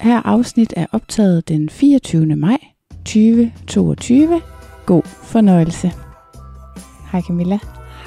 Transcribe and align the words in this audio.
her 0.00 0.22
afsnit 0.24 0.74
er 0.76 0.86
optaget 0.92 1.48
den 1.48 1.68
24. 1.68 2.36
maj 2.36 2.56
2022. 3.04 4.40
God 4.86 5.02
fornøjelse. 5.22 5.92
Hej 7.12 7.22
Camilla. 7.22 7.58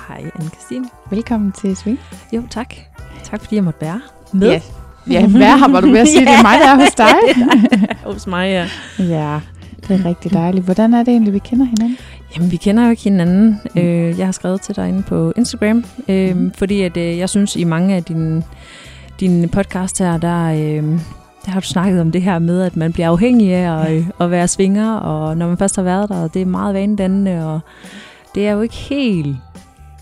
Hej 0.07 0.31
Anne-Christine. 0.35 0.87
Velkommen 1.09 1.51
til 1.51 1.75
Sving. 1.75 1.99
Jo, 2.33 2.43
tak. 2.49 2.73
Tak 3.23 3.41
fordi 3.41 3.55
jeg 3.55 3.63
måtte 3.63 3.81
være 3.81 4.01
med. 4.33 4.49
Ja, 4.49 4.61
ja 5.07 5.27
hvad 5.27 5.57
har 5.57 5.81
du 5.81 5.87
ved 5.87 5.99
at 5.99 6.07
sige? 6.07 6.25
Det 6.25 6.33
er 6.39 6.41
mig, 6.41 6.59
der 6.59 6.67
er 6.67 6.75
hos 6.75 6.95
dig. 6.95 7.15
hos 8.13 8.27
mig, 8.27 8.49
ja. 8.49 8.67
Ja, 8.99 9.39
det 9.87 9.99
er 9.99 10.05
rigtig 10.05 10.33
dejligt. 10.33 10.65
Hvordan 10.65 10.93
er 10.93 11.03
det 11.03 11.11
egentlig, 11.11 11.33
vi 11.33 11.39
kender 11.39 11.65
hinanden? 11.65 11.97
Jamen, 12.35 12.51
vi 12.51 12.57
kender 12.57 12.83
jo 12.83 12.89
ikke 12.89 13.03
hinanden. 13.03 13.61
Mm. 13.75 13.81
Øh, 13.81 14.19
jeg 14.19 14.27
har 14.27 14.31
skrevet 14.31 14.61
til 14.61 14.75
dig 14.75 14.89
inde 14.89 15.03
på 15.03 15.33
Instagram, 15.35 15.83
øh, 16.07 16.37
mm. 16.37 16.51
fordi 16.51 16.81
at, 16.81 16.97
øh, 16.97 17.17
jeg 17.17 17.29
synes, 17.29 17.55
i 17.55 17.63
mange 17.63 17.95
af 17.95 18.03
dine, 18.03 18.43
dine 19.19 19.47
podcasts 19.47 19.99
her, 19.99 20.17
der, 20.17 20.43
øh, 20.43 20.99
der 21.45 21.51
har 21.51 21.59
du 21.59 21.67
snakket 21.67 22.01
om 22.01 22.11
det 22.11 22.21
her 22.21 22.39
med, 22.39 22.61
at 22.61 22.75
man 22.75 22.93
bliver 22.93 23.09
afhængig 23.09 23.53
af 23.53 23.85
at, 23.85 23.95
ja. 23.95 24.03
at 24.19 24.31
være 24.31 24.47
svinger, 24.47 24.95
og 24.95 25.37
når 25.37 25.47
man 25.47 25.57
først 25.57 25.75
har 25.75 25.83
været 25.83 26.09
der, 26.09 26.23
og 26.23 26.33
det 26.33 26.41
er 26.41 26.45
meget 26.45 26.73
vanedannende, 26.73 27.53
og 27.53 27.59
det 28.35 28.47
er 28.47 28.51
jo 28.51 28.61
ikke 28.61 28.75
helt 28.75 29.35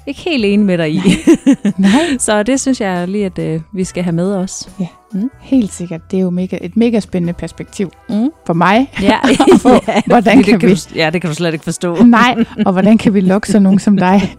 ikke 0.06 0.22
helt 0.22 0.46
enig 0.46 0.66
med 0.66 0.78
dig 0.78 0.92
i. 0.92 0.98
Nej. 0.98 1.66
Nej. 1.92 2.18
så 2.20 2.44
det 2.44 2.60
synes 2.60 2.82
jeg 2.82 3.08
lige, 3.08 3.26
at 3.26 3.40
øh, 3.40 3.62
vi 3.74 3.84
skal 3.84 4.04
have 4.04 4.14
med 4.14 4.36
os. 4.36 4.70
Ja, 4.80 4.88
mm. 5.14 5.32
helt 5.40 5.74
sikkert. 5.74 6.12
Det 6.12 6.18
er 6.18 6.22
jo 6.22 6.30
mega, 6.30 6.58
et 6.62 6.78
mega 6.78 7.00
spændende 7.00 7.34
perspektiv 7.34 7.92
mm. 8.10 8.30
for 8.46 8.54
mig. 8.54 8.92
Ja, 9.02 9.20
for, 9.62 9.84
ja 9.92 10.02
hvordan 10.06 10.38
det 10.38 10.46
kan, 10.46 10.60
kan 10.60 10.70
vi... 10.70 10.76
du, 10.76 10.80
ja, 10.96 11.10
det 11.10 11.22
kan 11.22 11.30
du 11.30 11.36
slet 11.36 11.54
ikke 11.54 11.64
forstå. 11.64 11.96
Nej, 12.04 12.36
og 12.66 12.72
hvordan 12.72 12.98
kan 12.98 13.14
vi 13.14 13.22
lokke 13.22 13.48
sådan 13.48 13.62
nogen 13.62 13.80
som 13.80 13.98
dig 13.98 14.36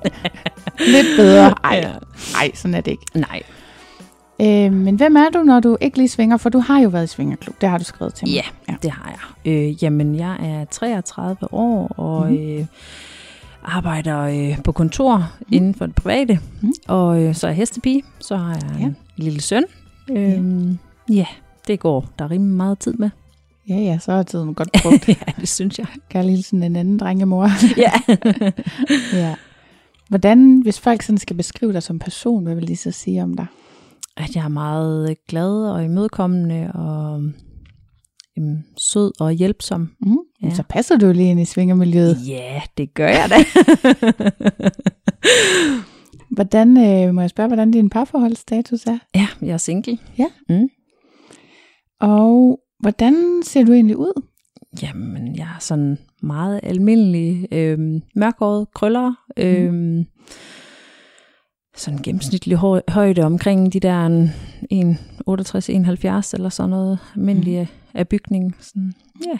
lidt 0.78 1.06
bedre? 1.16 1.54
Ej, 1.64 1.80
ja. 1.82 1.90
ej, 2.40 2.50
sådan 2.54 2.74
er 2.74 2.80
det 2.80 2.90
ikke. 2.90 3.04
Nej. 3.14 3.42
Øh, 4.42 4.72
men 4.72 4.96
hvem 4.96 5.16
er 5.16 5.28
du, 5.34 5.42
når 5.42 5.60
du 5.60 5.76
ikke 5.80 5.96
lige 5.96 6.08
svinger? 6.08 6.36
For 6.36 6.48
du 6.48 6.58
har 6.58 6.80
jo 6.80 6.88
været 6.88 7.04
i 7.04 7.06
svingerklub, 7.06 7.60
det 7.60 7.68
har 7.68 7.78
du 7.78 7.84
skrevet 7.84 8.14
til 8.14 8.28
mig. 8.28 8.34
Ja, 8.34 8.42
ja. 8.68 8.74
det 8.82 8.90
har 8.90 9.10
jeg. 9.10 9.52
Øh, 9.52 9.84
jamen, 9.84 10.14
jeg 10.14 10.36
er 10.40 10.64
33 10.64 11.54
år, 11.54 11.86
og... 11.88 12.32
Mm. 12.32 12.36
Øh, 12.36 12.66
arbejder 13.64 14.20
øh, 14.20 14.62
på 14.62 14.72
kontor 14.72 15.16
mm. 15.40 15.46
inden 15.50 15.74
for 15.74 15.86
det 15.86 15.94
private, 15.94 16.38
mm. 16.60 16.72
og 16.88 17.22
øh, 17.22 17.34
så 17.34 17.46
er 17.46 17.50
jeg 17.50 17.56
hestepige, 17.56 18.02
så 18.20 18.36
har 18.36 18.52
jeg 18.52 18.76
ja. 18.78 18.84
en 18.84 18.96
lille 19.16 19.40
søn. 19.40 19.64
Øhm, 20.10 20.78
ja. 21.08 21.14
ja, 21.14 21.26
det 21.66 21.80
går 21.80 22.06
der 22.18 22.24
er 22.24 22.30
rimelig 22.30 22.56
meget 22.56 22.78
tid 22.78 22.92
med. 22.92 23.10
Ja, 23.68 23.74
ja, 23.74 23.98
så 23.98 24.12
er 24.12 24.22
tiden 24.22 24.54
godt 24.54 24.68
brugt. 24.82 25.08
ja, 25.26 25.32
det 25.40 25.48
synes 25.48 25.78
jeg. 25.78 25.86
Kan 26.10 26.24
lige 26.24 26.42
sådan 26.42 26.62
en 26.62 26.76
anden 26.76 26.98
drengemor. 26.98 27.48
ja. 27.76 27.92
ja. 29.22 29.34
Hvordan, 30.08 30.60
hvis 30.60 30.80
folk 30.80 31.02
sådan 31.02 31.18
skal 31.18 31.36
beskrive 31.36 31.72
dig 31.72 31.82
som 31.82 31.98
person, 31.98 32.44
hvad 32.44 32.54
vil 32.54 32.68
de 32.68 32.76
så 32.76 32.90
sige 32.90 33.22
om 33.22 33.34
dig? 33.34 33.46
At 34.16 34.36
jeg 34.36 34.44
er 34.44 34.48
meget 34.48 35.16
glad 35.28 35.70
og 35.70 35.84
imødekommende 35.84 36.72
og 36.74 37.22
øhm, 38.38 38.58
sød 38.78 39.12
og 39.20 39.32
hjælpsom. 39.32 39.90
Mm. 40.00 40.16
Ja. 40.42 40.54
Så 40.54 40.62
passer 40.68 40.96
du 40.96 41.12
lige 41.12 41.30
ind 41.30 41.40
i 41.40 41.44
svingermiljøet. 41.44 42.16
Ja, 42.28 42.62
det 42.78 42.94
gør 42.94 43.08
jeg 43.08 43.30
da. 43.30 43.36
hvordan, 46.36 46.76
øh, 46.76 47.14
må 47.14 47.20
jeg 47.20 47.30
spørge, 47.30 47.48
hvordan 47.48 47.70
din 47.70 47.90
parforholdsstatus 47.90 48.86
er? 48.86 48.98
Ja, 49.14 49.28
jeg 49.42 49.50
er 49.50 49.56
single. 49.56 49.98
Ja. 50.18 50.26
Mm. 50.48 50.68
Og 52.00 52.60
hvordan 52.80 53.42
ser 53.44 53.64
du 53.64 53.72
egentlig 53.72 53.96
ud? 53.96 54.22
Jamen, 54.82 55.36
jeg 55.36 55.44
er 55.44 55.60
sådan 55.60 55.98
meget 56.22 56.60
almindelig, 56.62 57.48
øh, 57.52 57.78
mørkhåret, 58.16 58.66
krøller, 58.74 59.12
øh, 59.36 59.72
mm. 59.72 60.04
Sådan 61.76 61.98
gennemsnitlig 62.02 62.56
højde 62.88 63.22
omkring 63.22 63.72
de 63.72 63.80
der 63.80 64.28
1,68-71 64.72 66.34
eller 66.34 66.48
sådan 66.48 66.70
noget, 66.70 66.98
almindelige 67.16 67.62
mm. 67.62 67.68
af 67.94 68.08
bygningen. 68.08 68.54
Sådan, 68.60 68.92
ja, 69.26 69.38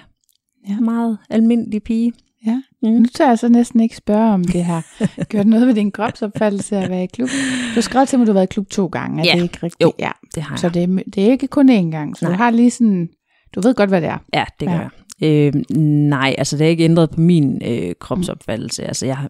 Ja. 0.69 0.81
Meget 0.81 1.19
almindelig 1.31 1.82
pige. 1.82 2.12
Ja. 2.47 2.62
Mm. 2.82 2.88
Nu 2.88 3.06
tør 3.15 3.28
jeg 3.28 3.38
så 3.38 3.48
næsten 3.48 3.81
ikke 3.81 3.97
spørge, 3.97 4.34
om 4.34 4.44
det 4.44 4.65
har 4.65 4.87
gjort 5.31 5.47
noget 5.47 5.66
ved 5.66 5.75
din 5.75 5.91
kropsopfattelse 5.91 6.76
at 6.76 6.91
være 6.91 7.04
i 7.04 7.06
klub. 7.06 7.28
Du 7.28 7.75
har 7.75 7.81
skrevet 7.81 8.09
til 8.09 8.19
mig, 8.19 8.25
at 8.25 8.26
du 8.26 8.32
har 8.32 8.34
været 8.34 8.47
i 8.47 8.53
klub 8.53 8.69
to 8.70 8.87
gange. 8.87 9.22
Er 9.22 9.26
ja. 9.26 9.37
det 9.37 9.43
ikke 9.43 9.59
rigtigt? 9.62 9.82
Jo, 9.82 9.93
ja. 9.99 10.10
det 10.34 10.43
har 10.43 10.54
jeg. 10.54 10.59
Så 10.59 10.69
det 10.69 10.82
er, 10.82 10.87
det 11.14 11.26
er 11.26 11.31
ikke 11.31 11.47
kun 11.47 11.70
én 11.70 11.91
gang. 11.91 12.16
Så 12.16 12.25
nej. 12.25 12.32
du 12.32 12.37
har 12.38 12.50
lige 12.50 12.70
sådan, 12.70 13.09
du 13.54 13.60
ved 13.60 13.75
godt, 13.75 13.91
hvad 13.91 14.00
det 14.00 14.09
er. 14.09 14.19
Ja, 14.34 14.44
det 14.60 14.69
gør 14.69 14.75
ja. 14.75 14.88
jeg. 15.20 15.54
Øh, 15.54 15.76
nej, 16.09 16.34
altså 16.38 16.56
det 16.56 16.66
er 16.66 16.70
ikke 16.70 16.84
ændret 16.84 17.10
på 17.10 17.20
min 17.20 17.62
øh, 17.64 17.94
kropsopfattelse. 18.00 18.84
Altså 18.84 19.06
jeg 19.06 19.16
har, 19.16 19.28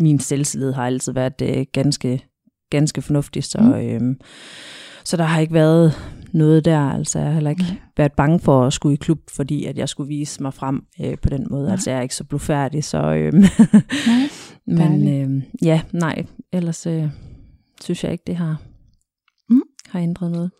min 0.00 0.18
selvtillid 0.18 0.72
har 0.72 0.86
altid 0.86 1.12
været 1.12 1.42
øh, 1.42 1.66
ganske, 1.72 2.24
ganske 2.70 3.02
fornuftig, 3.02 3.44
så, 3.44 3.58
mm. 3.60 3.72
øh, 3.72 4.16
så 5.04 5.16
der 5.16 5.24
har 5.24 5.40
ikke 5.40 5.54
været 5.54 5.94
noget 6.32 6.64
der. 6.64 6.78
Altså 6.78 7.18
jeg 7.18 7.26
har 7.28 7.34
heller 7.34 7.50
ikke 7.50 7.66
mm. 7.70 7.76
været 7.96 8.12
bange 8.12 8.40
for 8.40 8.66
at 8.66 8.72
skulle 8.72 8.94
i 8.94 8.96
klub, 8.96 9.18
fordi 9.30 9.64
at 9.64 9.78
jeg 9.78 9.88
skulle 9.88 10.08
vise 10.08 10.42
mig 10.42 10.54
frem 10.54 10.82
øh, 11.00 11.18
på 11.22 11.28
den 11.28 11.46
måde. 11.50 11.66
Ja. 11.66 11.72
Altså 11.72 11.90
jeg 11.90 11.98
er 11.98 12.02
ikke 12.02 12.14
så 12.14 12.24
blufærdig, 12.24 12.84
så... 12.84 12.98
Øh, 12.98 13.32
nej, 13.32 13.48
men 14.78 15.08
øh, 15.08 15.42
ja, 15.62 15.82
nej, 15.92 16.24
ellers 16.52 16.86
øh, 16.86 17.08
synes 17.82 18.04
jeg 18.04 18.12
ikke, 18.12 18.24
det 18.26 18.36
har, 18.36 18.62
mm. 19.50 19.62
har 19.86 20.00
ændret 20.00 20.32
noget. 20.32 20.50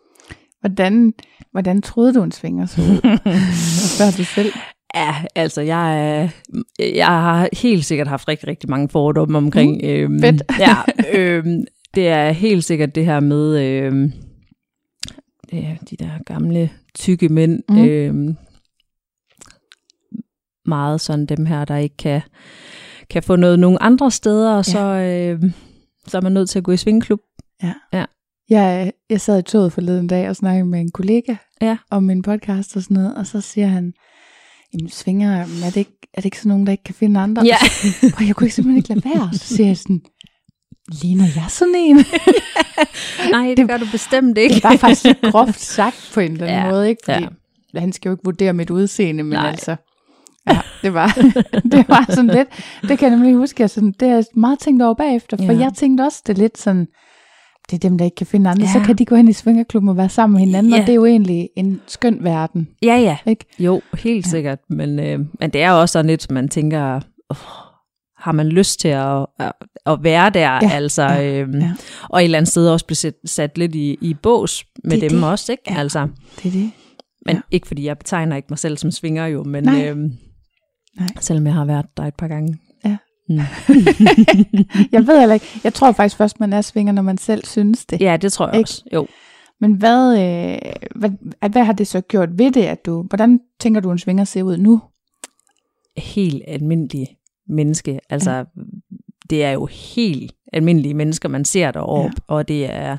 Hvordan, 0.59 1.13
hvordan 1.51 1.81
troede 1.81 2.13
du 2.13 2.23
en 2.23 2.31
svinger 2.31 2.65
så 2.65 2.81
ud? 2.81 3.19
Du 4.17 4.23
selv? 4.23 4.53
Ja, 4.95 5.15
altså 5.35 5.61
jeg, 5.61 6.31
jeg 6.79 7.07
har 7.07 7.49
helt 7.53 7.85
sikkert 7.85 8.07
haft 8.07 8.27
rigtig, 8.27 8.47
rigtig 8.47 8.69
mange 8.69 8.89
fordomme 8.89 9.37
omkring... 9.37 9.81
Mm, 9.83 9.89
øhm, 9.89 10.19
fedt. 10.19 10.43
ja, 10.59 10.75
øhm, 11.19 11.63
det 11.95 12.07
er 12.07 12.31
helt 12.31 12.65
sikkert 12.65 12.95
det 12.95 13.05
her 13.05 13.19
med... 13.19 13.59
Øhm, 13.59 14.13
øh, 15.53 15.77
de 15.89 15.97
der 15.97 16.23
gamle, 16.25 16.69
tykke 16.95 17.29
mænd. 17.29 17.63
Mm. 17.69 17.85
Øh, 17.85 18.35
meget 20.65 21.01
sådan 21.01 21.25
dem 21.25 21.45
her, 21.45 21.65
der 21.65 21.75
ikke 21.75 21.97
kan, 21.97 22.21
kan 23.09 23.23
få 23.23 23.35
noget 23.35 23.59
nogle 23.59 23.83
andre 23.83 24.11
steder, 24.11 24.51
og 24.51 24.67
ja. 24.67 24.71
så, 24.71 24.79
øh, 24.79 25.51
så 26.07 26.17
er 26.17 26.21
man 26.21 26.31
nødt 26.31 26.49
til 26.49 26.59
at 26.59 26.63
gå 26.63 26.71
i 26.71 26.77
svingklub. 26.77 27.19
Ja. 27.63 27.73
ja. 27.93 28.05
Jeg, 28.49 28.93
jeg 29.09 29.21
sad 29.21 29.39
i 29.39 29.41
toget 29.41 29.73
forleden 29.73 30.07
dag 30.07 30.29
og 30.29 30.35
snakkede 30.35 30.65
med 30.65 30.79
en 30.79 30.91
kollega 30.91 31.35
ja. 31.61 31.77
om 31.91 32.03
min 32.03 32.21
podcast 32.21 32.75
og 32.75 32.81
sådan 32.83 32.95
noget, 32.95 33.15
og 33.15 33.27
så 33.27 33.41
siger 33.41 33.67
han, 33.67 33.93
jamen 34.73 34.89
svinger, 34.89 35.39
er 35.39 35.45
det, 35.65 35.77
ikke, 35.77 35.97
er 36.13 36.21
det 36.21 36.25
ikke 36.25 36.37
sådan 36.37 36.49
nogen, 36.49 36.65
der 36.65 36.71
ikke 36.71 36.83
kan 36.83 36.95
finde 36.95 37.19
andre? 37.19 37.43
Ja. 37.45 37.57
Og, 38.17 38.27
jeg 38.27 38.35
kunne 38.35 38.49
simpelthen 38.49 38.77
ikke 38.77 38.89
lade 38.89 39.01
være, 39.05 39.29
så 39.33 39.55
siger 39.55 39.67
jeg 39.67 39.77
sådan, 39.77 40.01
ligner 41.01 41.25
jeg 41.35 41.45
sådan 41.49 41.75
en? 41.75 41.95
Nej, 43.31 43.47
det, 43.47 43.57
det 43.57 43.67
gør 43.67 43.77
du 43.77 43.85
bestemt 43.91 44.37
ikke. 44.37 44.55
det 44.55 44.63
var 44.63 44.77
faktisk 44.77 45.05
groft 45.31 45.59
sagt 45.61 46.11
på 46.13 46.19
en 46.19 46.31
eller 46.31 46.47
anden 46.47 46.65
ja, 46.65 46.71
måde, 46.71 46.89
ikke? 46.89 47.01
Fordi 47.05 47.27
ja. 47.73 47.79
han 47.79 47.93
skal 47.93 48.09
jo 48.09 48.13
ikke 48.13 48.23
vurdere 48.23 48.53
mit 48.53 48.69
udseende, 48.69 49.23
men 49.23 49.33
Nej. 49.33 49.49
altså, 49.49 49.75
Ja, 50.49 50.59
det 50.81 50.93
var, 50.93 51.07
det 51.71 51.85
var 51.87 52.05
sådan 52.09 52.27
lidt, 52.27 52.47
det 52.81 52.99
kan 52.99 53.09
jeg 53.09 53.17
nemlig 53.19 53.35
huske, 53.35 53.61
jeg 53.61 53.69
sådan, 53.69 53.93
det 53.99 54.07
har 54.07 54.15
jeg 54.15 54.25
meget 54.35 54.59
tænkt 54.59 54.81
over 54.81 54.93
bagefter, 54.93 55.37
for 55.37 55.53
Ja. 55.53 55.59
jeg 55.59 55.71
tænkte 55.73 56.01
også, 56.01 56.21
det 56.27 56.37
lidt 56.37 56.57
sådan, 56.57 56.87
det 57.73 57.83
er 57.85 57.89
dem, 57.89 57.97
der 57.97 58.05
ikke 58.05 58.15
kan 58.15 58.27
finde 58.27 58.49
andre, 58.49 58.65
Ja. 58.65 58.73
så 58.73 58.79
kan 58.85 58.95
de 58.97 59.05
gå 59.05 59.15
hen 59.15 59.27
i 59.27 59.33
svingerklubben 59.33 59.89
og 59.89 59.97
være 59.97 60.09
sammen 60.09 60.33
med 60.39 60.45
hinanden, 60.45 60.73
Ja. 60.73 60.79
og 60.81 60.85
det 60.87 60.91
er 60.91 60.95
jo 60.95 61.05
egentlig 61.05 61.49
en 61.57 61.81
skøn 61.87 62.17
verden, 62.21 62.67
Ja, 62.83 62.95
ja. 62.95 63.17
ikke? 63.25 63.45
Jo, 63.59 63.81
helt 63.99 64.25
Ja. 64.25 64.29
sikkert. 64.29 64.59
Men, 64.69 64.99
øh, 64.99 65.19
men 65.39 65.49
det 65.49 65.61
er 65.61 65.71
jo 65.71 65.79
også 65.81 65.93
sådan 65.93 66.07
lidt, 66.07 66.31
man 66.31 66.49
tænker, 66.49 66.95
oh, 67.29 67.37
har 68.17 68.31
man 68.31 68.47
lyst 68.47 68.79
til 68.79 68.87
at, 68.87 69.25
at, 69.39 69.51
at 69.85 70.03
være 70.03 70.29
der? 70.29 70.59
Ja, 70.61 70.69
altså, 70.71 71.03
ja, 71.03 71.39
øhm, 71.41 71.59
ja. 71.59 71.71
Og 72.09 72.19
et 72.19 72.23
eller 72.23 72.37
andet 72.37 72.51
sted 72.51 72.69
også 72.69 72.85
blive 72.85 72.95
sat, 72.97 73.13
sat 73.25 73.57
lidt 73.57 73.75
i, 73.75 73.97
i 74.01 74.13
bås 74.13 74.65
med 74.83 75.01
Det 75.01 75.11
dem 75.11 75.19
det. 75.19 75.29
også, 75.29 75.51
ikke? 75.51 75.63
Ja. 75.69 75.75
Altså, 75.79 76.07
Det 76.37 76.45
er 76.45 76.51
det. 76.51 76.71
men 77.25 77.35
Ja. 77.35 77.41
ikke 77.51 77.67
fordi 77.67 77.85
jeg 77.85 77.97
betegner 77.97 78.35
ikke 78.35 78.47
mig 78.49 78.59
selv 78.59 78.77
som 78.77 78.91
svinger 78.91 79.25
jo, 79.25 79.43
men 79.43 79.63
Nej. 79.63 79.87
øhm, 79.89 80.11
Nej. 80.99 81.07
selvom 81.19 81.45
jeg 81.45 81.53
har 81.53 81.65
været 81.65 81.85
der 81.97 82.03
et 82.03 82.15
par 82.15 82.27
gange. 82.27 82.57
Ja. 83.35 83.47
Mm. 83.67 83.75
Jeg 84.91 85.07
ved 85.07 85.19
heller 85.19 85.33
ikke, 85.33 85.45
jeg 85.63 85.73
tror 85.73 85.91
faktisk 85.91 86.17
først, 86.17 86.39
man 86.39 86.53
er 86.53 86.61
svinger, 86.61 86.93
når 86.93 87.01
man 87.01 87.17
selv 87.17 87.45
synes 87.45 87.85
det. 87.85 88.01
Ja, 88.01 88.17
det 88.17 88.33
tror 88.33 88.47
jeg 88.47 88.55
Ikke? 88.55 88.65
også. 88.65 88.83
Jo. 88.93 89.07
Men 89.59 89.73
hvad, 89.73 90.13
øh, 90.19 90.59
hvad, 90.95 91.09
at- 91.41 91.51
hvad 91.51 91.63
har 91.63 91.73
det 91.73 91.87
så 91.87 92.01
gjort 92.01 92.29
ved 92.37 92.51
det, 92.51 92.63
at 92.63 92.85
du, 92.85 93.01
hvordan 93.09 93.39
tænker 93.59 93.81
du, 93.81 93.91
en 93.91 93.99
svinger 93.99 94.23
ser 94.23 94.43
ud 94.43 94.57
nu? 94.57 94.81
helt 95.97 96.43
almindelig 96.47 97.07
menneske. 97.47 97.99
Altså, 98.09 98.31
ja. 98.31 98.43
det 99.29 99.43
er 99.43 99.51
jo 99.51 99.65
helt 99.95 100.33
almindelige 100.53 100.93
mennesker, 100.93 101.29
man 101.29 101.45
ser 101.45 101.71
deroppe, 101.71 102.15
ja. 102.29 102.33
og 102.33 102.47
det 102.47 102.71
er 102.73 102.97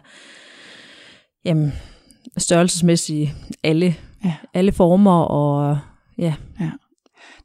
jamen, 1.44 1.72
størrelsesmæssigt 2.38 3.30
alle, 3.64 3.94
Ja. 4.24 4.34
alle 4.54 4.72
former, 4.72 5.20
og 5.22 5.78
ja, 6.18 6.34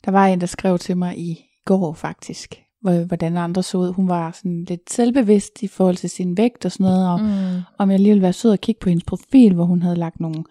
Der 0.05 0.11
var 0.11 0.27
en, 0.27 0.41
der 0.41 0.47
skrev 0.47 0.79
til 0.79 0.97
mig 0.97 1.19
i 1.19 1.39
går 1.65 1.93
faktisk, 1.93 2.55
hvordan 2.81 3.37
andre 3.37 3.63
så 3.63 3.77
ud. 3.77 3.93
Hun 3.93 4.07
var 4.07 4.31
sådan 4.31 4.65
lidt 4.67 4.93
selvbevidst 4.93 5.63
i 5.63 5.67
forhold 5.67 5.95
til 5.95 6.09
sin 6.09 6.37
vægt 6.37 6.65
og 6.65 6.71
sådan 6.71 6.83
noget, 6.83 7.09
og 7.09 7.19
mm. 7.19 7.61
om 7.77 7.91
jeg 7.91 7.99
lige 7.99 8.09
ville 8.09 8.21
være 8.21 8.33
sød 8.33 8.51
og 8.51 8.59
kigge 8.59 8.79
på 8.79 8.89
hendes 8.89 9.03
profil, 9.03 9.53
hvor 9.53 9.65
hun 9.65 9.81
havde 9.81 9.95
lagt 9.95 10.19
nogle 10.19 10.43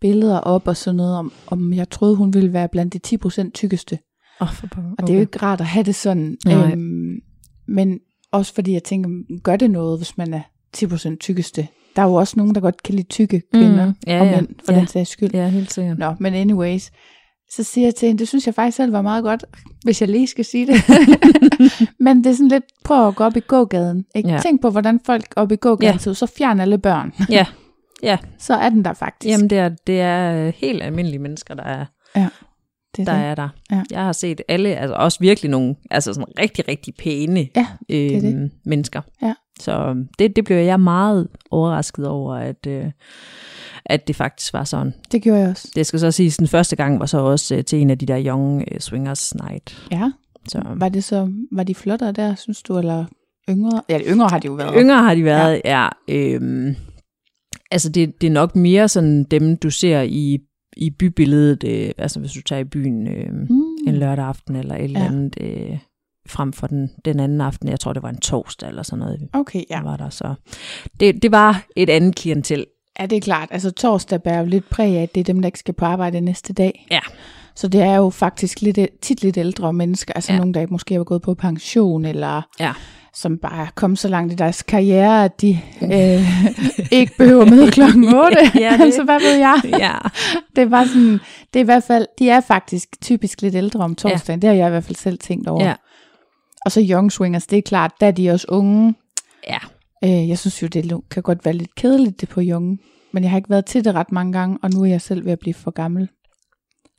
billeder 0.00 0.38
op 0.38 0.68
og 0.68 0.76
sådan 0.76 0.96
noget, 0.96 1.16
om, 1.16 1.32
om 1.46 1.72
jeg 1.72 1.90
troede, 1.90 2.16
hun 2.16 2.34
ville 2.34 2.52
være 2.52 2.68
blandt 2.68 3.10
de 3.10 3.18
10% 3.24 3.50
tykkeste. 3.50 3.98
oh, 4.40 4.52
for 4.52 4.66
pokker. 4.66 4.90
Og 4.98 5.06
det 5.06 5.10
er 5.10 5.14
jo 5.14 5.20
ikke 5.20 5.38
rart 5.42 5.60
at 5.60 5.66
have 5.66 5.84
det 5.84 5.94
sådan. 5.94 6.36
Nej. 6.46 6.72
Øhm, 6.72 7.14
men 7.68 7.98
også 8.32 8.54
fordi 8.54 8.72
jeg 8.72 8.84
tænker, 8.84 9.10
gør 9.42 9.56
det 9.56 9.70
noget, 9.70 9.98
hvis 9.98 10.18
man 10.18 10.34
er 10.34 10.42
10% 10.76 11.16
tykkeste? 11.16 11.68
Der 11.96 12.02
er 12.02 12.06
jo 12.06 12.14
også 12.14 12.34
nogen, 12.36 12.54
der 12.54 12.60
godt 12.60 12.82
kan 12.82 12.94
lide 12.94 13.08
tykke 13.08 13.42
kvinder 13.52 13.86
Mm, 13.86 13.94
ja, 14.06 14.20
og 14.20 14.26
mænd, 14.26 14.48
for 14.66 14.72
ja. 14.72 14.78
den 14.78 14.86
sags 14.86 15.10
skyld. 15.10 15.30
Ja, 15.34 15.48
helt 15.48 15.72
sikkert. 15.72 15.98
Nå, 15.98 16.14
men 16.20 16.34
anyways. 16.34 16.90
Så 17.56 17.62
siger 17.62 17.86
jeg 17.86 17.94
til 17.94 18.06
hende, 18.08 18.18
det 18.18 18.28
synes 18.28 18.46
jeg 18.46 18.54
faktisk 18.54 18.76
selv 18.76 18.92
var 18.92 19.02
meget 19.02 19.24
godt, 19.24 19.44
hvis 19.84 20.00
jeg 20.00 20.08
lige 20.08 20.26
skal 20.26 20.44
sige 20.44 20.66
det. 20.66 20.74
men 22.04 22.24
det 22.24 22.30
er 22.30 22.34
sådan 22.34 22.48
lidt, 22.48 22.64
prøv 22.84 23.08
at 23.08 23.14
gå 23.16 23.24
op 23.24 23.36
i 23.36 23.40
gågaden. 23.40 24.04
Ikke? 24.14 24.28
Ja. 24.28 24.34
Ja. 24.34 24.40
Tænk 24.40 24.62
på, 24.62 24.70
hvordan 24.70 25.00
folk 25.06 25.26
op 25.36 25.52
i 25.52 25.56
gågaden 25.56 25.94
Ja. 25.94 25.98
ser 25.98 26.12
så 26.12 26.26
fjern 26.26 26.60
alle 26.60 26.78
børn. 26.78 27.12
Ja, 27.30 27.46
ja. 28.02 28.18
så 28.38 28.54
er 28.54 28.68
den 28.68 28.84
der 28.84 28.92
faktisk. 28.92 29.32
Jamen, 29.32 29.50
det 29.50 29.58
er, 29.58 29.68
det 29.86 30.00
er 30.00 30.46
øh, 30.46 30.52
helt 30.56 30.82
almindelige 30.82 31.18
mennesker, 31.18 31.54
der 31.54 31.62
er 31.62 31.84
det 32.96 33.06
der. 33.06 33.14
det. 33.16 33.24
Er 33.24 33.34
der. 33.34 33.48
Ja. 33.70 33.82
Jeg 33.90 34.00
har 34.04 34.12
set 34.12 34.40
alle, 34.48 34.76
altså 34.76 34.94
også 34.94 35.18
virkelig 35.20 35.50
nogle, 35.50 35.74
altså 35.90 36.14
sådan 36.14 36.38
rigtig, 36.38 36.68
rigtig 36.68 36.94
pæne 36.98 37.48
Ja, 37.56 37.66
øh, 37.90 37.98
er 38.12 38.20
det. 38.20 38.50
mennesker. 38.64 39.00
Ja. 39.22 39.34
Så 39.60 40.04
det, 40.18 40.36
det 40.36 40.44
blev 40.44 40.56
jeg 40.56 40.80
meget 40.80 41.28
overrasket 41.50 42.08
over, 42.08 42.34
at, 42.34 42.66
øh, 42.66 42.84
at 43.86 44.08
det 44.08 44.16
faktisk 44.16 44.52
var 44.52 44.64
sådan. 44.64 44.94
det 45.12 45.22
gjorde 45.22 45.40
jeg 45.40 45.48
også. 45.50 45.68
Det 45.74 45.86
skal 45.86 46.00
så 46.00 46.10
siges, 46.10 46.36
den 46.36 46.48
første 46.48 46.76
gang 46.76 47.00
var 47.00 47.06
så 47.06 47.18
også 47.18 47.54
øh, 47.56 47.64
til 47.64 47.78
en 47.80 47.90
af 47.90 47.98
de 47.98 48.06
der 48.06 48.26
Young 48.26 48.64
øh, 48.72 48.80
Swingers 48.80 49.34
Night. 49.34 49.86
Ja, 49.90 50.10
Så 50.48 50.62
var 50.76 50.88
det 50.88 51.04
så, 51.04 51.32
var 51.52 51.62
de 51.62 51.74
flottere 51.74 52.12
der, 52.12 52.34
synes 52.34 52.62
du, 52.62 52.78
eller 52.78 53.04
yngre? 53.50 53.82
Ja, 53.88 54.00
yngre 54.06 54.28
har 54.28 54.38
de 54.38 54.46
jo 54.46 54.52
været. 54.52 54.74
yngre 54.78 54.96
har 55.02 55.14
de 55.14 55.24
været, 55.24 55.60
ja. 55.64 55.88
ja 56.08 56.34
øhm, 56.34 56.74
altså 57.70 57.88
det, 57.88 58.20
det 58.20 58.26
er 58.26 58.30
nok 58.30 58.56
mere 58.56 58.88
sådan 58.88 59.24
dem, 59.24 59.56
du 59.56 59.70
ser 59.70 60.00
i, 60.02 60.38
i 60.76 60.90
bybilledet, 60.90 61.64
øh, 61.64 61.90
altså 61.98 62.20
hvis 62.20 62.32
du 62.32 62.42
tager 62.42 62.60
i 62.60 62.64
byen 62.64 63.06
øh, 63.08 63.32
Mm. 63.50 63.62
en 63.88 63.94
lørdag 63.96 64.24
aften 64.24 64.56
eller 64.56 64.74
et 64.74 64.84
eller 64.84 65.00
Ja. 65.00 65.06
andet, 65.06 65.34
øh, 65.40 65.78
frem 66.28 66.52
for 66.52 66.66
den, 66.66 66.90
den 67.04 67.20
anden 67.20 67.40
aften, 67.40 67.68
jeg 67.68 67.80
tror 67.80 67.92
det 67.92 68.02
var 68.02 68.08
en 68.10 68.20
torsdag 68.20 68.68
eller 68.68 68.82
sådan 68.82 68.98
noget, 68.98 69.28
Okay, 69.32 69.62
ja. 69.70 69.76
ja. 69.76 69.82
var 69.82 69.96
der 69.96 70.08
så. 70.10 70.34
Det, 71.00 71.22
det 71.22 71.32
var 71.32 71.66
et 71.76 71.90
andet 71.90 72.14
klientel. 72.16 72.66
Ja, 73.00 73.06
det 73.06 73.16
er 73.16 73.20
klart. 73.20 73.48
Altså 73.50 73.70
torsdag 73.70 74.22
bærer 74.22 74.38
jo 74.40 74.46
lidt 74.46 74.68
præg 74.70 74.96
af, 74.98 75.02
at 75.02 75.14
det 75.14 75.20
er 75.20 75.24
dem, 75.24 75.42
der 75.42 75.46
ikke 75.46 75.58
skal 75.58 75.74
på 75.74 75.84
arbejde 75.84 76.20
næste 76.20 76.52
dag. 76.52 76.86
Ja. 76.90 77.00
Så 77.54 77.68
det 77.68 77.80
er 77.82 77.94
jo 77.96 78.10
faktisk 78.10 78.60
lidt, 78.60 78.78
tit 79.00 79.22
lidt 79.22 79.36
ældre 79.36 79.72
mennesker, 79.72 80.12
altså 80.14 80.32
Ja. 80.32 80.38
nogen, 80.38 80.54
der 80.54 80.66
måske 80.70 80.94
er 80.94 81.04
gået 81.04 81.22
på 81.22 81.34
pension, 81.34 82.04
eller 82.04 82.42
Ja. 82.60 82.72
som 83.14 83.38
bare 83.38 83.62
er 83.62 83.70
kommet 83.74 83.98
så 83.98 84.08
langt 84.08 84.32
i 84.32 84.36
deres 84.36 84.62
karriere, 84.62 85.24
at 85.24 85.40
de 85.40 85.58
øh, 85.92 86.26
ikke 86.90 87.12
behøver 87.18 87.44
møde 87.44 87.70
klokken 87.70 88.04
8. 88.14 88.36
Ja, 88.54 88.72
det- 88.72 88.80
altså, 88.84 89.02
hvad 89.04 89.20
ved 89.20 89.34
jeg? 89.38 89.60
ja. 89.78 89.94
Det 90.56 90.70
var 90.70 90.84
sådan, 90.84 91.12
det 91.54 91.60
er 91.60 91.64
i 91.64 91.64
hvert 91.64 91.84
fald, 91.84 92.06
de 92.18 92.30
er 92.30 92.40
faktisk 92.40 92.88
typisk 93.02 93.42
lidt 93.42 93.54
ældre 93.54 93.80
om 93.80 93.94
torsdagen. 93.94 94.40
Ja. 94.42 94.48
Det 94.48 94.48
har 94.48 94.62
jeg 94.62 94.66
i 94.66 94.70
hvert 94.70 94.84
fald 94.84 94.96
selv 94.96 95.18
tænkt 95.18 95.48
over. 95.48 95.64
Ja. 95.64 95.74
Og 96.64 96.72
så 96.72 96.86
Young 96.90 97.12
Swingers, 97.12 97.46
det 97.46 97.58
er 97.58 97.62
klart, 97.62 97.92
der 98.00 98.06
er 98.06 98.10
de 98.10 98.30
også 98.30 98.46
unge. 98.48 98.94
Ja. 99.48 99.58
Øh, 100.04 100.28
jeg 100.28 100.38
synes 100.38 100.62
jo, 100.62 100.66
det 100.66 101.00
kan 101.10 101.22
godt 101.22 101.44
være 101.44 101.54
lidt 101.54 101.74
kedeligt, 101.74 102.20
det 102.20 102.28
på 102.28 102.40
Young. 102.44 102.80
Men 103.12 103.22
jeg 103.22 103.30
har 103.30 103.36
ikke 103.38 103.50
været 103.50 103.66
til 103.66 103.84
det 103.84 103.94
ret 103.94 104.12
mange 104.12 104.32
gange, 104.32 104.58
og 104.62 104.70
nu 104.74 104.82
er 104.82 104.86
jeg 104.86 105.00
selv 105.00 105.24
ved 105.24 105.32
at 105.32 105.38
blive 105.38 105.54
for 105.54 105.70
gammel. 105.70 106.08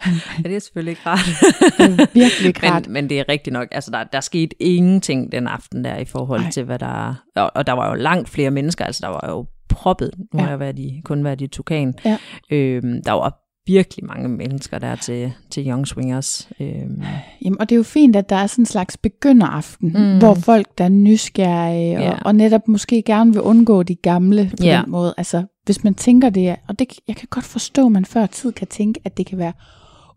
ja, 0.44 0.50
det 0.50 0.56
er 0.56 0.60
selvfølgelig 0.60 0.92
ikke 0.92 1.02
rart. 1.06 1.20
Det 1.78 2.00
er 2.02 2.08
virkelig 2.14 2.48
ikke 2.48 2.70
rart. 2.70 2.86
men, 2.88 2.94
men 2.94 3.10
det 3.10 3.20
er 3.20 3.24
rigtigt 3.30 3.54
nok. 3.54 3.68
Altså, 3.72 3.92
der, 3.92 4.04
der 4.04 4.22
skete 4.22 4.64
ingenting 4.64 5.32
den 5.32 5.48
aften 5.48 5.84
der 5.84 5.98
i 5.98 6.06
forhold. 6.06 6.42
Ej. 6.42 6.50
til, 6.52 6.64
hvad 6.64 6.80
der... 6.80 7.16
Og, 7.36 7.52
og 7.56 7.68
der 7.68 7.74
var 7.74 7.90
jo 7.90 7.96
langt 7.96 8.30
flere 8.30 8.52
mennesker. 8.52 8.86
Altså, 8.86 9.00
der 9.04 9.08
var 9.08 9.26
jo 9.30 9.46
proppet. 9.70 10.12
Nu 10.34 10.40
har 10.40 10.46
Ja. 10.46 10.50
jeg 10.50 10.60
været 10.60 10.80
i, 10.80 11.02
kun 11.06 11.24
været 11.24 11.42
i 11.42 11.48
Tukan. 11.48 11.94
Ja. 12.06 12.18
Øhm, 12.52 13.04
der 13.06 13.12
var 13.12 13.40
virkelig 13.68 14.06
mange 14.06 14.30
mennesker 14.30 14.80
der 14.80 14.96
til, 14.96 15.32
til 15.52 15.68
Young 15.70 15.88
Swingers. 15.88 16.50
Øhm, 16.60 17.02
Jamen, 17.46 17.60
og 17.62 17.70
det 17.70 17.76
er 17.76 17.78
jo 17.78 17.84
fint, 17.84 18.16
at 18.16 18.30
der 18.30 18.36
er 18.36 18.48
sådan 18.48 18.62
en 18.62 18.66
slags 18.66 18.98
begynderaften, 18.98 19.88
Mm. 19.88 20.18
hvor 20.20 20.34
folk, 20.34 20.78
der 20.78 20.84
er 20.84 20.90
nysgerrige, 20.90 21.98
og, 21.98 22.04
Ja. 22.04 22.18
og 22.26 22.36
netop 22.36 22.68
måske 22.68 23.02
gerne 23.02 23.34
vil 23.34 23.42
undgå 23.42 23.84
de 23.84 23.96
gamle 23.96 24.52
på 24.60 24.66
Ja. 24.66 24.82
den 24.84 24.92
måde. 24.92 25.14
Altså, 25.18 25.44
hvis 25.66 25.84
man 25.84 25.94
tænker 25.96 26.30
det, 26.30 26.56
og 26.68 26.80
det, 26.80 26.88
jeg 27.08 27.16
kan 27.16 27.28
godt 27.32 27.46
forstå, 27.46 27.86
at 27.86 27.92
man 27.92 28.06
før 28.06 28.26
tid 28.26 28.52
kan 28.52 28.68
tænke, 28.68 29.00
at 29.06 29.18
det 29.18 29.26
kan 29.26 29.38
være 29.38 29.54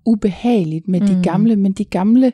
ubehageligt 0.06 0.88
med 0.88 1.00
mm. 1.00 1.06
de 1.06 1.20
gamle, 1.22 1.56
men 1.56 1.72
de 1.72 1.84
gamle, 1.84 2.32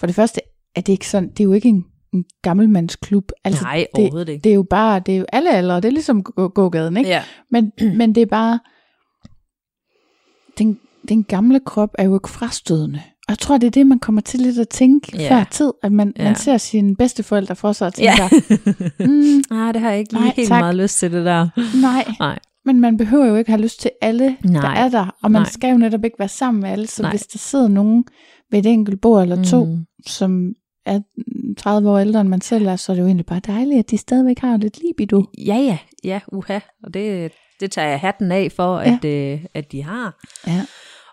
for 0.00 0.06
det 0.06 0.14
første, 0.16 0.40
er 0.76 0.80
det 0.80 0.92
ikke 0.92 1.08
sådan, 1.08 1.28
det 1.28 1.40
er 1.40 1.44
jo 1.44 1.52
ikke 1.52 1.68
en, 1.68 1.84
en 2.14 2.24
gammelmandsklub. 2.42 3.32
Altså, 3.44 3.62
nej, 3.64 3.76
det, 3.96 4.02
overhovedet 4.02 4.28
ikke. 4.28 4.42
det 4.44 4.50
er 4.50 4.54
jo 4.54 4.66
bare, 4.70 5.00
det 5.06 5.14
er 5.14 5.18
jo 5.18 5.24
alle 5.32 5.50
aldre, 5.54 5.76
det 5.76 5.84
er 5.84 5.90
ligesom 5.90 6.22
gå- 6.22 6.48
gågaden, 6.48 6.96
ikke? 6.96 7.10
Ja. 7.10 7.22
Men, 7.50 7.72
men 7.96 8.14
det 8.14 8.20
er 8.22 8.26
bare, 8.26 8.58
den, 10.58 10.78
den 11.08 11.24
gamle 11.24 11.60
krop 11.66 11.90
er 11.98 12.04
jo 12.04 12.14
ikke 12.16 12.28
frastødende. 12.28 13.00
Og 13.28 13.32
jeg 13.32 13.38
tror, 13.38 13.58
det 13.58 13.66
er 13.66 13.70
det, 13.70 13.86
man 13.86 13.98
kommer 13.98 14.20
til 14.20 14.40
lidt 14.40 14.58
at 14.58 14.68
tænke 14.68 15.18
Ja. 15.18 15.30
før 15.36 15.44
tid, 15.50 15.72
at 15.82 15.92
man, 15.92 16.12
Ja. 16.18 16.24
man 16.24 16.34
ser 16.36 16.56
sine 16.56 16.96
bedsteforældre 16.96 17.56
for 17.56 17.72
sig 17.72 17.86
og 17.86 17.92
Ja. 17.98 18.14
tænker, 18.18 18.56
mm, 19.06 19.42
Nej, 19.56 19.72
det 19.72 19.80
har 19.80 19.90
jeg 19.90 19.98
ikke 19.98 20.12
lige 20.12 20.22
Nej, 20.24 20.32
helt 20.36 20.48
tak. 20.48 20.60
meget 20.60 20.74
lyst 20.76 20.98
til 20.98 21.12
det 21.12 21.24
der. 21.24 21.48
nej, 21.82 22.04
Nej. 22.20 22.38
men 22.64 22.80
man 22.80 22.96
behøver 22.96 23.26
jo 23.26 23.34
ikke 23.36 23.50
have 23.50 23.62
lyst 23.62 23.80
til 23.80 23.90
alle, 24.02 24.36
Nej. 24.44 24.60
der 24.62 24.68
er 24.68 24.88
der, 24.88 25.16
og 25.22 25.30
man 25.30 25.42
Nej. 25.42 25.48
skal 25.50 25.70
jo 25.70 25.76
netop 25.78 26.04
ikke 26.04 26.18
være 26.18 26.28
sammen 26.28 26.62
med 26.62 26.70
alle, 26.70 26.86
så 26.86 27.02
Nej. 27.02 27.10
hvis 27.12 27.26
der 27.26 27.38
sidder 27.38 27.68
nogen 27.68 28.04
ved 28.50 28.58
et 28.58 28.66
enkelt 28.66 29.00
bord 29.00 29.22
eller 29.22 29.44
to, 29.44 29.64
Mm. 29.64 29.84
som 30.06 30.52
er 30.86 31.00
30 31.58 31.90
år 31.90 31.98
ældre 31.98 32.20
end 32.20 32.28
man 32.28 32.40
selv 32.40 32.66
er, 32.66 32.76
så 32.76 32.92
er 32.92 32.94
det 32.96 33.00
jo 33.02 33.06
egentlig 33.06 33.26
bare 33.26 33.40
dejligt, 33.46 33.78
at 33.78 33.90
de 33.90 33.98
stadigvæk 33.98 34.38
har 34.38 34.56
lidt 34.56 34.78
libido. 34.82 35.24
Ja, 35.38 35.56
ja, 35.56 35.78
ja, 36.04 36.20
uha. 36.32 36.58
Og 36.84 36.94
det, 36.94 37.32
det 37.60 37.70
tager 37.70 37.88
jeg 37.88 38.00
hatten 38.00 38.32
af 38.32 38.52
for, 38.56 38.76
at, 38.78 39.04
øh, 39.04 39.44
at 39.54 39.72
de 39.72 39.82
har. 39.82 40.20
Ja. 40.46 40.64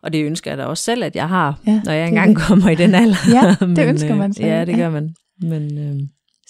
Og 0.03 0.13
det 0.13 0.23
ønsker 0.25 0.51
jeg 0.51 0.57
da 0.57 0.63
også 0.65 0.83
selv, 0.83 1.03
at 1.03 1.15
jeg 1.15 1.29
har, 1.29 1.59
Ja, 1.67 1.81
når 1.85 1.91
jeg 1.91 2.07
engang 2.07 2.29
det. 2.35 2.37
kommer 2.37 2.69
i 2.69 2.75
den 2.75 2.95
alder. 3.01 3.17
Ja, 3.33 3.65
det 3.75 3.87
ønsker 3.91 4.15
man 4.15 4.33
selv, 4.33 4.45
Ja, 4.47 4.65
det 4.65 4.71
ja. 4.71 4.77
gør 4.77 4.89
man. 4.89 5.15
Men 5.41 5.77
øh, 5.77 5.99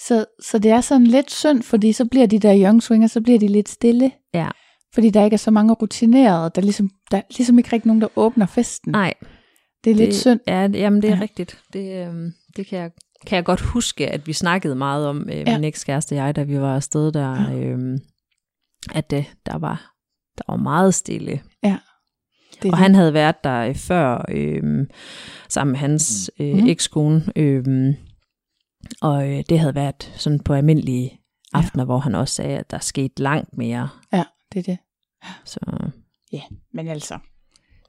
Så, 0.08 0.25
så 0.44 0.60
det 0.60 0.72
er 0.72 0.82
sådan 0.82 1.08
lidt 1.08 1.32
synd, 1.32 1.63
fordi 1.63 1.92
så 1.94 2.06
bliver 2.06 2.25
de 2.27 2.39
der 2.39 2.63
young 2.63 2.84
swinger, 2.84 3.08
så 3.08 3.22
bliver 3.22 3.39
de 3.39 3.48
lidt 3.48 3.70
stille. 3.70 4.12
Ja. 4.34 4.48
Fordi 4.94 5.10
der 5.10 5.24
ikke 5.24 5.34
er 5.34 5.38
så 5.38 5.51
mange 5.51 5.74
rutinerede, 5.74 6.51
der 6.56 6.62
ligesom, 6.62 6.89
der 7.12 7.18
er 7.18 7.22
ligesom 7.38 7.58
ikke 7.58 7.70
rigtig 7.74 7.88
nogen, 7.88 8.01
der 8.01 8.08
åbner 8.16 8.46
festen. 8.46 8.92
nej. 8.92 9.13
det 9.84 9.92
er 9.92 9.96
lidt 9.96 10.08
det, 10.08 10.16
synd. 10.16 10.39
Ja, 10.48 10.68
jamen 10.74 11.01
det 11.01 11.10
er 11.10 11.16
Ja. 11.16 11.22
rigtigt. 11.22 11.58
Det, 11.74 12.08
øh, 12.08 12.13
det 12.58 12.68
kan 12.68 12.80
jeg, 12.80 12.92
kan 13.27 13.36
jeg 13.36 13.46
godt 13.46 13.62
huske, 13.62 14.08
at 14.08 14.27
vi 14.27 14.34
snakkede 14.34 14.75
meget 14.75 15.08
om, 15.08 15.30
øh, 15.30 15.38
Ja. 15.48 15.58
min 15.58 15.63
ekskæreste 15.63 16.13
og 16.13 16.18
jeg, 16.18 16.36
da 16.36 16.44
vi 16.44 16.60
var 16.62 16.75
afsted 16.75 17.12
der, 17.12 17.32
øh, 17.56 17.98
at 18.94 19.14
øh, 19.14 19.26
der, 19.46 19.58
var, 19.58 19.94
der 20.38 20.44
var 20.48 20.56
meget 20.58 20.94
stille. 20.94 21.42
Det 22.62 22.68
er 22.68 22.72
Og 22.72 22.78
han 22.78 22.96
havde 22.96 23.14
været 23.14 23.44
der 23.44 23.60
øh, 23.60 23.76
før, 23.76 24.26
øh, 24.30 24.88
sammen 25.50 25.72
med 25.72 25.80
hans 25.80 26.32
øh, 26.40 26.56
Mhm. 26.56 26.68
ekskone. 26.68 27.24
Øh, 27.36 27.94
og 29.02 29.30
øh, 29.30 29.44
det 29.50 29.60
havde 29.60 29.76
været 29.76 30.14
sådan 30.16 30.40
på 30.40 30.54
almindelige 30.54 31.20
aftener, 31.54 31.84
ja. 31.84 31.86
hvor 31.86 31.98
han 32.00 32.16
også 32.16 32.34
sagde, 32.36 32.58
at 32.58 32.72
der 32.72 32.80
skete 32.80 33.22
langt 33.24 33.58
mere. 33.58 33.90
Ja, 34.14 34.24
det 34.54 34.60
er 34.60 34.64
det. 34.64 34.78
Så 35.46 35.60
Ja, 36.32 36.42
men 36.74 36.88
altså, 36.88 37.20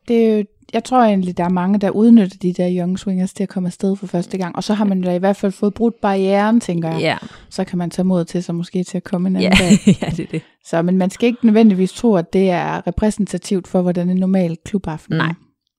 det 0.08 0.38
jo, 0.38 0.44
jeg 0.72 0.84
tror 0.84 1.02
egentlig, 1.02 1.36
der 1.36 1.44
er 1.44 1.48
mange, 1.48 1.78
der 1.78 1.90
udnytter 1.90 2.36
de 2.42 2.52
der 2.52 2.76
young 2.80 2.98
swingers 2.98 3.32
til 3.32 3.42
at 3.42 3.48
komme 3.48 3.66
afsted 3.66 3.96
for 3.96 4.06
første 4.06 4.38
gang. 4.38 4.56
Og 4.56 4.64
så 4.64 4.74
har 4.74 4.84
man 4.84 5.00
da 5.00 5.14
i 5.14 5.18
hvert 5.18 5.36
fald 5.36 5.52
fået 5.52 5.74
brudt 5.74 5.94
barrieren, 6.02 6.60
tænker 6.60 6.90
jeg. 6.90 7.00
Ja, 7.00 7.16
Så 7.50 7.64
kan 7.64 7.78
man 7.78 7.90
tage 7.90 8.06
mod 8.06 8.24
til 8.24 8.42
sig 8.42 8.54
måske 8.54 8.84
til 8.84 8.96
at 8.96 9.04
komme 9.04 9.28
en 9.28 9.36
anden 9.36 9.52
ja, 9.52 9.64
dag. 9.64 9.70
ja 10.02 10.10
det 10.10 10.20
er 10.20 10.26
det. 10.30 10.42
Så, 10.64 10.82
men 10.82 10.98
man 10.98 11.10
skal 11.10 11.26
ikke 11.26 11.46
nødvendigvis 11.46 11.92
tro, 11.92 12.14
at 12.14 12.32
det 12.32 12.50
er 12.50 12.86
repræsentativt 12.86 13.68
for, 13.68 13.82
hvordan 13.82 14.10
en 14.10 14.16
normal 14.16 14.56
klubaften. 14.64 15.16
Nej. 15.16 15.34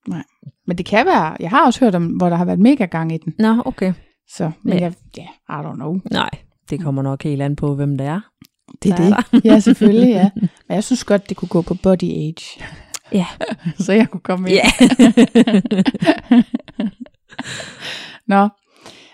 Nej. 0.08 0.22
Men 0.66 0.78
det 0.78 0.86
kan 0.86 1.06
være. 1.06 1.36
Jeg 1.40 1.50
har 1.50 1.66
også 1.66 1.80
hørt 1.80 1.94
om, 1.94 2.06
hvor 2.06 2.28
der 2.28 2.36
har 2.36 2.44
været 2.44 2.58
mega 2.60 2.84
gang 2.84 3.12
i 3.12 3.18
den. 3.18 3.34
Nå, 3.38 3.62
okay. 3.64 3.92
Så, 4.28 4.50
men 4.62 4.74
Ja. 4.78 4.80
jeg, 4.82 4.92
ja, 5.16 5.22
I 5.48 5.66
don't 5.66 5.74
know. 5.74 5.98
Nej, 6.10 6.30
det 6.70 6.80
kommer 6.82 7.02
nok 7.02 7.22
helt 7.22 7.42
an 7.42 7.56
på, 7.56 7.74
hvem 7.74 7.98
det 7.98 8.06
er. 8.06 8.20
Det 8.82 8.90
er 8.92 8.96
Der 8.96 9.16
er 9.16 9.22
det. 9.32 9.44
Ja, 9.44 9.58
selvfølgelig, 9.58 10.08
ja. 10.08 10.30
Men 10.34 10.48
jeg 10.74 10.84
synes 10.84 11.04
godt, 11.04 11.28
det 11.28 11.36
kunne 11.36 11.48
gå 11.48 11.62
på 11.62 11.74
body 11.82 12.04
age. 12.04 12.60
Ja. 13.12 13.26
Så 13.84 13.92
jeg 13.92 14.08
kunne 14.10 14.20
komme 14.20 14.50
ind. 14.50 14.58
Ja. 14.58 14.70
Nå. 18.26 18.48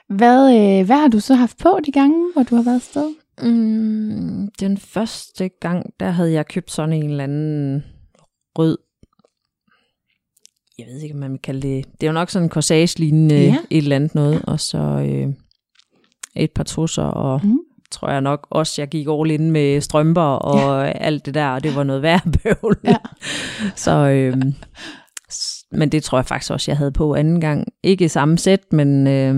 Hvad, 0.08 0.54
øh, 0.80 0.86
hvad 0.86 0.96
har 0.96 1.08
du 1.08 1.20
så 1.20 1.34
haft 1.34 1.58
på 1.58 1.78
de 1.86 1.92
gange, 1.92 2.32
hvor 2.32 2.42
du 2.42 2.56
har 2.56 2.62
været 2.62 2.74
afsted? 2.76 3.14
mm, 3.42 4.48
den 4.60 4.78
første 4.78 5.48
gang, 5.60 5.86
der 6.00 6.10
havde 6.10 6.32
jeg 6.32 6.46
købt 6.46 6.70
sådan 6.70 6.92
en 6.92 7.10
eller 7.10 7.24
anden 7.24 7.84
rød 8.58 8.78
jeg 10.78 10.86
ved 10.86 11.00
ikke, 11.00 11.14
om 11.14 11.20
man 11.20 11.32
vil 11.32 11.40
kalde 11.40 11.68
det, 11.68 11.84
det 12.00 12.02
er 12.02 12.06
jo 12.06 12.12
nok 12.12 12.30
sådan 12.30 12.46
en 12.46 12.50
corsage-lignende 12.50 13.34
Ja. 13.34 13.40
ja. 13.40 13.56
et 13.70 13.78
eller 13.78 13.96
andet 13.96 14.14
noget, 14.14 14.42
og 14.44 14.60
så 14.60 14.78
øh, 14.78 15.28
et 16.36 16.50
par 16.50 16.62
trusser, 16.62 17.02
og 17.02 17.40
Mm. 17.44 17.58
Tror 17.96 18.10
jeg 18.10 18.20
nok 18.20 18.46
også, 18.50 18.82
jeg 18.82 18.88
gik 18.88 19.06
all 19.10 19.30
in 19.30 19.50
med 19.50 19.80
strømper 19.80 20.22
og 20.22 20.84
ja. 20.86 20.92
alt 21.08 21.26
det 21.26 21.34
der, 21.34 21.48
og 21.48 21.62
det 21.62 21.76
var 21.76 21.84
noget 21.84 22.02
værre 22.02 22.20
bøvl. 22.42 22.76
Ja. 22.84 22.96
så, 23.84 23.90
øh, 24.08 24.36
s- 25.32 25.64
men 25.72 25.88
det 25.92 26.02
tror 26.02 26.18
jeg 26.18 26.26
faktisk 26.26 26.52
også, 26.52 26.70
jeg 26.70 26.76
havde 26.78 26.92
på 26.92 27.14
anden 27.14 27.40
gang. 27.40 27.64
Ikke 27.82 28.04
i 28.04 28.08
samme 28.08 28.38
sæt, 28.38 28.60
men 28.72 29.06
øh, 29.06 29.36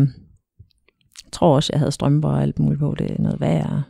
jeg 1.25 1.33
tror 1.33 1.55
også, 1.55 1.71
jeg 1.73 1.79
havde 1.79 1.93
strømper 1.93 2.29
og 2.29 2.43
alt 2.43 2.59
muligt 2.59 2.81
på. 2.81 2.95
Det 2.99 3.11
er 3.11 3.15
noget 3.23 3.41
værre. 3.41 3.83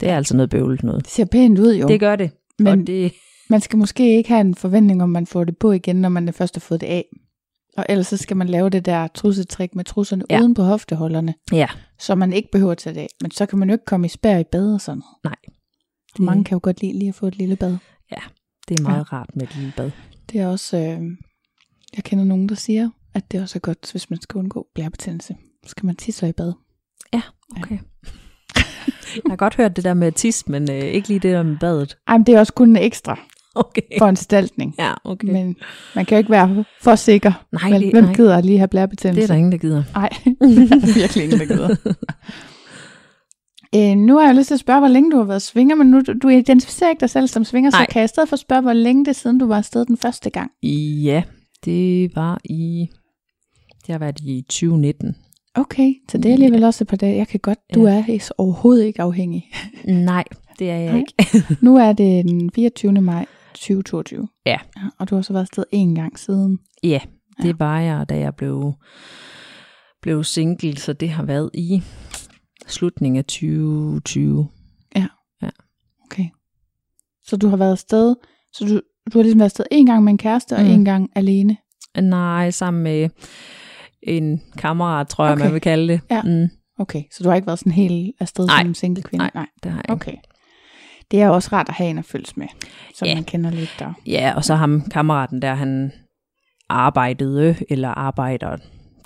Det 0.00 0.08
er 0.08 0.16
altså 0.16 0.36
noget 0.36 0.50
bøvlet 0.50 0.82
noget. 0.82 1.04
Det 1.04 1.10
ser 1.12 1.24
pænt 1.24 1.58
ud 1.58 1.74
jo. 1.74 1.88
Det 1.88 2.00
gør 2.00 2.16
det. 2.16 2.30
Men- 2.58 2.80
og 2.80 2.86
det, 2.86 3.12
Man 3.50 3.60
skal 3.60 3.78
måske 3.78 4.16
ikke 4.16 4.28
have 4.28 4.40
en 4.40 4.54
forventning 4.54 5.02
om, 5.02 5.08
man 5.08 5.26
får 5.26 5.44
det 5.44 5.58
på 5.58 5.72
igen, 5.72 5.96
når 5.96 6.08
man 6.08 6.32
først 6.32 6.54
har 6.54 6.60
fået 6.60 6.80
det 6.80 6.86
af. 6.86 7.04
Og 7.76 7.86
ellers 7.88 8.06
så 8.06 8.16
skal 8.16 8.36
man 8.36 8.48
lave 8.48 8.70
det 8.70 8.84
der 8.84 9.06
trussetrik 9.06 9.74
med 9.74 9.84
trusserne 9.84 10.24
ja. 10.30 10.34
Ja. 10.34 10.40
uden 10.40 10.54
på 10.54 10.62
hofteholderne, 10.62 11.34
ja, 11.52 11.66
så 11.98 12.14
man 12.14 12.32
ikke 12.32 12.48
behøver 12.52 12.72
at 12.72 12.78
tage 12.78 12.94
det 12.94 13.00
af. 13.00 13.08
Men 13.20 13.30
så 13.30 13.46
kan 13.46 13.58
man 13.58 13.68
jo 13.68 13.72
ikke 13.72 13.84
komme 13.84 14.06
i 14.06 14.08
spær 14.08 14.38
i 14.38 14.44
bad 14.44 14.74
og 14.74 14.80
sådan 14.80 14.98
noget. 14.98 15.16
nej. 15.24 15.54
Det... 16.16 16.24
Mange 16.24 16.44
kan 16.44 16.56
jo 16.56 16.60
godt 16.62 16.80
lide 16.80 16.98
lige 16.98 17.08
at 17.08 17.14
få 17.14 17.26
et 17.26 17.36
lille 17.36 17.56
bad. 17.56 17.76
Det 18.68 18.80
er 18.80 18.82
meget 18.82 18.98
ja. 18.98 19.02
rart 19.02 19.36
med 19.36 19.42
et 19.42 19.56
lille 19.56 19.72
bad. 19.76 19.90
Det 20.32 20.40
er 20.40 20.48
også, 20.48 20.76
øh, 20.76 21.02
jeg 21.96 22.04
kender 22.04 22.24
nogen, 22.24 22.48
der 22.48 22.54
siger, 22.54 22.90
at 23.14 23.32
det 23.32 23.42
også 23.42 23.58
er 23.58 23.60
godt, 23.60 23.90
hvis 23.90 24.10
man 24.10 24.20
skal 24.20 24.38
undgå 24.38 24.66
blærebetændelse. 24.74 25.36
Så 25.64 25.70
skal 25.70 25.86
man 25.86 25.96
tisse 25.96 26.28
i 26.28 26.32
bad. 26.32 26.52
Okay. 27.56 27.78
jeg 29.24 29.30
har 29.30 29.36
godt 29.36 29.56
hørt 29.56 29.76
det 29.76 29.84
der 29.84 29.94
med 29.94 30.12
tis, 30.12 30.48
men 30.48 30.70
øh, 30.70 30.76
ikke 30.76 31.08
lige 31.08 31.20
det 31.20 31.32
der 31.32 31.42
med 31.42 31.56
badet. 31.60 31.98
Ej, 32.06 32.18
men 32.18 32.26
det 32.26 32.34
er 32.34 32.38
også 32.38 32.52
kun 32.52 32.70
en 32.70 32.76
ekstra 32.76 33.18
Okay. 33.64 33.82
foranstaltning. 33.98 34.74
Ja, 34.78 34.92
okay. 35.04 35.28
Men 35.28 35.56
man 35.94 36.04
kan 36.04 36.16
jo 36.16 36.18
ikke 36.18 36.30
være 36.30 36.64
for 36.82 36.94
sikker. 36.94 37.32
Nej, 37.52 37.78
det- 37.78 37.90
Hvem 37.92 38.04
nej. 38.04 38.14
gider 38.14 38.40
lige 38.40 38.58
have 38.58 38.68
blærebetændelse? 38.68 39.20
det 39.20 39.30
er 39.30 39.34
der 39.34 39.38
ingen, 39.38 39.52
der 39.52 39.58
gider. 39.58 39.82
Nej, 39.94 40.08
det 40.24 40.36
er 40.72 40.94
virkelig 41.00 41.24
ingen, 41.24 41.38
der 41.38 41.46
gider. 41.46 41.76
Øh, 43.76 43.96
nu 43.96 44.18
har 44.18 44.26
jeg 44.26 44.34
lyst 44.34 44.46
til 44.46 44.54
at 44.54 44.60
spørge, 44.60 44.78
hvor 44.80 44.88
længe 44.88 45.10
du 45.10 45.16
har 45.16 45.24
været 45.24 45.42
svinger, 45.42 45.76
men 45.76 45.86
nu 45.86 46.00
du, 46.22 46.28
identificerer 46.28 46.90
ikke 46.90 47.00
dig 47.00 47.10
selv 47.10 47.26
som 47.28 47.44
svinger, 47.44 47.70
så 47.70 47.76
Nej. 47.76 47.86
kan 47.86 48.00
jeg 48.00 48.04
i 48.04 48.08
stedet 48.08 48.28
for 48.28 48.36
spørge, 48.36 48.62
hvor 48.62 48.72
længe 48.72 49.04
det 49.04 49.08
er 49.10 49.14
siden, 49.14 49.38
du 49.38 49.46
var 49.46 49.56
afsted 49.56 49.84
den 49.86 49.96
første 49.96 50.30
gang? 50.30 50.50
Ja, 51.02 51.22
det 51.64 52.16
var 52.16 52.40
i... 52.44 52.86
Det 53.86 53.92
har 53.92 53.98
været 53.98 54.20
i 54.20 54.42
2019. 54.48 55.16
Okay, 55.54 55.92
så 56.10 56.18
det 56.18 56.26
er 56.28 56.32
alligevel 56.32 56.64
også 56.64 56.84
et 56.84 56.88
par 56.88 56.96
dage. 56.96 57.16
Jeg 57.16 57.28
kan 57.28 57.40
godt, 57.40 57.58
du 57.74 57.86
Ja. 57.86 58.04
er 58.08 58.30
overhovedet 58.38 58.84
ikke 58.84 59.02
afhængig. 59.02 59.50
Nej, 59.84 60.24
det 60.58 60.70
er 60.70 60.76
jeg 60.76 60.90
Nej. 60.92 60.98
ikke. 60.98 61.44
Nu 61.60 61.76
er 61.76 61.92
det 61.92 62.24
den 62.24 62.50
24. 62.54 62.92
maj 62.92 63.26
2022. 63.54 64.28
Ja. 64.46 64.56
Og 64.98 65.10
du 65.10 65.14
har 65.14 65.22
så 65.22 65.32
været 65.32 65.42
afsted 65.42 65.64
en 65.72 65.94
gang 65.94 66.18
siden. 66.18 66.58
Ja, 66.82 67.00
det 67.42 67.58
var 67.58 67.80
jeg, 67.80 68.08
da 68.08 68.18
jeg 68.18 68.34
blev, 68.34 68.72
blev 70.02 70.24
single, 70.24 70.76
så 70.76 70.92
det 70.92 71.10
har 71.10 71.22
været 71.22 71.50
i 71.54 71.82
slutningen 72.66 73.18
af 73.18 73.24
2020. 73.24 74.48
Okay. 76.04 76.24
Så 77.24 77.36
du 77.36 77.48
har 77.48 77.56
været 77.56 77.72
afsted, 77.72 78.14
så 78.52 78.64
du, 78.64 78.74
du 79.12 79.18
har 79.18 79.22
ligesom 79.22 79.38
været 79.40 79.46
afsted 79.46 79.64
en 79.70 79.86
gang 79.86 80.04
med 80.04 80.12
en 80.12 80.18
kæreste, 80.18 80.56
og 80.56 80.62
Mm. 80.62 80.70
en 80.70 80.84
gang 80.84 81.10
alene. 81.14 81.56
Nej, 82.02 82.50
sammen 82.50 82.82
med 82.82 83.08
en 84.02 84.42
kammerat, 84.58 85.08
tror 85.08 85.24
jeg, 85.24 85.32
Okay. 85.32 85.44
man 85.44 85.52
vil 85.52 85.60
kalde 85.60 85.92
det. 85.92 86.00
Ja. 86.10 86.22
Mm, 86.22 86.48
Okay, 86.78 87.02
så 87.12 87.22
du 87.24 87.28
har 87.28 87.36
ikke 87.36 87.46
været 87.46 87.58
sådan 87.58 87.72
helt 87.72 88.14
afsted 88.20 88.46
Nej. 88.46 88.62
som 88.62 88.74
single 88.74 89.02
kvinde? 89.02 89.22
Nej. 89.24 89.30
Nej. 89.34 89.46
det 89.62 89.70
har 89.72 89.78
jeg 89.78 89.84
ikke. 89.84 89.92
Okay. 89.92 90.16
Det 91.10 91.22
er 91.22 91.28
også 91.28 91.48
rart 91.52 91.68
at 91.68 91.74
have 91.74 91.90
en 91.90 91.98
at 91.98 92.04
følges 92.04 92.36
med, 92.36 92.46
som 92.94 93.06
Ja. 93.08 93.14
man 93.14 93.24
kender 93.24 93.50
lidt 93.50 93.76
der. 93.78 93.92
Ja, 94.06 94.32
og 94.36 94.44
så 94.44 94.54
ham 94.54 94.82
kammeraten 94.90 95.42
der, 95.42 95.54
han 95.54 95.92
arbejdede, 96.68 97.56
eller 97.70 97.88
arbejder, 97.88 98.56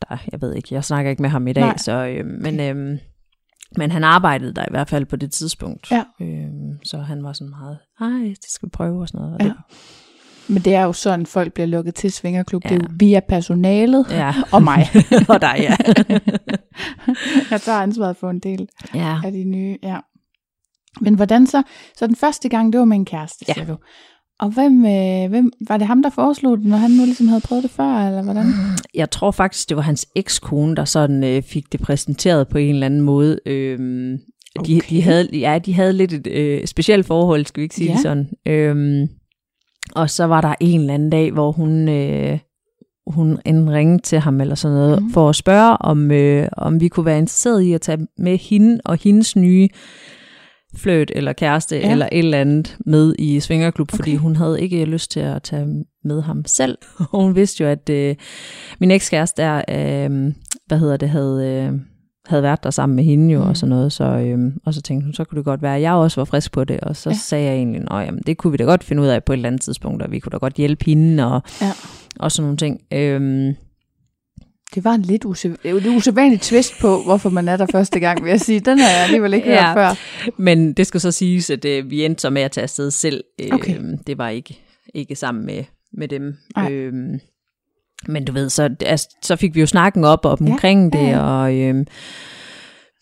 der, 0.08 0.16
jeg 0.32 0.40
ved 0.40 0.54
ikke, 0.54 0.68
jeg 0.70 0.84
snakker 0.84 1.10
ikke 1.10 1.22
med 1.22 1.30
ham 1.30 1.46
i 1.48 1.52
dag, 1.52 1.64
Nej. 1.64 1.76
så, 1.76 1.92
øh, 2.06 2.24
men, 2.26 2.60
øh, 2.60 2.98
men 3.76 3.90
han 3.90 4.04
arbejdede 4.04 4.54
der 4.54 4.62
i 4.62 4.70
hvert 4.70 4.88
fald 4.88 5.06
på 5.06 5.16
det 5.16 5.32
tidspunkt. 5.32 5.90
Ja. 5.90 6.02
Øh, 6.20 6.46
så 6.84 6.98
han 6.98 7.24
var 7.24 7.32
sådan 7.32 7.50
meget, 7.50 7.78
ej, 8.00 8.28
det 8.28 8.50
skal 8.50 8.66
vi 8.66 8.70
prøve 8.70 9.00
og 9.00 9.08
sådan 9.08 9.20
noget. 9.20 9.34
Og 9.34 9.40
Ja. 9.42 9.48
det, 9.48 9.56
Men 10.54 10.62
det 10.62 10.74
er 10.74 10.82
jo 10.82 10.92
sådan, 10.92 11.26
folk 11.26 11.52
bliver 11.52 11.66
lukket 11.66 11.94
til 11.94 12.12
Svingerklub. 12.12 12.64
Ja. 12.64 12.68
Det 12.68 12.74
er 12.78 12.80
jo 12.82 12.88
via 12.98 13.20
personalet 13.28 14.06
ja. 14.10 14.34
og 14.54 14.62
mig. 14.62 14.86
og 15.28 15.40
dig, 15.40 15.56
ja. 15.58 15.76
jeg 17.50 17.60
tager 17.60 17.78
ansvaret 17.82 18.16
for 18.16 18.30
en 18.30 18.38
del 18.38 18.68
ja. 18.94 19.20
af 19.24 19.32
de 19.32 19.44
nye, 19.44 19.76
ja. 19.82 19.96
Men 21.00 21.14
hvordan 21.14 21.46
så? 21.46 21.62
Så 21.96 22.06
den 22.06 22.16
første 22.16 22.48
gang, 22.48 22.72
det 22.72 22.78
var 22.78 22.84
med 22.84 22.96
en 22.96 23.04
kæreste, 23.04 23.44
Ja. 23.48 23.52
siger 23.52 23.66
du. 23.66 23.76
Og 24.40 24.48
hvem, 24.50 24.84
øh, 24.86 25.28
hvem, 25.30 25.50
var 25.68 25.76
det 25.76 25.86
ham, 25.86 26.02
der 26.02 26.10
foreslog 26.10 26.58
det, 26.58 26.66
når 26.66 26.76
han 26.76 26.90
nu 26.90 27.04
ligesom 27.04 27.28
havde 27.28 27.40
prøvet 27.40 27.62
det 27.62 27.70
før, 27.70 28.06
eller 28.06 28.22
hvordan? 28.22 28.46
Jeg 28.94 29.10
tror 29.10 29.30
faktisk, 29.30 29.68
det 29.68 29.76
var 29.76 29.82
hans 29.82 30.06
ekskone, 30.16 30.76
der 30.76 30.84
sådan 30.84 31.24
øh, 31.24 31.42
fik 31.42 31.72
det 31.72 31.80
præsenteret 31.80 32.48
på 32.48 32.58
en 32.58 32.74
eller 32.74 32.86
anden 32.86 33.00
måde. 33.00 33.38
De, 33.46 34.18
Okay. 34.58 34.80
de, 34.90 35.02
havde, 35.02 35.28
ja, 35.32 35.58
de 35.58 35.74
havde 35.74 35.92
lidt 35.92 36.12
et 36.12 36.26
øh, 36.26 36.66
specielt 36.66 37.06
forhold, 37.06 37.46
skal 37.46 37.60
vi 37.60 37.62
ikke 37.62 37.74
sige 37.74 37.88
Ja. 37.88 37.92
det 37.92 38.02
sådan. 38.02 38.28
Øhm, 38.46 39.08
og 39.94 40.10
så 40.10 40.24
var 40.24 40.40
der 40.40 40.54
en 40.60 40.80
eller 40.80 40.94
anden 40.94 41.10
dag, 41.10 41.32
hvor 41.32 41.52
hun, 41.52 41.88
øh, 41.88 42.38
hun 43.06 43.38
enten 43.46 43.70
ringede 43.70 44.02
til 44.02 44.18
ham 44.18 44.40
eller 44.40 44.54
sådan 44.54 44.76
noget, 44.76 45.02
mm. 45.02 45.10
for 45.10 45.28
at 45.28 45.36
spørge, 45.36 45.76
om, 45.76 46.10
øh, 46.10 46.48
om 46.56 46.80
vi 46.80 46.88
kunne 46.88 47.06
være 47.06 47.18
interesseret 47.18 47.62
i 47.62 47.72
at 47.72 47.80
tage 47.80 48.06
med 48.18 48.38
hende 48.38 48.80
og 48.84 48.98
hendes 49.02 49.36
nye 49.36 49.68
fløjt 50.78 51.12
eller 51.14 51.32
kæreste 51.32 51.76
Ja. 51.76 51.90
eller 51.90 52.08
et 52.12 52.18
eller 52.18 52.40
andet 52.40 52.76
med 52.86 53.14
i 53.18 53.40
Svingerklub, 53.40 53.88
okay. 53.88 53.96
fordi 53.96 54.14
hun 54.16 54.36
havde 54.36 54.60
ikke 54.62 54.84
lyst 54.84 55.10
til 55.10 55.20
at 55.20 55.42
tage 55.42 55.84
med 56.04 56.22
ham 56.22 56.44
selv. 56.46 56.78
Og 57.10 57.20
hun 57.24 57.34
vidste 57.36 57.64
jo, 57.64 57.70
at 57.70 57.88
øh, 57.90 58.14
min 58.80 58.90
ekskæreste 58.90 59.42
der, 59.42 59.56
øh, 59.68 60.32
hvad 60.66 60.78
hedder 60.78 60.96
det, 60.96 61.08
havde, 61.08 61.46
øh, 61.72 61.80
havde 62.26 62.42
været 62.42 62.62
der 62.64 62.70
sammen 62.70 62.96
med 62.96 63.04
hende 63.04 63.32
jo, 63.34 63.42
Mm. 63.42 63.48
og 63.48 63.56
sådan 63.56 63.70
noget, 63.70 63.92
så, 63.92 64.04
øh, 64.04 64.38
og 64.64 64.74
så 64.74 64.82
tænkte 64.82 65.04
hun, 65.04 65.14
så 65.14 65.24
kunne 65.24 65.36
det 65.36 65.44
godt 65.44 65.62
være, 65.62 65.76
at 65.76 65.82
jeg 65.82 65.92
også 65.92 66.20
var 66.20 66.24
frisk 66.24 66.52
på 66.52 66.64
det, 66.64 66.80
og 66.80 66.96
så 66.96 67.10
Ja. 67.10 67.14
sagde 67.16 67.44
jeg 67.46 67.54
egentlig, 67.54 67.82
at 67.90 68.06
jamen, 68.06 68.22
det 68.26 68.36
kunne 68.36 68.50
vi 68.50 68.56
da 68.56 68.64
godt 68.64 68.84
finde 68.84 69.02
ud 69.02 69.06
af 69.06 69.24
på 69.24 69.32
et 69.32 69.36
eller 69.36 69.46
andet 69.48 69.62
tidspunkt, 69.62 70.02
og 70.02 70.10
vi 70.10 70.18
kunne 70.18 70.30
da 70.30 70.36
godt 70.36 70.54
hjælpe 70.54 70.84
hende, 70.84 71.32
og, 71.34 71.42
Ja. 71.60 71.72
og 72.20 72.32
sådan 72.32 72.44
nogle 72.44 72.56
ting. 72.56 72.80
Øhm, 72.92 73.54
Det 74.74 74.84
var 74.84 74.92
en 74.94 75.02
lidt 75.02 75.24
usæ- 75.24 75.48
det 75.62 75.74
var 75.74 75.80
et 75.80 75.86
usædvanligt 75.86 76.42
twist 76.42 76.72
på, 76.80 77.02
hvorfor 77.02 77.30
man 77.30 77.48
er 77.48 77.56
der 77.56 77.66
første 77.72 78.00
gang, 78.00 78.24
vil 78.24 78.30
jeg 78.30 78.40
sige. 78.40 78.60
Den 78.60 78.78
har 78.78 78.88
jeg 78.90 79.02
alligevel 79.04 79.34
ikke 79.34 79.46
hørt 79.48 79.54
Ja. 79.56 79.74
før. 79.74 79.94
Men 80.42 80.72
det 80.72 80.86
skal 80.86 81.00
så 81.00 81.10
siges, 81.12 81.50
at 81.50 81.64
øh, 81.64 81.90
vi 81.90 82.04
endte 82.04 82.20
så 82.20 82.30
med 82.30 82.42
at 82.42 82.50
tage 82.52 82.62
afsted 82.62 82.90
selv. 82.90 83.24
Øh, 83.40 83.48
Okay. 83.52 83.80
Det 84.06 84.18
var 84.18 84.28
ikke, 84.28 84.58
ikke 84.94 85.16
sammen 85.16 85.46
med, 85.46 85.64
med 85.92 86.08
dem. 86.08 86.34
Øhm, 86.70 87.20
men 88.08 88.24
du 88.24 88.32
ved, 88.32 88.50
så, 88.50 88.70
altså, 88.86 89.08
så 89.22 89.36
fik 89.36 89.54
vi 89.54 89.60
jo 89.60 89.66
snakken 89.66 90.04
op, 90.04 90.24
op 90.24 90.40
Ja, 90.40 90.46
omkring 90.52 90.92
det, 90.92 90.98
ja. 90.98 91.20
og 91.20 91.54
øhm, 91.54 91.86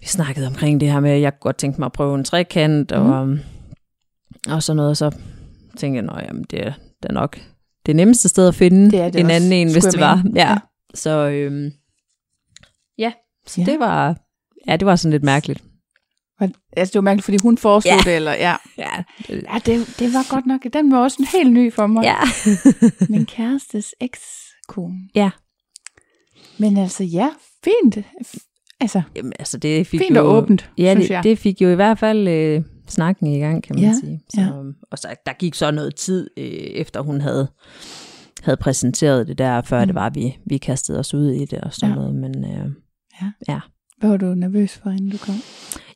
vi 0.01 0.07
snakkede 0.07 0.47
omkring 0.47 0.81
det 0.81 0.93
her 0.93 1.01
med, 1.01 1.11
at 1.11 1.21
jeg 1.21 1.33
kunne 1.33 1.41
godt 1.41 1.57
tænke 1.59 1.81
mig 1.81 1.87
at 1.87 1.93
prøve 1.93 2.15
en 2.19 2.25
trekant, 2.25 2.93
Mhm. 2.97 3.11
og, 3.11 3.39
og 4.49 4.63
sådan 4.63 4.77
noget, 4.77 4.97
så 4.97 5.11
tænkte 5.77 6.03
jeg, 6.13 6.19
at 6.29 6.35
det, 6.51 6.67
er, 6.67 6.73
er 7.03 7.13
nok 7.13 7.39
det 7.87 7.97
nemmeste 7.97 8.29
sted 8.29 8.49
at 8.49 8.55
finde 8.55 8.91
Det 8.91 9.01
er 9.01 9.11
det 9.11 9.21
en 9.21 9.27
også, 9.27 9.35
anden 9.37 9.53
en, 9.53 9.73
hvis 9.73 9.85
det 9.85 10.01
var. 10.01 10.23
Ja. 10.35 10.49
Ja. 10.51 10.57
Så 10.97 11.11
ja, 11.11 11.51
ja, 12.99 13.13
så 13.47 13.61
Ja. 13.61 13.65
det 13.67 13.79
var, 13.81 14.17
ja, 14.67 14.77
det 14.77 14.87
var 14.87 14.97
sådan 14.97 15.11
lidt 15.13 15.23
mærkeligt. 15.25 15.63
Altså, 16.77 16.93
det 16.93 16.95
var 16.99 17.01
mærkeligt, 17.01 17.25
fordi 17.25 17.39
hun 17.43 17.59
foreslog 17.59 17.95
Ja. 18.07 18.11
det, 18.11 18.17
eller 18.17 18.33
ja. 18.33 18.57
Ja, 18.79 19.05
Ja, 19.29 19.59
det, 19.67 19.95
det 19.99 20.13
var 20.15 20.35
godt 20.35 20.47
nok, 20.47 20.61
den 20.73 20.93
var 20.93 20.99
også 20.99 21.17
en 21.21 21.27
helt 21.39 21.53
ny 21.53 21.73
for 21.73 21.87
mig. 21.87 22.03
ja. 22.05 22.17
Min 23.13 23.27
kærestes 23.27 23.95
ekskone. 24.01 24.95
Ja. 25.15 25.31
Men 26.59 26.77
altså, 26.77 27.05
ja, 27.05 27.31
fint. 27.65 27.99
Altså, 28.81 29.03
Jamen, 29.17 29.33
altså 29.39 29.59
det 29.59 29.87
fik 29.87 30.01
fint 30.01 30.17
jo, 30.17 30.21
og 30.29 30.37
åbent, 30.37 30.71
Ja, 30.79 30.93
synes 30.95 31.07
det, 31.07 31.15
jeg. 31.15 31.23
det 31.23 31.39
fik 31.39 31.61
jo 31.63 31.69
i 31.69 31.75
hvert 31.75 31.99
fald 31.99 32.29
øh, 32.29 32.63
snakken 32.89 33.27
i 33.27 33.39
gang, 33.39 33.63
kan 33.63 33.77
man 33.77 33.85
Ja, 33.85 33.93
sige. 34.01 34.21
Så, 34.35 34.41
ja. 34.41 34.51
Og 34.91 34.99
så 34.99 35.15
der 35.27 35.33
gik 35.33 35.55
så 35.55 35.71
noget 35.71 35.95
tid, 35.95 36.31
øh, 36.37 36.45
efter 36.53 37.01
hun 37.01 37.21
havde, 37.21 37.49
havde 38.47 38.57
præsenteret 38.57 39.27
det 39.29 39.39
der, 39.39 39.63
før 39.63 39.81
Mm. 39.81 39.87
det 39.87 39.95
var, 39.95 40.11
vi, 40.11 40.39
vi 40.47 40.59
kastede 40.59 40.99
os 40.99 41.15
ud 41.15 41.31
i 41.31 41.45
det 41.45 41.61
og 41.61 41.73
sådan 41.75 41.89
Ja. 41.97 42.03
ja. 42.03 42.09
noget. 42.09 42.15
Men 42.15 42.45
øh, 42.45 43.61
Hvad 43.99 44.11
var 44.11 44.17
du 44.17 44.35
nervøs 44.35 44.79
for, 44.79 44.91
inden 44.91 45.11
du 45.11 45.17
kom? 45.19 45.35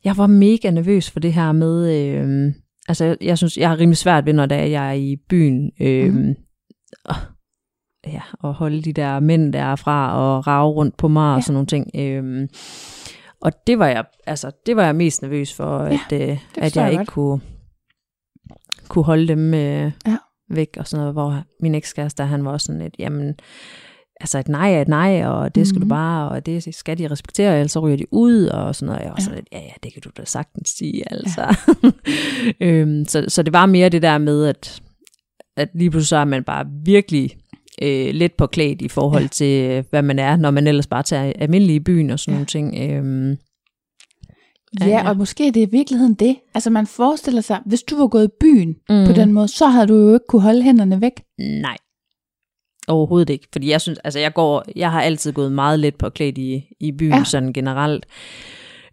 jeg 0.03 0.17
var 0.17 0.27
mega 0.27 0.69
nervøs 0.71 1.11
for 1.11 1.19
det 1.19 1.33
her 1.33 1.51
med, 1.51 1.95
øh, 1.95 2.53
altså 2.87 3.05
jeg, 3.05 3.17
jeg 3.21 3.37
synes, 3.37 3.57
jeg 3.57 3.69
har 3.69 3.79
rimelig 3.79 3.97
svært 3.97 4.25
ved, 4.25 4.33
når 4.33 4.45
det 4.45 4.57
er, 4.57 4.63
jeg 4.65 4.87
er 4.89 4.93
i 4.93 5.15
byen, 5.29 5.71
øh, 5.81 6.13
mm. 6.13 6.35
og, 7.05 7.15
ja, 8.07 8.21
og 8.39 8.53
holde 8.53 8.81
de 8.81 8.93
der 8.93 9.19
mænd 9.19 9.53
derfra 9.53 10.17
og 10.17 10.47
rave 10.47 10.71
rundt 10.71 10.97
på 10.97 11.07
mig 11.07 11.31
og 11.31 11.37
Ja. 11.37 11.41
sådan 11.41 11.53
nogle 11.53 11.67
ting. 11.67 11.87
Øh, 11.95 12.47
og 13.41 13.51
det 13.67 13.79
var 13.79 13.87
jeg, 13.87 14.05
altså 14.27 14.51
det 14.65 14.75
var 14.75 14.85
jeg 14.85 14.95
mest 14.95 15.21
nervøs 15.21 15.53
for, 15.53 15.83
Ja, 15.83 15.99
at, 16.11 16.29
øh, 16.29 16.37
at 16.57 16.75
jeg 16.75 16.83
jeg 16.83 16.91
ikke 16.91 17.05
kunne, 17.05 17.41
kunne 18.87 19.05
holde 19.05 19.27
dem 19.27 19.53
øh, 19.53 19.91
Ja. 20.07 20.17
Væk 20.55 20.69
og 20.77 20.87
sådan 20.87 20.99
noget, 21.01 21.13
hvor 21.13 21.43
min 21.61 21.75
ekskæreste, 21.75 22.23
han 22.23 22.45
var 22.45 22.51
også 22.51 22.65
sådan 22.65 22.81
lidt, 22.81 22.95
jamen, 22.99 23.33
altså 24.21 24.39
et 24.39 24.47
nej 24.47 24.73
er 24.73 24.81
et 24.81 24.87
nej, 24.87 25.25
og 25.25 25.55
det 25.55 25.67
skal 25.67 25.79
Mhm. 25.79 25.89
du 25.89 25.95
bare, 25.95 26.29
og 26.29 26.45
det 26.45 26.75
skal 26.75 26.97
de 26.97 27.07
respektere, 27.07 27.55
ellers 27.59 27.71
så 27.71 27.79
ryger 27.79 27.97
de 27.97 28.05
ud, 28.13 28.45
og 28.45 28.75
sådan 28.75 28.85
noget. 28.87 29.01
Jeg 29.01 29.09
var 29.09 29.15
Ja. 29.19 29.23
sådan 29.23 29.35
lidt, 29.35 29.47
ja, 29.51 29.59
ja, 29.59 29.71
det 29.83 29.93
kan 29.93 30.01
du 30.01 30.09
da 30.17 30.25
sagtens 30.25 30.69
sige, 30.69 31.03
altså. 31.13 31.55
øhm, 32.61 33.05
så, 33.07 33.25
så 33.27 33.43
det 33.43 33.53
var 33.53 33.65
mere 33.65 33.89
det 33.89 34.01
der 34.01 34.17
med, 34.17 34.45
at, 34.45 34.81
at 35.57 35.69
lige 35.75 35.89
pludselig 35.91 36.07
så 36.07 36.17
er 36.17 36.25
man 36.25 36.43
bare 36.43 36.65
virkelig 36.85 37.31
øh, 37.81 38.13
let 38.13 38.33
påklædt 38.33 38.81
i 38.81 38.87
forhold 38.87 39.21
Ja. 39.21 39.23
ja. 39.23 39.27
til, 39.27 39.69
øh, 39.71 39.83
hvad 39.89 40.01
man 40.01 40.19
er, 40.19 40.35
når 40.35 40.51
man 40.51 40.67
ellers 40.67 40.87
bare 40.87 41.03
tager 41.03 41.33
almindelig 41.35 41.75
i 41.75 41.79
byen 41.79 42.09
og 42.09 42.19
sådan 42.19 42.31
Ja. 42.33 42.35
nogle 42.35 42.45
ting. 42.45 42.91
Øhm, 42.91 43.37
Ja, 44.79 45.09
og 45.09 45.17
måske 45.17 45.47
er 45.47 45.51
det 45.51 45.61
i 45.67 45.71
virkeligheden 45.71 46.13
det. 46.13 46.35
Altså 46.53 46.69
man 46.69 46.87
forestiller 46.87 47.41
sig, 47.41 47.59
hvis 47.65 47.83
du 47.83 47.97
var 47.97 48.07
gået 48.07 48.25
i 48.25 48.31
byen 48.39 48.75
mm. 48.89 49.05
på 49.07 49.13
den 49.13 49.33
måde, 49.33 49.47
så 49.47 49.67
havde 49.67 49.87
du 49.87 49.95
jo 49.95 50.13
ikke 50.13 50.25
kunne 50.29 50.41
holde 50.41 50.63
hænderne 50.63 51.01
væk. 51.01 51.11
Nej. 51.39 51.77
Overhovedet 52.87 53.29
ikke. 53.29 53.47
Fordi 53.51 53.69
jeg 53.69 53.81
synes, 53.81 53.99
altså 54.03 54.19
jeg 54.19 54.33
går, 54.33 54.63
jeg 54.75 54.91
har 54.91 55.01
altid 55.01 55.33
gået 55.33 55.51
meget 55.51 55.79
let 55.79 55.95
på 55.95 56.09
klædt 56.09 56.37
i, 56.37 56.63
i 56.79 56.91
byen 56.91 57.11
Ja. 57.13 57.23
sådan 57.23 57.53
generelt. 57.53 58.05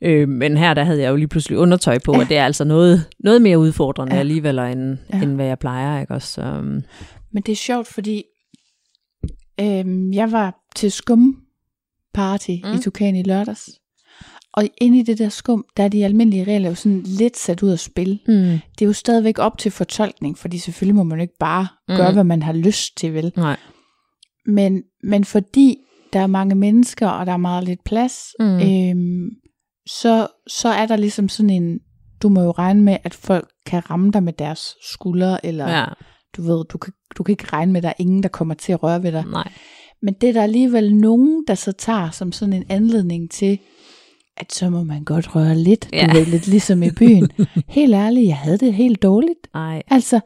Øh, 0.03 0.29
men 0.29 0.57
her 0.57 0.75
der 0.75 0.85
havde 0.85 1.01
jeg 1.03 1.11
jo 1.11 1.17
lige 1.17 1.29
pludselig 1.29 1.59
undertøj 1.59 1.99
på, 2.05 2.13
Ja. 2.13 2.19
og 2.21 2.29
det 2.29 2.37
er 2.37 2.45
altså 2.45 2.65
noget, 2.65 3.09
noget 3.21 3.43
mere 3.43 3.59
udfordrende 3.59 4.15
Ja. 4.15 4.21
alligevel, 4.21 4.59
end, 4.59 4.99
Ja. 5.13 5.23
end 5.23 5.35
hvad 5.35 5.47
jeg 5.47 5.59
plejer. 5.59 6.01
Ikke? 6.01 6.15
Også, 6.15 6.29
så, 6.33 6.43
um, 6.59 6.83
Men 7.33 7.43
det 7.47 7.53
er 7.53 7.57
sjovt, 7.57 7.87
fordi 7.87 8.23
øhm, 9.61 10.13
jeg 10.13 10.33
var 10.33 10.55
til 10.77 10.93
skum 10.93 11.37
party 12.15 12.51
mm. 12.65 12.73
i. 12.75 12.79
Tukan 12.83 13.17
i 13.17 13.23
lørdags. 13.23 13.71
Og 14.59 14.69
inde 14.81 14.99
i 14.99 15.03
det 15.03 15.19
der 15.19 15.29
skum, 15.29 15.65
der 15.77 15.83
er 15.83 15.89
de 15.89 16.05
almindelige 16.05 16.45
regler 16.45 16.69
jo 16.69 16.75
sådan 16.75 17.03
lidt 17.03 17.37
sat 17.37 17.63
ud 17.63 17.71
af 17.71 17.79
spil. 17.79 18.21
mm. 18.29 18.35
Det 18.79 18.83
er 18.83 18.87
jo 18.87 18.93
stadigvæk 18.93 19.39
op 19.39 19.59
til 19.59 19.71
fortolkning, 19.71 20.39
fordi 20.39 20.59
selvfølgelig 20.59 20.97
må 20.97 21.03
man 21.03 21.19
jo 21.19 21.23
ikke 21.23 21.39
bare 21.41 21.69
mm. 21.89 21.97
gøre, 21.97 22.13
hvad 22.13 22.25
man 22.25 22.43
har 22.43 22.53
lyst 22.53 22.97
til, 22.97 23.15
vel? 23.15 23.33
Nej. 23.37 23.57
Men, 24.47 24.83
men 25.03 25.25
fordi 25.25 25.77
der 26.13 26.21
er 26.21 26.27
mange 26.27 26.55
mennesker, 26.55 27.09
og 27.09 27.27
der 27.27 27.33
er 27.33 27.37
meget 27.37 27.65
lidt 27.65 27.85
plads. 27.85 28.19
Mm. 28.41 28.47
øhm, 28.47 29.31
så, 29.87 30.27
så 30.49 30.69
er 30.69 30.87
der 30.87 30.97
ligesom 30.97 31.29
sådan 31.29 31.51
en, 31.51 31.79
du 32.23 32.29
må 32.29 32.43
jo 32.43 32.51
regne 32.51 32.83
med, 32.83 32.97
at 33.05 33.15
folk 33.15 33.49
kan 33.67 33.91
ramme 33.91 34.11
dig 34.13 34.23
med 34.23 34.33
deres 34.33 34.75
skuldre, 34.93 35.47
eller 35.47 35.79
Ja, 35.79 35.85
du 36.37 36.43
ved, 36.43 36.65
du 36.65 36.79
kan, 36.79 36.93
du 37.19 37.23
kan 37.23 37.33
ikke 37.33 37.47
regne 37.53 37.73
med, 37.73 37.79
at 37.79 37.83
der 37.83 37.89
er 37.89 37.95
ingen, 37.99 38.23
der 38.23 38.29
kommer 38.29 38.55
til 38.55 38.73
at 38.73 38.83
røre 38.83 39.03
ved 39.03 39.13
dig. 39.13 39.25
nej. 39.31 39.53
Men 40.03 40.15
det 40.21 40.29
er 40.29 40.33
der 40.33 40.43
alligevel 40.43 40.97
nogen, 40.97 41.45
der 41.49 41.55
så 41.55 41.73
tager 41.73 42.11
som 42.11 42.33
sådan 42.33 42.53
en 42.53 42.65
anledning 42.69 43.31
til, 43.31 43.59
at 44.41 44.53
så 44.53 44.71
må 44.71 44.83
man 44.83 45.05
godt 45.05 45.37
røre 45.37 45.55
lidt, 45.55 45.89
ja. 45.93 46.07
Du 46.07 46.13
ved, 46.19 46.27
lidt 46.27 46.47
ligesom 46.47 46.83
i 46.83 46.91
byen. 46.91 47.29
helt 47.79 47.95
ærligt, 47.95 48.27
jeg 48.27 48.37
havde 48.37 48.59
det 48.59 48.75
helt 48.75 49.03
dårligt. 49.03 49.49
Nej. 49.55 49.83
Altså, 49.89 50.21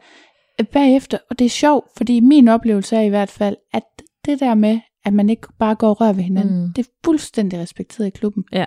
bagefter, 0.73 1.17
og 1.29 1.39
det 1.39 1.45
er 1.45 1.49
sjovt, 1.49 1.87
fordi 1.97 2.19
min 2.19 2.47
oplevelse 2.47 2.95
er 2.95 3.01
i 3.01 3.09
hvert 3.09 3.29
fald, 3.29 3.55
at 3.73 3.83
det 4.25 4.39
der 4.39 4.55
med, 4.55 4.79
at 5.05 5.13
man 5.13 5.29
ikke 5.29 5.47
bare 5.59 5.75
går 5.75 5.89
og 5.89 6.01
rører 6.01 6.13
ved 6.13 6.23
hinanden, 6.23 6.61
mm. 6.61 6.73
Det 6.73 6.85
er 6.85 6.89
fuldstændig 7.05 7.59
respekteret 7.59 8.07
i 8.07 8.09
klubben. 8.09 8.43
Ja. 8.51 8.65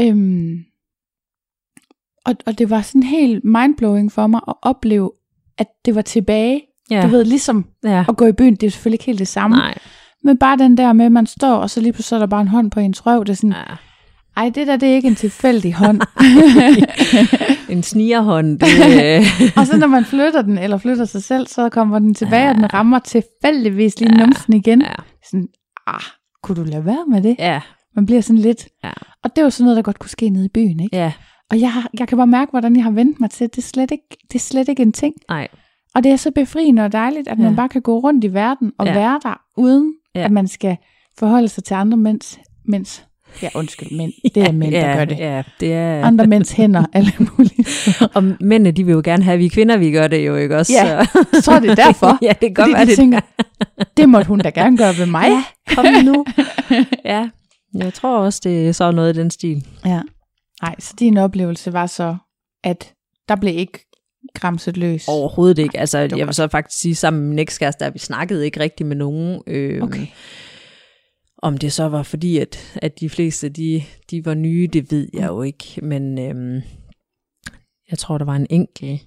Øhm, 0.00 0.56
og, 2.26 2.34
og 2.46 2.58
det 2.58 2.70
var 2.70 2.82
sådan 2.82 3.02
helt 3.02 3.44
mindblowing 3.44 4.12
for 4.12 4.26
mig 4.26 4.40
at 4.48 4.54
opleve, 4.62 5.12
at 5.58 5.66
det 5.84 5.94
var 5.94 6.02
tilbage. 6.02 6.62
Ja. 6.90 7.02
Du 7.02 7.08
ved, 7.08 7.24
ligesom 7.24 7.66
ja. 7.84 8.04
at 8.08 8.16
gå 8.16 8.26
i 8.26 8.32
byen, 8.32 8.56
det 8.56 8.66
er 8.66 8.70
selvfølgelig 8.70 8.94
ikke 8.94 9.06
helt 9.06 9.18
det 9.18 9.28
samme. 9.28 9.56
Nej. 9.56 9.78
Men 10.24 10.38
bare 10.38 10.58
den 10.58 10.76
der 10.76 10.92
med, 10.92 11.06
at 11.06 11.12
man 11.12 11.26
står, 11.26 11.54
og 11.54 11.70
så 11.70 11.80
lige 11.80 11.92
pludselig 11.92 12.16
er 12.16 12.18
der 12.18 12.26
bare 12.26 12.40
en 12.40 12.48
hånd 12.48 12.70
på 12.70 12.80
ens 12.80 13.06
røv. 13.06 13.24
Det 13.24 13.32
er 13.32 13.36
sådan, 13.36 13.52
Ja. 13.52 13.76
Ej, 14.38 14.50
det 14.54 14.66
der, 14.66 14.76
det 14.76 14.88
er 14.90 14.94
ikke 14.94 15.08
en 15.08 15.14
tilfældig 15.14 15.74
hånd. 15.74 16.00
En 17.68 17.82
snigerhånd, 17.82 18.58
det, 18.58 18.68
og 19.58 19.66
så 19.66 19.76
når 19.80 19.86
man 19.86 20.04
flytter 20.04 20.42
den, 20.42 20.58
eller 20.58 20.78
flytter 20.78 21.04
sig 21.04 21.22
selv, 21.22 21.46
så 21.46 21.68
kommer 21.68 21.98
den 21.98 22.14
tilbage, 22.14 22.42
ja. 22.42 22.48
og 22.48 22.54
den 22.54 22.74
rammer 22.74 22.98
tilfældigvis 22.98 24.00
lige 24.00 24.12
Ja. 24.18 24.24
numsen 24.24 24.52
igen. 24.52 24.80
ja. 24.82 24.94
Sådan, 25.30 25.48
ah, 25.86 26.00
kunne 26.42 26.56
du 26.56 26.62
lade 26.62 26.84
være 26.84 27.04
med 27.08 27.22
det? 27.22 27.36
Ja. 27.38 27.60
Man 27.96 28.06
bliver 28.06 28.20
sådan 28.20 28.38
lidt... 28.38 28.68
Ja. 28.84 28.90
Og 29.24 29.30
det 29.36 29.38
er 29.38 29.42
jo 29.46 29.50
sådan 29.50 29.64
noget, 29.64 29.76
der 29.76 29.82
godt 29.82 29.98
kunne 29.98 30.10
ske 30.10 30.30
nede 30.30 30.44
i 30.44 30.48
byen, 30.54 30.80
ikke? 30.80 30.96
Ja. 30.96 31.12
Og 31.50 31.60
jeg, 31.60 31.72
har, 31.72 31.90
jeg 31.98 32.08
kan 32.08 32.18
bare 32.18 32.26
mærke, 32.26 32.50
hvordan 32.50 32.76
jeg 32.76 32.84
har 32.84 32.90
vendt 32.90 33.20
mig 33.20 33.30
til, 33.30 33.46
det 33.50 33.58
er 33.58 33.62
slet 33.62 33.90
ikke, 33.90 34.04
det 34.32 34.34
er 34.34 34.42
slet 34.42 34.68
ikke 34.68 34.82
en 34.82 34.92
ting. 34.92 35.14
Nej. 35.28 35.48
Og 35.94 36.04
det 36.04 36.12
er 36.12 36.16
så 36.16 36.30
befriende 36.30 36.84
og 36.84 36.92
dejligt, 36.92 37.28
at 37.28 37.38
ja. 37.38 37.42
man 37.42 37.56
bare 37.56 37.68
kan 37.68 37.82
gå 37.82 37.98
rundt 37.98 38.24
i 38.24 38.34
verden 38.34 38.72
og 38.78 38.86
ja. 38.86 38.94
Være 38.94 39.20
der, 39.22 39.40
uden 39.56 39.94
ja. 40.14 40.24
At 40.24 40.32
man 40.32 40.48
skal 40.48 40.76
forholde 41.18 41.48
sig 41.48 41.64
til 41.64 41.74
andre 41.74 41.96
mænds, 41.96 42.38
mænds 42.64 43.06
ja 43.42 43.48
undskyld, 43.54 43.96
mænd, 43.96 44.12
det 44.34 44.42
er 44.48 44.52
mænd, 44.52 44.72
ja, 44.72 44.80
der 44.80 44.96
gør 44.96 45.04
det. 45.04 45.18
Ja, 45.18 45.42
det 45.60 45.72
er... 45.72 46.04
Andre 46.04 46.26
mænds 46.26 46.52
hænder, 46.52 46.84
alle 46.92 47.12
mulige. 47.18 47.64
Og 48.14 48.24
mændene, 48.40 48.70
de 48.70 48.84
vil 48.84 48.92
jo 48.92 49.00
gerne 49.04 49.22
have, 49.24 49.32
at 49.34 49.38
vi 49.40 49.48
kvinder, 49.48 49.76
vi 49.76 49.90
gør 49.90 50.08
det 50.08 50.26
jo, 50.26 50.36
ikke 50.36 50.56
også? 50.56 50.72
Ja, 50.72 51.04
Så- 51.04 51.40
så 51.40 51.52
er 51.52 51.60
det 51.60 51.76
derfor. 51.76 52.18
ja, 52.26 52.28
det 52.28 52.38
kan 52.40 52.54
godt 52.54 52.72
være, 52.72 52.84
de 52.84 52.90
det 52.90 52.96
tænker, 52.96 53.20
det 53.96 54.08
måtte 54.08 54.28
hun 54.28 54.38
da 54.38 54.48
gerne 54.50 54.76
gøre 54.76 54.94
ved 54.98 55.06
mig. 55.06 55.28
Ja, 55.28 55.44
kom 55.74 55.84
nu. 56.04 56.24
ja, 57.04 57.28
jeg 57.74 57.94
tror 57.94 58.18
også, 58.18 58.40
det 58.44 58.68
er 58.68 58.72
så 58.72 58.90
noget 58.90 59.16
i 59.16 59.20
den 59.20 59.30
stil. 59.30 59.64
ja. 59.84 60.00
Nej, 60.62 60.74
så 60.78 60.94
din 61.00 61.16
oplevelse 61.16 61.72
var 61.72 61.86
så, 61.86 62.16
at 62.64 62.92
der 63.28 63.36
blev 63.36 63.58
ikke 63.58 63.78
græmset 64.34 64.76
løs. 64.76 65.08
Overhovedet 65.08 65.58
ikke. 65.58 65.78
Altså, 65.78 65.98
jeg 65.98 66.26
vil 66.26 66.34
så 66.34 66.48
faktisk 66.48 66.80
sige, 66.80 66.94
sammen 66.94 67.20
med 67.22 67.28
min 67.28 67.38
ekskæreste, 67.38 67.84
der 67.84 67.90
vi 67.90 67.98
snakkede 67.98 68.44
ikke 68.44 68.60
rigtig 68.60 68.86
med 68.86 68.96
nogen. 68.96 69.40
Øh, 69.46 69.82
Okay. 69.82 70.06
Om 71.42 71.58
det 71.58 71.72
så 71.72 71.84
var 71.88 72.02
fordi, 72.02 72.38
at, 72.38 72.78
at 72.82 73.00
de 73.00 73.08
fleste, 73.10 73.48
de, 73.48 73.82
de 74.10 74.24
var 74.24 74.34
nye, 74.34 74.68
det 74.72 74.92
ved 74.92 75.08
jeg 75.12 75.26
jo 75.28 75.42
ikke. 75.42 75.80
Men 75.82 76.18
øhm, 76.18 76.60
jeg 77.90 77.98
tror, 77.98 78.18
der 78.18 78.24
var 78.24 78.36
en 78.36 78.46
enkelt, 78.50 79.00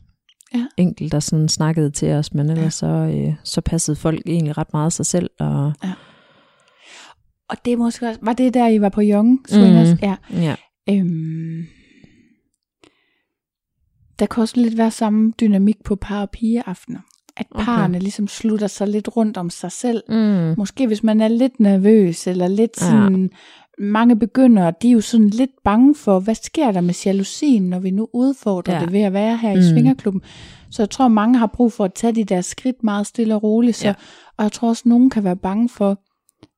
Ja. 0.53 0.65
enkelt 0.77 1.11
der 1.11 1.19
sådan 1.19 1.49
snakkede 1.49 1.91
til 1.91 2.11
os, 2.11 2.33
men 2.33 2.49
ellers 2.49 2.73
så, 2.73 2.87
øh, 2.87 3.33
så 3.43 3.61
passede 3.61 3.95
folk 3.97 4.21
egentlig 4.25 4.57
ret 4.57 4.73
meget 4.73 4.93
sig 4.93 5.05
selv. 5.05 5.29
Og, 5.39 5.73
Og 7.49 7.57
det 7.65 7.77
måske 7.77 8.07
også, 8.07 8.19
var 8.23 8.33
det 8.33 8.53
der, 8.53 8.67
I 8.67 8.81
var 8.81 8.89
på 8.89 9.01
Young 9.03 9.45
Swingers? 9.49 9.89
Mhm. 9.89 9.99
Ja. 10.03 10.15
ja. 10.31 10.55
Øhm, 10.89 11.65
der 14.19 14.25
kan 14.25 14.41
også 14.41 14.61
lidt 14.61 14.77
være 14.77 14.91
samme 14.91 15.33
dynamik 15.41 15.75
på 15.85 15.95
par- 15.95 16.21
og 16.21 16.29
pigeaftener. 16.31 16.99
At 17.37 17.45
Okay. 17.51 17.65
parerne 17.65 17.99
ligesom 17.99 18.27
slutter 18.27 18.67
sig 18.67 18.87
lidt 18.87 19.17
rundt 19.17 19.37
om 19.37 19.49
sig 19.49 19.71
selv. 19.71 20.03
Mm. 20.09 20.53
Måske 20.57 20.87
hvis 20.87 21.03
man 21.03 21.21
er 21.21 21.27
lidt 21.27 21.59
nervøs, 21.59 22.27
eller 22.27 22.47
lidt 22.47 22.71
Ja. 22.81 22.85
sådan... 22.85 23.29
Mange 23.79 24.15
begyndere, 24.19 24.73
de 24.81 24.87
er 24.87 24.91
jo 24.91 25.01
sådan 25.01 25.29
lidt 25.29 25.49
bange 25.63 25.95
for, 25.95 26.19
hvad 26.19 26.35
sker 26.35 26.71
der 26.71 26.81
med 26.81 26.93
jalousien, 27.05 27.63
når 27.63 27.79
vi 27.79 27.91
nu 27.91 28.07
udfordrer 28.13 28.73
ja. 28.73 28.79
Ja. 28.79 28.85
det 28.85 28.93
ved 28.93 29.01
at 29.01 29.13
være 29.13 29.37
her 29.37 29.51
i 29.51 29.55
Mm. 29.55 29.61
Svingerklubben. 29.61 30.21
Så 30.71 30.81
jeg 30.81 30.89
tror, 30.89 31.07
mange 31.07 31.39
har 31.39 31.47
brug 31.47 31.73
for 31.73 31.85
at 31.85 31.93
tage 31.93 32.13
de 32.15 32.23
der 32.23 32.41
skridt 32.41 32.83
meget 32.83 33.07
stille 33.07 33.35
og 33.35 33.43
roligt. 33.43 33.77
Så, 33.77 33.87
Ja. 33.87 33.93
Og 34.37 34.43
jeg 34.43 34.51
tror 34.51 34.69
også, 34.69 34.83
nogen 34.85 35.09
kan 35.09 35.23
være 35.23 35.35
bange 35.35 35.69
for, 35.69 35.97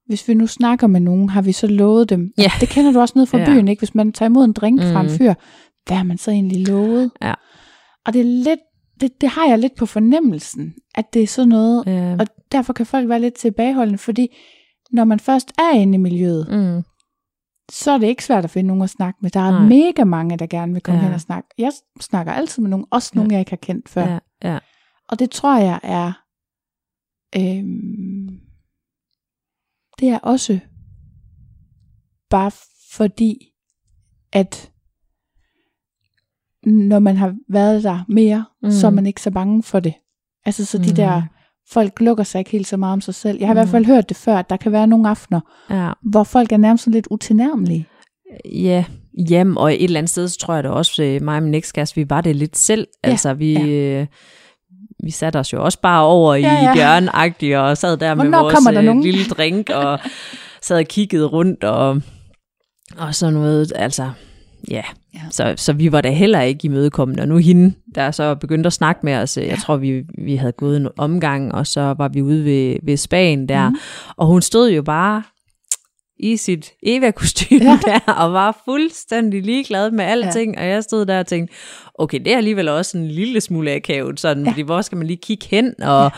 hvis 0.07 0.27
vi 0.27 0.33
nu 0.33 0.47
snakker 0.47 0.87
med 0.87 0.99
nogen, 0.99 1.29
har 1.29 1.41
vi 1.41 1.51
så 1.51 1.67
lovet 1.67 2.09
dem. 2.09 2.31
Ja. 2.37 2.51
Det 2.59 2.69
kender 2.69 2.91
du 2.91 2.99
også 2.99 3.13
ned 3.17 3.25
fra 3.25 3.37
Ja. 3.37 3.45
byen, 3.45 3.67
ikke? 3.67 3.79
Hvis 3.79 3.95
man 3.95 4.11
tager 4.11 4.29
imod 4.29 4.45
en 4.45 4.53
drink 4.53 4.81
fra 4.81 4.99
en 5.01 5.05
Mm. 5.11 5.17
fyr, 5.17 5.33
hvad 5.87 5.97
har 5.97 6.03
man 6.03 6.17
så 6.17 6.31
egentlig 6.31 6.67
lovet? 6.67 7.11
Ja. 7.21 7.33
Og 8.05 8.13
det 8.13 8.19
er 8.21 8.25
lidt, 8.25 8.59
det, 9.03 9.21
det 9.21 9.29
har 9.29 9.45
jeg 9.47 9.59
lidt 9.59 9.75
på 9.75 9.85
fornemmelsen, 9.85 10.73
at 10.95 11.13
det 11.13 11.23
er 11.23 11.27
sådan 11.27 11.49
noget, 11.49 11.83
Ja. 11.87 12.15
og 12.19 12.27
derfor 12.51 12.73
kan 12.73 12.85
folk 12.85 13.09
være 13.09 13.19
lidt 13.19 13.33
tilbageholdende, 13.33 13.97
fordi 13.97 14.35
når 14.91 15.03
man 15.03 15.19
først 15.19 15.51
er 15.59 15.71
inde 15.71 15.93
i 15.95 15.97
miljøet, 15.97 16.47
Mm. 16.51 16.83
så 17.71 17.91
er 17.91 17.97
det 17.97 18.07
ikke 18.07 18.23
svært 18.25 18.43
at 18.43 18.49
finde 18.49 18.67
nogen 18.67 18.83
at 18.83 18.89
snakke 18.89 19.19
med. 19.21 19.29
Der 19.31 19.39
er 19.39 19.51
Nej. 19.51 19.67
mega 19.67 20.03
mange, 20.03 20.37
der 20.37 20.45
gerne 20.47 20.73
vil 20.73 20.81
komme 20.81 20.99
Ja. 20.99 21.05
hen 21.05 21.13
og 21.13 21.21
snakke. 21.21 21.49
Jeg 21.57 21.71
snakker 22.01 22.33
altid 22.33 22.61
med 22.61 22.69
nogen, 22.69 22.85
også 22.91 23.11
nogen, 23.15 23.31
jeg 23.31 23.39
ikke 23.39 23.51
har 23.51 23.57
kendt 23.57 23.89
før. 23.89 24.07
Ja, 24.07 24.19
ja. 24.53 24.59
Og 25.09 25.19
det 25.19 25.31
tror 25.31 25.57
jeg 25.57 25.79
er, 25.83 26.11
øhm, 27.35 28.39
det 29.99 30.09
er 30.09 30.19
også 30.19 30.59
bare 32.29 32.51
fordi, 32.91 33.37
at 34.31 34.71
når 36.65 36.99
man 36.99 37.17
har 37.17 37.35
været 37.49 37.83
der 37.83 37.99
mere, 38.07 38.45
mm. 38.63 38.71
så 38.71 38.87
er 38.87 38.91
Mm. 38.91 38.95
man 38.95 39.05
ikke 39.05 39.21
så 39.21 39.31
bange 39.31 39.63
for 39.63 39.79
det. 39.79 39.93
Altså 40.45 40.65
så 40.65 40.77
de 40.77 40.89
Mm. 40.89 40.95
der, 40.95 41.21
folk 41.71 41.99
lukker 41.99 42.23
sig 42.23 42.39
ikke 42.39 42.51
helt 42.51 42.67
så 42.67 42.77
meget 42.77 42.93
om 42.93 43.01
sig 43.01 43.15
selv. 43.15 43.37
Jeg 43.39 43.47
har 43.47 43.53
i 43.53 43.55
hvert 43.55 43.67
Mm. 43.67 43.71
fald 43.71 43.85
hørt 43.85 44.09
det 44.09 44.17
før, 44.17 44.35
at 44.37 44.49
der 44.49 44.57
kan 44.57 44.71
være 44.71 44.87
nogle 44.87 45.09
aftener, 45.09 45.39
ja. 45.69 45.89
hvor 46.11 46.23
folk 46.23 46.51
er 46.51 46.57
nærmest 46.57 46.83
sådan 46.83 46.93
lidt 46.93 47.07
utilnærmelige. 47.11 47.87
Ja, 48.45 48.85
jamen, 49.29 49.57
og 49.57 49.73
et 49.73 49.83
eller 49.83 49.97
andet 49.99 50.09
sted, 50.09 50.27
så 50.27 50.37
tror 50.39 50.53
jeg 50.53 50.63
da 50.63 50.69
også, 50.69 51.03
øh, 51.03 51.21
mig 51.21 51.35
og 51.37 51.43
min 51.43 51.53
ekskæreste, 51.53 51.95
vi 51.95 52.09
var 52.09 52.21
det 52.21 52.35
lidt 52.35 52.57
selv. 52.57 52.87
Ja, 53.03 53.09
Altså, 53.09 53.33
vi, 53.33 53.53
ja. 53.53 53.65
øh, 54.01 54.07
vi 55.03 55.11
satte 55.11 55.37
os 55.37 55.53
jo 55.53 55.63
også 55.63 55.81
bare 55.81 56.03
over 56.03 56.35
i 56.35 56.41
Ja, 56.41 56.53
ja. 56.53 56.73
hjørnagtigt 56.75 57.57
og 57.57 57.77
sad 57.77 57.97
der 57.97 58.15
med 58.15 58.23
Hvornår 58.23 58.41
vores 58.41 58.53
kommer 58.53 58.71
der 58.71 58.79
øh, 58.79 58.85
nogen? 58.85 59.03
lille 59.03 59.23
drink 59.25 59.69
og 59.69 59.99
sad 60.61 60.77
og 60.77 60.85
kiggede 60.85 61.25
rundt 61.25 61.63
og, 61.63 62.01
og 62.97 63.15
sådan 63.15 63.33
noget. 63.33 63.73
Altså, 63.75 64.11
ja. 64.69 64.83
Ja. 65.13 65.19
Så, 65.31 65.53
så 65.57 65.73
vi 65.73 65.91
var 65.91 66.01
da 66.01 66.09
heller 66.11 66.41
ikke 66.41 66.65
imødekommende. 66.65 67.21
Og 67.21 67.27
nu 67.27 67.37
hende, 67.37 67.73
der 67.95 68.11
så 68.11 68.35
begyndte 68.35 68.67
at 68.67 68.73
snakke 68.73 69.01
med 69.03 69.13
os, 69.15 69.37
ja. 69.37 69.47
jeg 69.47 69.57
tror, 69.57 69.77
vi, 69.77 70.03
vi 70.25 70.35
havde 70.35 70.51
gået 70.51 70.77
en 70.77 70.87
omgang, 70.97 71.53
og 71.55 71.67
så 71.67 71.81
var 71.97 72.07
vi 72.07 72.21
ude 72.21 72.45
ved, 72.45 72.75
ved 72.83 72.97
Spanien 72.97 73.49
der. 73.49 73.69
Mm. 73.69 73.75
Og 74.17 74.27
hun 74.27 74.41
stod 74.41 74.71
jo 74.71 74.81
bare 74.83 75.23
i 76.19 76.37
sit 76.37 76.71
Eva-kostyme 76.83 77.63
Ja. 77.65 77.79
ja. 77.87 77.99
der, 78.07 78.13
og 78.13 78.33
var 78.33 78.61
fuldstændig 78.65 79.43
ligeglad 79.43 79.91
med 79.91 80.05
alting, 80.05 80.55
ja. 80.55 80.61
og 80.61 80.67
jeg 80.67 80.83
stod 80.83 81.05
der 81.05 81.19
og 81.19 81.27
tænkte, 81.27 81.55
okay, 81.95 82.19
det 82.19 82.33
er 82.33 82.37
alligevel 82.37 82.69
også 82.69 82.97
en 82.97 83.07
lille 83.07 83.41
smule 83.41 83.71
akavet, 83.71 84.19
sådan, 84.19 84.43
ja. 84.43 84.51
fordi 84.51 84.61
hvor 84.61 84.81
skal 84.81 84.97
man 84.97 85.07
lige 85.07 85.17
kigge 85.17 85.45
hen, 85.49 85.73
og 85.81 86.11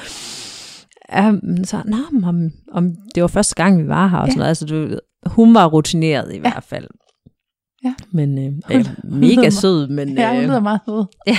ja. 1.13 1.29
um, 1.29 1.39
så, 1.63 1.81
nå, 1.85 1.97
om, 2.27 2.51
om 2.71 2.91
det 3.15 3.21
var 3.21 3.27
første 3.27 3.55
gang, 3.55 3.83
vi 3.83 3.87
var 3.87 4.07
her, 4.07 4.17
og 4.17 4.25
Ja. 4.27 4.31
sådan 4.31 4.37
noget, 4.39 4.49
altså, 4.49 4.65
du, 4.65 4.99
hun 5.25 5.53
var 5.53 5.65
rutineret 5.67 6.31
i 6.31 6.35
ja. 6.35 6.39
hvert 6.41 6.63
fald. 6.69 6.87
Ja. 7.85 7.93
Men 8.11 8.37
øh, 8.37 8.43
Hun- 8.43 8.61
øh, 8.79 8.85
hun 9.03 9.19
mega 9.19 9.35
lyder- 9.41 9.49
sød, 9.49 9.87
men 9.87 10.17
Ja, 10.17 10.29
hun 10.33 10.37
øh, 10.43 10.43
lyder 10.49 10.59
meget 10.59 10.79
sød. 10.85 11.05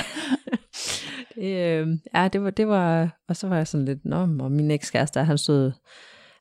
det, 1.35 1.43
øh, 1.45 1.87
ja, 2.15 2.27
det 2.33 2.41
var, 2.43 2.49
det 2.49 2.67
var, 2.67 3.17
og 3.29 3.35
så 3.35 3.47
var 3.47 3.57
jeg 3.57 3.67
sådan 3.67 3.85
lidt, 3.85 4.05
nå, 4.05 4.17
og 4.39 4.51
min 4.51 4.71
ekskæreste, 4.71 5.19
han 5.23 5.37
stod, 5.37 5.71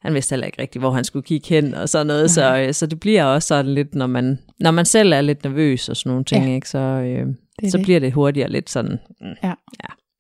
han 0.03 0.15
vidste 0.15 0.33
heller 0.33 0.47
ikke 0.47 0.63
rigtigt, 0.63 0.83
hvor 0.83 0.91
han 0.91 1.05
skulle 1.05 1.23
kigge 1.27 1.49
hen 1.49 1.75
og 1.75 1.89
sådan 1.89 2.07
noget, 2.07 2.31
så, 2.31 2.57
øh, 2.57 2.75
så 2.75 2.87
det 2.87 3.01
bliver 3.01 3.25
også 3.25 3.49
sådan 3.49 3.75
lidt, 3.75 3.95
når 3.95 4.07
man, 4.07 4.39
når 4.61 4.71
man 4.71 4.85
selv 4.85 5.13
er 5.13 5.21
lidt 5.21 5.45
nervøs 5.45 5.89
og 5.89 5.97
sådan 5.97 6.11
nogle 6.11 6.25
ting, 6.25 6.45
Ja. 6.45 6.49
ja. 6.51 6.55
ikke, 6.55 6.69
så, 6.69 6.79
øh, 6.79 7.27
så 7.71 7.77
det. 7.79 7.85
bliver 7.85 8.01
det 8.01 8.13
hurtigere 8.13 8.51
lidt 8.51 8.71
sådan, 8.71 8.99
mm, 9.21 9.49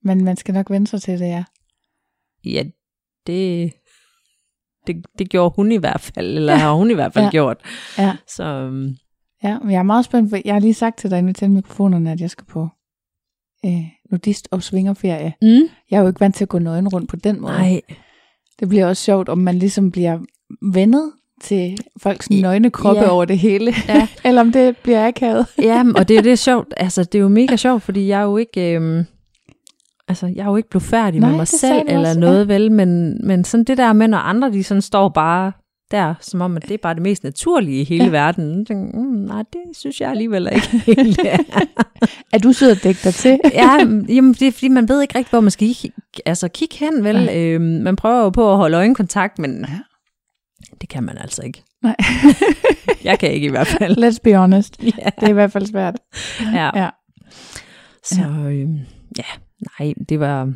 Men 0.05 0.25
man 0.25 0.37
skal 0.37 0.55
nok 0.55 0.70
vende 0.70 0.87
sig 0.87 1.03
til 1.03 1.18
det, 1.18 1.27
ja. 1.27 1.44
ja, 2.44 2.62
det, 3.27 3.72
det, 4.87 4.96
det 5.18 5.31
gjorde 5.31 5.53
hun 5.57 5.72
i 5.72 5.77
hvert 5.77 6.01
fald, 6.01 6.37
eller 6.37 6.53
Ja. 6.53 6.59
har 6.59 6.72
hun 6.72 6.90
i 6.90 6.94
hvert 6.94 7.12
fald 7.12 7.22
Ja. 7.22 7.27
ja. 7.27 7.31
gjort. 7.31 7.57
Ja. 7.99 8.16
Så 8.29 8.44
øhm, 8.44 8.96
Ja, 9.49 9.59
men 9.59 9.71
jeg 9.71 9.79
er 9.79 9.83
meget 9.83 10.05
spændt, 10.05 10.31
for 10.31 10.39
jeg 10.45 10.55
har 10.55 10.61
lige 10.61 10.75
sagt 10.75 10.99
til 10.99 11.11
dig 11.11 11.19
inde 11.19 11.33
til 11.33 11.51
mikrofonerne, 11.51 12.13
at 12.13 12.21
jeg 12.21 12.31
skal 12.31 12.45
på 12.47 12.69
øh, 13.67 13.83
nudist- 14.13 14.49
og 14.51 14.63
svingerferie. 14.63 15.33
mm, 15.43 15.49
Jeg 15.91 15.97
er 15.97 16.01
jo 16.01 16.07
ikke 16.09 16.21
vant 16.21 16.35
til 16.35 16.45
at 16.45 16.49
gå 16.49 16.59
nøgen 16.59 16.89
rundt 16.89 17.09
på 17.11 17.17
den 17.17 17.41
måde. 17.41 17.53
nej, 17.53 17.81
Det 18.61 18.69
bliver 18.69 18.87
også 18.87 19.03
sjovt, 19.05 19.29
om 19.29 19.39
man 19.39 19.55
ligesom 19.59 19.91
bliver 19.93 20.19
vendet 20.73 21.13
til 21.43 21.79
folks 22.03 22.31
nøgne 22.31 22.71
kroppe 22.71 23.03
Ja. 23.03 23.09
over 23.09 23.25
det 23.25 23.39
hele. 23.39 23.73
Ja. 23.89 24.09
Eller 24.25 24.41
om 24.41 24.53
det 24.53 24.77
bliver 24.77 25.07
akavet. 25.09 25.47
Ja, 25.63 25.85
og 25.97 26.09
det 26.09 26.17
er 26.19 26.23
det 26.23 26.33
er 26.33 26.37
sjovt. 26.37 26.75
Altså, 26.77 27.05
det 27.05 27.15
er 27.15 27.23
jo 27.23 27.29
mega 27.29 27.57
sjovt, 27.57 27.83
fordi 27.83 28.07
jeg 28.09 28.21
er 28.21 28.25
jo 28.25 28.37
ikke... 28.37 28.75
Øhm, 28.75 29.05
altså, 30.09 30.27
jeg 30.27 30.43
er 30.43 30.51
jo 30.51 30.57
ikke 30.57 30.69
blevet 30.71 30.83
færdig 30.83 31.21
Nej, 31.21 31.29
med 31.29 31.37
mig 31.37 31.49
selv 31.49 31.83
eller 31.89 32.09
også, 32.09 32.21
noget, 32.21 32.49
ja. 32.49 32.53
vel? 32.55 32.73
Men, 32.73 33.21
men 33.27 33.45
sådan 33.45 33.65
det 33.65 33.79
der 33.79 33.93
med, 33.93 34.09
når 34.09 34.19
andre 34.19 34.53
de 34.53 34.65
sådan 34.65 34.83
står 34.83 35.09
bare 35.09 35.53
der, 35.90 36.14
som 36.20 36.40
om, 36.40 36.57
at 36.57 36.62
det 36.62 36.70
er 36.75 36.79
bare 36.83 36.94
det 36.94 37.03
mest 37.03 37.25
naturlige 37.25 37.81
i 37.81 37.85
hele 37.85 38.05
Ja. 38.05 38.11
ja. 38.11 38.11
verden. 38.11 38.66
Mm, 38.70 39.01
nej, 39.03 39.42
det 39.53 39.61
synes 39.77 40.01
jeg 40.01 40.11
alligevel 40.11 40.49
ikke 40.55 40.68
helt 40.96 41.20
er. 41.25 41.38
Er 42.33 42.38
du 42.38 42.53
sød 42.53 42.70
og 42.70 42.83
dække 42.83 43.01
dig 43.05 43.14
til? 43.14 43.40
ja, 43.55 43.70
jamen, 44.09 44.33
det 44.35 44.42
er 44.49 44.53
fordi, 44.53 44.68
man 44.68 44.88
ved 44.88 45.03
ikke 45.03 45.18
rigtig, 45.18 45.31
hvor 45.31 45.40
man 45.40 45.51
skal 45.51 45.75
kigge, 45.75 45.96
altså, 46.27 46.49
kigge 46.49 46.77
hen, 46.79 47.05
vel? 47.05 47.14
Nej. 47.25 47.37
Øhm, 47.44 47.62
man 47.83 47.96
prøver 47.96 48.22
jo 48.22 48.31
på 48.31 48.51
at 48.53 48.57
holde 48.57 48.77
øjenkontakt, 48.77 49.38
men 49.38 49.64
Ja. 49.68 49.79
det 50.81 50.88
kan 50.88 51.03
man 51.03 51.18
altså 51.18 51.42
ikke. 51.42 51.62
Nej. 51.83 51.96
jeg 53.05 53.18
kan 53.18 53.31
ikke 53.31 53.46
i 53.46 53.51
hvert 53.51 53.66
fald. 53.66 53.99
Let's 54.05 54.18
be 54.25 54.35
honest. 54.37 54.83
Ja. 54.83 54.88
Det 55.20 55.22
er 55.22 55.29
i 55.29 55.33
hvert 55.33 55.53
fald 55.53 55.66
svært. 55.66 55.94
Ja. 56.55 56.70
Ja. 56.83 56.88
Så 58.05 58.22
øh, 58.25 58.68
ja, 59.18 59.25
nej, 59.81 59.92
det 60.09 60.20
var, 60.20 60.53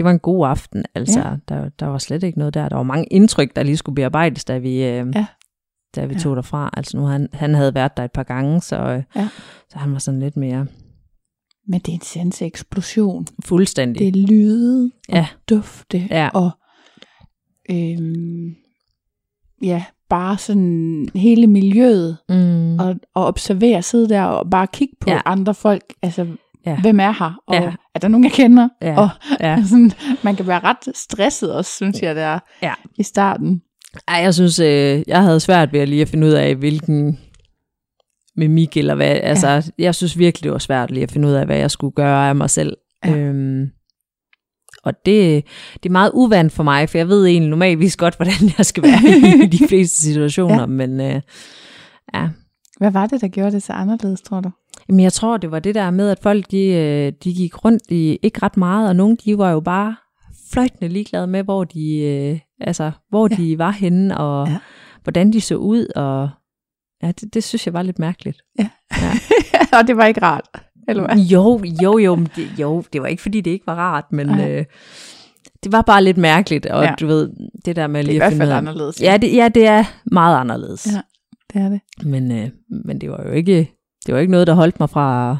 det 0.00 0.04
var 0.04 0.10
en 0.10 0.18
god 0.18 0.46
aften. 0.48 0.84
Altså, 0.94 1.18
Ja. 1.20 1.36
der, 1.48 1.68
der 1.68 1.86
var 1.86 1.98
slet 1.98 2.22
ikke 2.22 2.38
noget 2.38 2.54
der. 2.54 2.68
Der 2.68 2.76
var 2.76 2.82
mange 2.82 3.04
indtryk, 3.06 3.56
der 3.56 3.62
lige 3.62 3.76
skulle 3.76 3.94
bearbejdes, 3.96 4.44
da 4.44 4.58
vi, 4.58 4.70
øh, 4.84 5.06
Ja. 5.14 5.26
da 5.96 6.04
vi 6.06 6.14
Ja. 6.14 6.18
tog 6.20 6.36
derfra. 6.36 6.70
Altså 6.76 6.96
nu, 6.96 7.04
han, 7.04 7.28
han 7.32 7.54
havde 7.54 7.74
været 7.74 7.96
der 7.96 8.04
et 8.04 8.12
par 8.12 8.22
gange, 8.22 8.60
så, 8.60 8.76
øh, 8.76 9.02
Ja. 9.16 9.28
så 9.70 9.78
han 9.78 9.92
var 9.92 9.98
sådan 9.98 10.20
lidt 10.20 10.36
mere 10.36 10.66
Men 11.68 11.80
det 11.80 11.88
er 11.88 11.92
en 11.94 12.00
sanseeksplosion. 12.00 13.26
fuldstændig. 13.44 14.14
Det 14.14 14.22
er 14.22 14.26
lyde 14.26 14.90
og 15.08 15.14
Ja. 15.14 15.26
dufte 15.50 15.98
Ja. 16.10 16.28
og 16.34 16.50
øhm, 17.70 18.54
ja, 19.62 19.84
bare 20.08 20.38
sådan 20.38 21.08
hele 21.14 21.46
miljøet 21.46 22.16
Mm. 22.28 22.78
og, 22.78 22.96
og 23.14 23.26
observere, 23.26 23.82
sidde 23.82 24.08
der 24.08 24.22
og 24.22 24.50
bare 24.50 24.66
kigge 24.66 24.94
på. 25.00 25.10
Ja. 25.10 25.20
andre 25.24 25.54
folk. 25.54 25.84
Altså, 26.02 26.26
ja. 26.66 26.80
Hvem 26.80 27.00
er 27.00 27.10
her? 27.18 27.40
Og 27.46 27.54
Ja. 27.54 27.72
er 27.94 27.98
der 27.98 28.08
nogen, 28.08 28.24
jeg 28.24 28.32
kender? 28.32 28.68
Ja. 28.82 28.98
Og 29.00 29.08
ja. 29.40 29.62
sådan, 29.68 29.92
man 30.22 30.36
kan 30.36 30.46
være 30.46 30.60
ret 30.60 30.96
stresset 30.96 31.54
også, 31.54 31.70
synes 31.76 32.02
jeg, 32.02 32.14
der 32.16 32.38
Ja. 32.62 32.72
i 32.98 33.02
starten. 33.02 33.62
Ej, 34.08 34.16
jeg 34.16 34.34
synes, 34.34 34.58
øh, 34.58 35.02
jeg 35.06 35.22
havde 35.22 35.40
svært 35.40 35.72
ved 35.72 35.80
at 35.80 35.88
lige 35.88 36.02
at 36.02 36.08
finde 36.08 36.26
ud 36.26 36.32
af, 36.32 36.54
hvilken 36.56 37.18
mimik 38.36 38.76
eller 38.76 38.94
hvad. 38.94 39.20
Altså, 39.22 39.48
ja. 39.48 39.62
jeg 39.78 39.94
synes 39.94 40.18
virkelig, 40.18 40.44
det 40.44 40.52
var 40.52 40.58
svært 40.58 40.90
lige 40.90 41.02
at 41.02 41.12
finde 41.12 41.28
ud 41.28 41.32
af, 41.32 41.46
hvad 41.46 41.56
jeg 41.58 41.70
skulle 41.70 41.92
gøre 41.94 42.28
af 42.28 42.36
mig 42.36 42.50
selv. 42.50 42.76
Ja. 43.04 43.16
Øhm, 43.16 43.66
og 44.84 44.92
det, 45.06 45.44
det 45.82 45.88
er 45.88 45.92
meget 45.92 46.10
uvandt 46.14 46.52
for 46.52 46.62
mig, 46.62 46.88
for 46.88 46.98
jeg 46.98 47.08
ved 47.08 47.26
egentlig 47.26 47.50
normalvis 47.50 47.96
godt, 47.96 48.16
hvordan 48.16 48.52
jeg 48.58 48.66
skal 48.66 48.82
være 48.82 49.44
i 49.44 49.46
de 49.58 49.68
fleste 49.68 50.02
situationer, 50.02 50.60
ja. 50.60 50.66
men 50.66 51.00
øh, 51.00 51.20
ja. 52.14 52.28
Hvad 52.78 52.90
var 52.90 53.06
det, 53.06 53.20
der 53.20 53.28
gjorde 53.28 53.50
det 53.52 53.62
så 53.62 53.72
anderledes, 53.72 54.20
tror 54.20 54.40
du? 54.40 54.50
Jamen, 54.90 55.00
jeg 55.00 55.12
tror, 55.12 55.36
det 55.36 55.50
var 55.50 55.58
det 55.58 55.74
der 55.74 55.90
med, 55.90 56.10
at 56.10 56.18
folk 56.22 56.50
de, 56.50 56.66
øh, 56.66 57.12
de 57.24 57.34
gik 57.34 57.64
rundt 57.64 57.82
i 57.90 58.18
ikke 58.22 58.38
ret 58.42 58.56
meget, 58.56 58.88
og 58.88 58.96
nogle 58.96 59.16
de 59.24 59.38
var 59.38 59.50
jo 59.50 59.60
bare 59.60 59.96
fløjtende 60.52 60.88
ligeglade 60.88 61.26
med, 61.26 61.42
hvor 61.44 61.64
de, 61.64 61.96
øh, 61.98 62.38
altså, 62.60 62.90
hvor 63.08 63.28
Ja. 63.30 63.36
ja. 63.38 63.42
de 63.42 63.58
var 63.58 63.70
henne, 63.70 64.18
og 64.18 64.46
Ja. 64.46 64.52
ja. 64.52 64.58
hvordan 65.02 65.32
de 65.32 65.40
så 65.40 65.54
ud, 65.56 65.86
og 65.96 66.28
ja, 67.02 67.12
det, 67.20 67.34
det 67.34 67.44
synes 67.44 67.66
jeg 67.66 67.74
var 67.74 67.82
lidt 67.82 67.98
mærkeligt. 67.98 68.38
og 69.78 69.86
det 69.86 69.96
var 69.96 70.06
ikke 70.06 70.22
rart, 70.22 70.48
eller 70.88 71.06
hvad? 71.06 71.16
Jo, 71.24 71.62
jo, 71.82 71.98
jo, 71.98 72.14
men 72.14 72.28
det, 72.36 72.48
jo, 72.58 72.84
det 72.92 73.02
var 73.02 73.06
ikke, 73.08 73.22
fordi 73.22 73.40
det 73.40 73.50
ikke 73.50 73.66
var 73.66 73.74
rart, 73.74 74.04
men 74.12 74.26
Nej. 74.26 74.50
øh, 74.50 74.64
det 75.64 75.72
var 75.72 75.82
bare 75.82 76.04
lidt 76.04 76.16
mærkeligt, 76.16 76.66
og 76.66 76.82
Ja. 76.82 76.88
ja. 76.88 76.94
du 77.00 77.06
ved, 77.06 77.30
det 77.64 77.76
der 77.76 77.86
med 77.86 78.00
Det 78.04 78.06
er 78.06 78.10
i 78.10 78.12
lige 78.12 78.18
hvert 78.18 78.26
at 78.26 78.32
finde 78.32 78.40
fald 78.46 78.52
anderledes. 78.52 79.02
Ja, 79.02 79.16
det, 79.16 79.32
ja, 79.34 79.48
det 79.48 79.66
er 79.66 79.84
meget 80.12 80.36
anderledes. 80.36 80.86
Ja. 80.94 81.00
Det 81.52 81.62
er 81.62 81.68
det. 81.68 81.80
Men, 82.06 82.32
øh, 82.32 82.48
men 82.84 83.00
det 83.00 83.10
var 83.10 83.22
jo 83.26 83.30
ikke, 83.32 83.76
det 84.06 84.14
var 84.14 84.20
ikke 84.20 84.30
noget, 84.30 84.46
der 84.46 84.54
holdt 84.54 84.80
mig 84.80 84.90
fra 84.90 85.38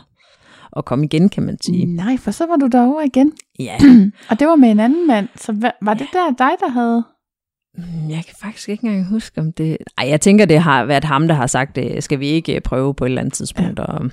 at, 0.77 0.85
komme 0.85 1.05
igen, 1.05 1.29
kan 1.29 1.42
man 1.42 1.59
sige. 1.62 1.87
Nej, 1.87 2.16
for 2.16 2.31
så 2.31 2.46
var 2.46 2.57
du 2.57 2.66
derovre 2.66 3.07
igen. 3.07 3.33
Ja, 3.59 3.77
Og 4.31 4.38
det 4.40 4.46
var 4.49 4.57
med 4.57 4.70
en 4.70 4.81
anden 4.81 5.07
mand. 5.07 5.29
Så 5.37 5.73
var 5.83 5.94
det 5.94 6.07
der 6.12 6.29
dig, 6.38 6.51
der 6.61 6.68
havde... 6.68 7.05
Mm, 7.79 8.11
Jeg 8.11 8.25
kan 8.27 8.35
faktisk 8.40 8.68
ikke 8.68 8.87
engang 8.87 9.07
huske, 9.09 9.40
om 9.40 9.53
det... 9.53 9.77
Ej, 9.99 10.09
jeg 10.09 10.20
tænker, 10.20 10.44
det 10.44 10.61
har 10.61 10.85
været 10.85 11.05
ham, 11.05 11.29
der 11.29 11.35
har 11.35 11.46
sagt, 11.46 11.77
det 11.77 12.05
skal 12.05 12.20
vi 12.20 12.27
ikke 12.29 12.55
øh, 12.55 12.61
prøve 12.61 12.94
på 12.94 13.05
et 13.05 13.09
eller 13.09 13.20
andet 13.20 13.35
tidspunkt 13.35 13.79
ja. 13.79 13.85
at, 13.96 14.11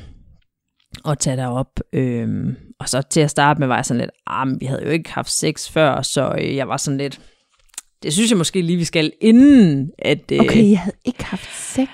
at 1.11 1.19
tage 1.19 1.37
derop. 1.37 1.79
Øhm, 1.93 2.55
og 2.79 2.89
så 2.89 3.01
til 3.01 3.19
at 3.21 3.29
starte 3.31 3.59
med 3.59 3.67
var 3.67 3.75
jeg 3.75 3.85
sådan 3.85 4.01
lidt, 4.01 4.11
ah, 4.27 4.47
men 4.47 4.57
vi 4.61 4.65
havde 4.65 4.83
jo 4.85 4.89
ikke 4.89 5.13
haft 5.13 5.31
sex 5.31 5.69
før, 5.69 6.01
så 6.01 6.35
øh, 6.41 6.55
jeg 6.55 6.67
var 6.67 6.77
sådan 6.77 6.97
lidt... 6.97 7.19
Det 8.03 8.13
synes 8.13 8.29
jeg 8.31 8.37
måske 8.37 8.61
lige, 8.61 8.77
vi 8.77 8.83
skal 8.83 9.11
inden, 9.21 9.91
at... 9.99 10.31
Øh, 10.31 10.39
Okay, 10.39 10.69
jeg 10.71 10.79
havde 10.79 10.97
ikke 11.05 11.23
haft 11.25 11.55
sex. 11.55 11.87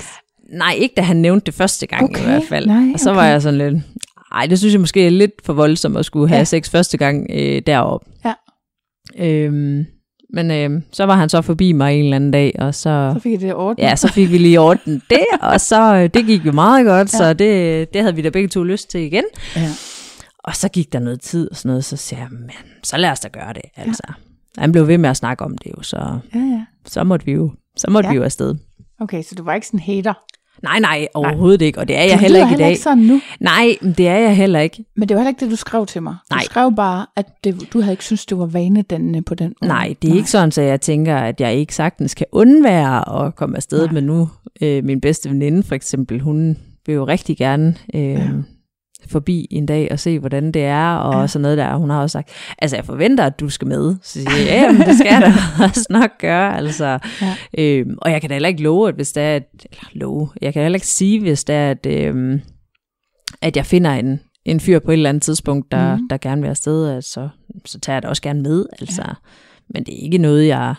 Nej, 0.57 0.73
ikke 0.77 0.93
da 0.97 1.01
han 1.01 1.17
nævnte 1.17 1.45
det 1.45 1.53
første 1.53 1.87
gang 1.87 2.03
Okay, 2.03 2.21
i 2.21 2.25
hvert 2.25 2.43
fald. 2.49 2.67
nej, 2.67 2.91
og 2.93 2.99
så 2.99 3.09
okay. 3.09 3.19
var 3.19 3.25
jeg 3.25 3.41
sådan 3.41 3.57
lidt... 3.57 3.83
Ej, 4.31 4.45
det 4.45 4.59
synes 4.59 4.73
jeg 4.73 4.81
måske 4.81 5.05
er 5.05 5.09
lidt 5.09 5.31
for 5.43 5.53
voldsomt 5.53 5.97
at 5.97 6.05
skulle 6.05 6.27
have 6.27 6.35
Ja. 6.35 6.39
ja. 6.39 6.43
sex 6.43 6.69
første 6.69 6.97
gang 6.97 7.27
øh, 7.29 7.61
deroppe. 7.67 8.09
Ja. 8.25 8.33
Øhm, 9.17 9.85
men 10.33 10.51
øh, 10.51 10.81
så 10.91 11.03
var 11.05 11.15
han 11.15 11.29
så 11.29 11.41
forbi 11.41 11.71
mig 11.71 11.93
en 11.99 12.03
eller 12.03 12.15
anden 12.15 12.31
dag, 12.31 12.55
og 12.59 12.75
så... 12.75 13.11
Så 13.15 13.19
fik 13.23 13.31
jeg 13.31 13.41
det 13.41 13.53
ordnet. 13.55 13.83
Ja, 13.83 13.95
så 13.95 14.07
fik 14.07 14.31
vi 14.31 14.37
lige 14.37 14.59
ordnet 14.59 15.01
det, 15.09 15.25
og 15.41 15.61
så 15.61 15.95
øh, 15.95 16.09
det 16.13 16.25
gik 16.25 16.45
jo 16.45 16.51
meget 16.51 16.85
godt, 16.85 17.13
Ja. 17.19 17.25
ja. 17.25 17.29
så 17.29 17.33
det, 17.33 17.93
det 17.93 18.01
havde 18.01 18.15
vi 18.15 18.21
da 18.21 18.29
begge 18.29 18.47
to 18.49 18.63
lyst 18.63 18.89
til 18.89 19.01
igen. 19.01 19.23
ja. 19.55 19.69
Og 20.43 20.55
så 20.55 20.69
gik 20.69 20.93
der 20.93 20.99
noget 20.99 21.21
tid 21.21 21.51
og 21.51 21.57
sådan 21.57 21.69
noget, 21.69 21.85
så 21.85 21.97
siger 21.97 22.19
jeg, 22.19 22.27
men 22.31 22.49
så 22.83 22.97
lad 22.97 23.09
os 23.09 23.19
da 23.19 23.27
gøre 23.27 23.53
det, 23.53 23.61
altså. 23.75 24.03
Han 24.57 24.71
blev 24.71 24.87
ved 24.87 24.97
med 24.97 25.09
at 25.09 25.17
snakke 25.17 25.43
om 25.45 25.57
det 25.57 25.71
jo, 25.77 25.81
så, 25.83 25.97
ja, 26.35 26.39
ja. 26.39 26.65
så 26.85 27.03
måtte 27.03 27.25
vi 27.25 27.31
jo, 27.31 27.51
så 27.77 27.89
måtte 27.89 28.07
Ja. 28.07 28.11
ja. 28.11 28.13
vi 28.13 28.17
jo 28.17 28.23
afsted. 28.23 28.55
Okay, 29.01 29.23
så 29.23 29.35
du 29.35 29.43
var 29.43 29.53
ikke 29.53 29.67
sådan 29.67 29.79
en 29.79 29.83
hater. 29.83 30.13
Nej, 30.63 30.80
nej, 30.80 31.08
overhovedet 31.13 31.62
ikke, 31.62 31.80
og 31.80 31.88
det 31.88 31.97
er 31.97 32.04
jeg 32.04 32.13
du 32.13 32.17
heller 32.17 32.39
ikke 32.39 32.54
i 32.54 32.58
dag. 32.58 32.69
ikke 32.69 32.82
sådan 32.82 32.97
nu. 33.04 33.21
Nej, 33.39 33.76
det 33.97 34.08
er 34.08 34.17
jeg 34.17 34.36
heller 34.36 34.60
ikke. 34.60 34.86
Men 34.95 35.10
det 35.10 35.15
var 35.15 35.21
heller 35.21 35.30
ikke 35.30 35.39
det, 35.45 35.52
du 35.52 35.56
skrev 35.56 35.86
til 35.86 36.04
mig. 36.04 36.15
Du 36.32 36.36
Nej. 36.36 36.43
skrev 36.43 36.76
bare, 36.76 37.06
at 37.15 37.26
det, 37.43 37.67
du 37.73 37.82
havde 37.82 37.93
ikke 37.93 38.04
synes 38.04 38.26
det 38.26 38.38
var 38.38 38.45
vanedannende 38.45 39.21
på 39.21 39.36
den 39.36 39.54
måde. 39.62 39.69
Nej, 39.69 39.95
det 40.02 40.12
er 40.12 40.15
ikke 40.15 40.30
sådan, 40.30 40.47
at 40.47 40.58
jeg 40.58 40.82
tænker, 40.82 41.15
at 41.17 41.41
jeg 41.41 41.56
ikke 41.56 41.76
sagtens 41.76 42.13
kan 42.13 42.26
undvære 42.32 43.26
at 43.26 43.36
komme 43.36 43.56
afsted. 43.58 43.86
Nej. 43.86 43.93
Men 43.93 44.04
nu, 44.04 44.30
øh, 44.62 44.84
min 44.84 45.02
bedste 45.02 45.30
veninde 45.30 45.63
for 45.63 45.76
eksempel, 45.76 46.19
hun 46.19 46.58
vil 46.86 46.95
jo 46.95 47.08
rigtig 47.08 47.38
gerne 47.38 47.76
øh, 47.93 48.02
Ja. 48.04 48.30
Forbi 49.07 49.47
en 49.51 49.65
dag 49.65 49.87
og 49.91 49.99
se, 49.99 50.19
hvordan 50.19 50.51
det 50.51 50.61
er, 50.63 50.93
og 50.95 51.21
Ja. 51.21 51.27
sådan 51.27 51.41
noget 51.41 51.57
der. 51.57 51.75
Hun 51.75 51.89
har 51.89 52.01
også 52.01 52.13
sagt, 52.13 52.29
altså 52.59 52.77
jeg 52.77 52.85
forventer, 52.85 53.23
at 53.25 53.39
du 53.39 53.49
skal 53.49 53.67
med. 53.67 53.95
Så 54.03 54.11
siger 54.11 54.29
jeg, 54.37 54.45
ja, 54.47 54.71
men 54.71 54.81
det 54.81 54.95
skal 54.97 55.07
jeg 55.13 55.21
da 55.21 55.63
også 55.63 55.87
nok 55.89 56.11
gøre. 56.19 56.57
Altså, 56.57 56.99
Ja. 57.21 57.35
øh, 57.57 57.85
og 57.97 58.11
jeg 58.11 58.21
kan 58.21 58.29
da 58.29 58.35
heller 58.35 58.49
ikke 58.49 58.63
love, 58.63 58.89
at 58.89 58.95
hvis 58.95 59.11
det 59.11 59.23
er, 59.23 59.35
at, 59.35 59.43
eller 59.71 59.83
love, 59.93 60.29
jeg 60.41 60.53
kan 60.53 60.61
heller 60.61 60.75
ikke 60.77 60.87
sige, 60.87 61.19
hvis 61.19 61.43
det 61.43 61.55
er, 61.55 61.71
at, 61.71 61.85
øh, 61.85 62.39
at 63.41 63.57
jeg 63.57 63.65
finder 63.65 63.91
en, 63.91 64.19
en 64.45 64.59
fyr 64.59 64.79
på 64.79 64.91
et 64.91 64.93
eller 64.93 65.09
andet 65.09 65.23
tidspunkt, 65.23 65.71
der, 65.71 65.95
mm. 65.97 66.07
der 66.09 66.17
gerne 66.17 66.41
vil 66.41 66.49
afsted, 66.49 66.89
at 66.89 67.03
så, 67.03 67.29
så 67.65 67.79
tager 67.79 67.95
jeg 67.95 68.01
det 68.01 68.09
også 68.09 68.21
gerne 68.21 68.41
med. 68.41 68.65
Altså. 68.79 69.01
Ja. 69.07 69.13
Men 69.69 69.83
det 69.83 69.93
er 69.99 70.03
ikke 70.03 70.17
noget, 70.17 70.47
jeg, 70.47 70.75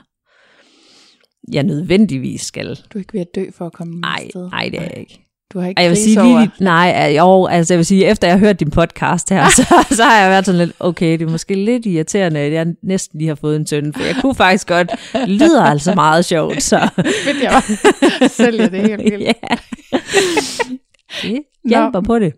jeg 1.52 1.62
nødvendigvis 1.62 2.40
skal. 2.40 2.66
Du 2.66 2.98
er 2.98 2.98
ikke 2.98 3.12
ved 3.12 3.20
at 3.20 3.34
dø 3.34 3.44
for 3.54 3.66
at 3.66 3.72
komme 3.72 4.00
Nej, 4.00 4.20
afsted. 4.24 4.50
nej, 4.50 4.68
det 4.72 4.78
er 4.78 4.82
jeg 4.84 4.96
ikke. 4.98 5.23
Du 5.52 5.59
har 5.59 5.68
ikke 5.68 5.78
Ej, 5.78 5.83
jeg 5.83 5.90
vil 5.90 5.96
sige 5.96 6.22
over. 6.22 6.40
lige, 6.40 6.50
nej, 6.61 7.14
jo, 7.18 7.46
altså 7.46 7.74
jeg 7.74 7.78
vil 7.78 7.87
sige, 7.87 8.07
efter 8.07 8.28
jeg 8.28 8.35
har 8.38 8.46
hørt 8.46 8.61
din 8.61 8.70
podcast 8.70 9.30
her, 9.30 9.48
så, 9.57 9.87
så 9.90 10.04
har 10.04 10.20
jeg 10.22 10.30
været 10.30 10.46
sådan 10.46 10.59
lidt, 10.59 10.72
okay, 10.80 11.12
det 11.18 11.22
er 11.22 11.30
måske 11.30 11.54
lidt 11.54 11.87
irriterende, 11.87 12.40
at 12.40 12.52
jeg 12.52 12.66
næsten 12.83 13.18
lige 13.18 13.28
har 13.28 13.35
fået 13.35 13.57
en 13.57 13.66
søn, 13.66 13.92
for 13.92 14.02
jeg 14.02 14.16
kunne 14.20 14.35
faktisk 14.35 14.68
godt, 14.68 14.90
lyder 15.28 15.62
altså 15.62 15.94
meget 15.94 16.24
sjovt, 16.24 16.62
så 16.62 16.78
Fedt, 17.24 17.42
jeg 17.42 17.50
var. 17.52 17.64
sælger 18.28 18.68
det 18.68 18.80
helt 18.80 19.02
vildt. 19.02 19.22
ja. 19.22 19.33
Det 21.22 21.42
hjælper 21.68 22.00
på 22.00 22.18
det. 22.18 22.33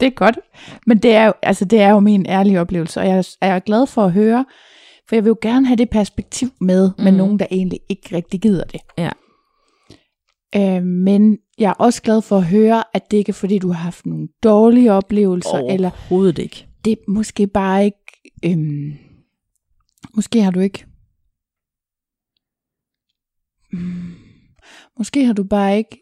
Det 0.00 0.06
er 0.06 0.10
godt. 0.10 0.38
Men 0.86 0.98
det 0.98 1.14
er 1.14 1.26
jo, 1.26 1.32
altså, 1.42 1.64
det 1.64 1.80
er 1.80 1.90
jo 1.90 2.00
min 2.00 2.26
ærlige 2.28 2.60
oplevelse, 2.60 3.00
og 3.00 3.06
jeg 3.08 3.24
er, 3.40 3.58
glad 3.58 3.86
for 3.86 4.04
at 4.04 4.12
høre, 4.12 4.44
for 5.08 5.16
jeg 5.16 5.24
vil 5.24 5.28
jo 5.30 5.36
gerne 5.42 5.66
have 5.66 5.76
det 5.76 5.90
perspektiv 5.90 6.48
med, 6.60 6.90
mm. 6.98 7.04
med 7.04 7.12
Mhm. 7.12 7.18
nogen, 7.18 7.38
der 7.38 7.46
egentlig 7.50 7.80
ikke 7.88 8.16
rigtig 8.16 8.40
gider 8.40 8.64
det. 8.64 8.80
Ja. 8.98 9.10
Øh, 10.56 10.82
men 10.82 11.36
jeg 11.58 11.68
er 11.68 11.74
også 11.74 12.02
glad 12.02 12.22
for 12.22 12.36
at 12.36 12.44
høre, 12.46 12.84
at 12.94 13.10
det 13.10 13.16
ikke 13.16 13.28
er 13.30 13.34
fordi, 13.34 13.58
du 13.58 13.68
har 13.68 13.82
haft 13.82 14.06
nogle 14.06 14.28
dårlige 14.42 14.92
oplevelser, 14.92 15.58
eller 15.70 15.90
Overhovedet 15.90 16.38
ikke. 16.38 16.66
det 16.84 16.92
er 16.92 16.96
måske 17.10 17.46
bare 17.46 17.84
ikke, 17.84 17.98
øhm, 18.44 18.92
måske 20.14 20.42
har 20.42 20.50
du 20.50 20.60
ikke, 20.60 20.84
mm, 23.72 24.14
måske 24.98 25.26
har 25.26 25.32
du 25.32 25.44
bare 25.44 25.78
ikke, 25.78 26.00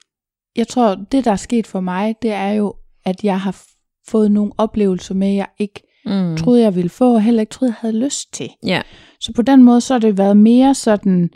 jeg 0.57 0.69
tror, 0.69 0.95
det 1.13 1.25
der 1.25 1.31
er 1.33 1.37
sket 1.37 1.67
for 1.67 1.81
mig, 1.81 2.15
det 2.23 2.31
er 2.33 2.49
jo, 2.51 2.75
at 3.05 3.25
jeg 3.25 3.41
har 3.41 3.63
fået 4.09 4.31
nogle 4.31 4.53
oplevelser 4.59 5.15
med, 5.15 5.33
jeg 5.35 5.49
ikke 5.59 5.87
Mm. 6.07 6.37
troede, 6.37 6.63
jeg 6.63 6.75
ville 6.75 6.89
få, 6.91 7.15
og 7.15 7.23
heller 7.23 7.41
ikke 7.41 7.51
troede, 7.51 7.73
jeg 7.73 7.77
havde 7.81 7.99
lyst 8.05 8.33
til. 8.35 8.49
Ja. 8.67 8.83
Så 9.21 9.33
på 9.33 9.43
den 9.43 9.63
måde, 9.63 9.81
så 9.81 9.95
har 9.95 9.99
det 9.99 10.19
været 10.19 10.37
mere 10.37 10.75
sådan, 10.75 11.31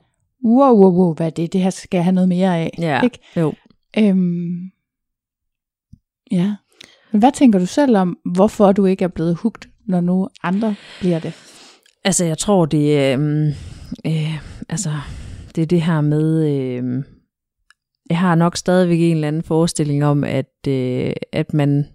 wow, 0.44 0.74
wow, 0.76 0.92
wow, 0.92 1.14
hvad 1.14 1.26
er 1.26 1.30
det, 1.30 1.52
det 1.52 1.60
her 1.60 1.70
skal 1.70 1.98
jeg 1.98 2.04
have 2.04 2.14
noget 2.14 2.28
mere 2.28 2.58
af. 2.58 2.70
Ja, 2.78 3.00
Ikke? 3.02 3.18
jo. 3.36 3.52
Øhm, 3.98 4.70
ja. 6.30 6.56
Men 7.12 7.18
hvad 7.18 7.32
tænker 7.32 7.58
du 7.58 7.66
selv 7.66 7.96
om, 7.96 8.18
hvorfor 8.34 8.72
du 8.72 8.86
ikke 8.86 9.04
er 9.04 9.08
blevet 9.08 9.34
hugt, 9.34 9.68
når 9.86 10.00
nu 10.00 10.28
andre 10.42 10.74
bliver 11.00 11.18
det? 11.18 11.32
Altså, 12.04 12.24
jeg 12.24 12.38
tror, 12.38 12.66
det 12.66 12.98
er, 12.98 13.18
øh, 13.20 13.46
øh, 14.06 14.38
altså, 14.68 14.90
det 15.54 15.62
er 15.62 15.66
det 15.66 15.82
her 15.82 16.00
med, 16.00 16.48
øh, 16.48 17.04
jeg 18.10 18.18
har 18.18 18.34
nok 18.34 18.56
stadigvæk 18.56 19.00
en 19.00 19.14
eller 19.14 19.28
anden 19.28 19.42
forestilling 19.42 20.04
om, 20.04 20.24
at, 20.24 20.68
øh, 20.68 21.12
at 21.32 21.54
man, 21.54 21.86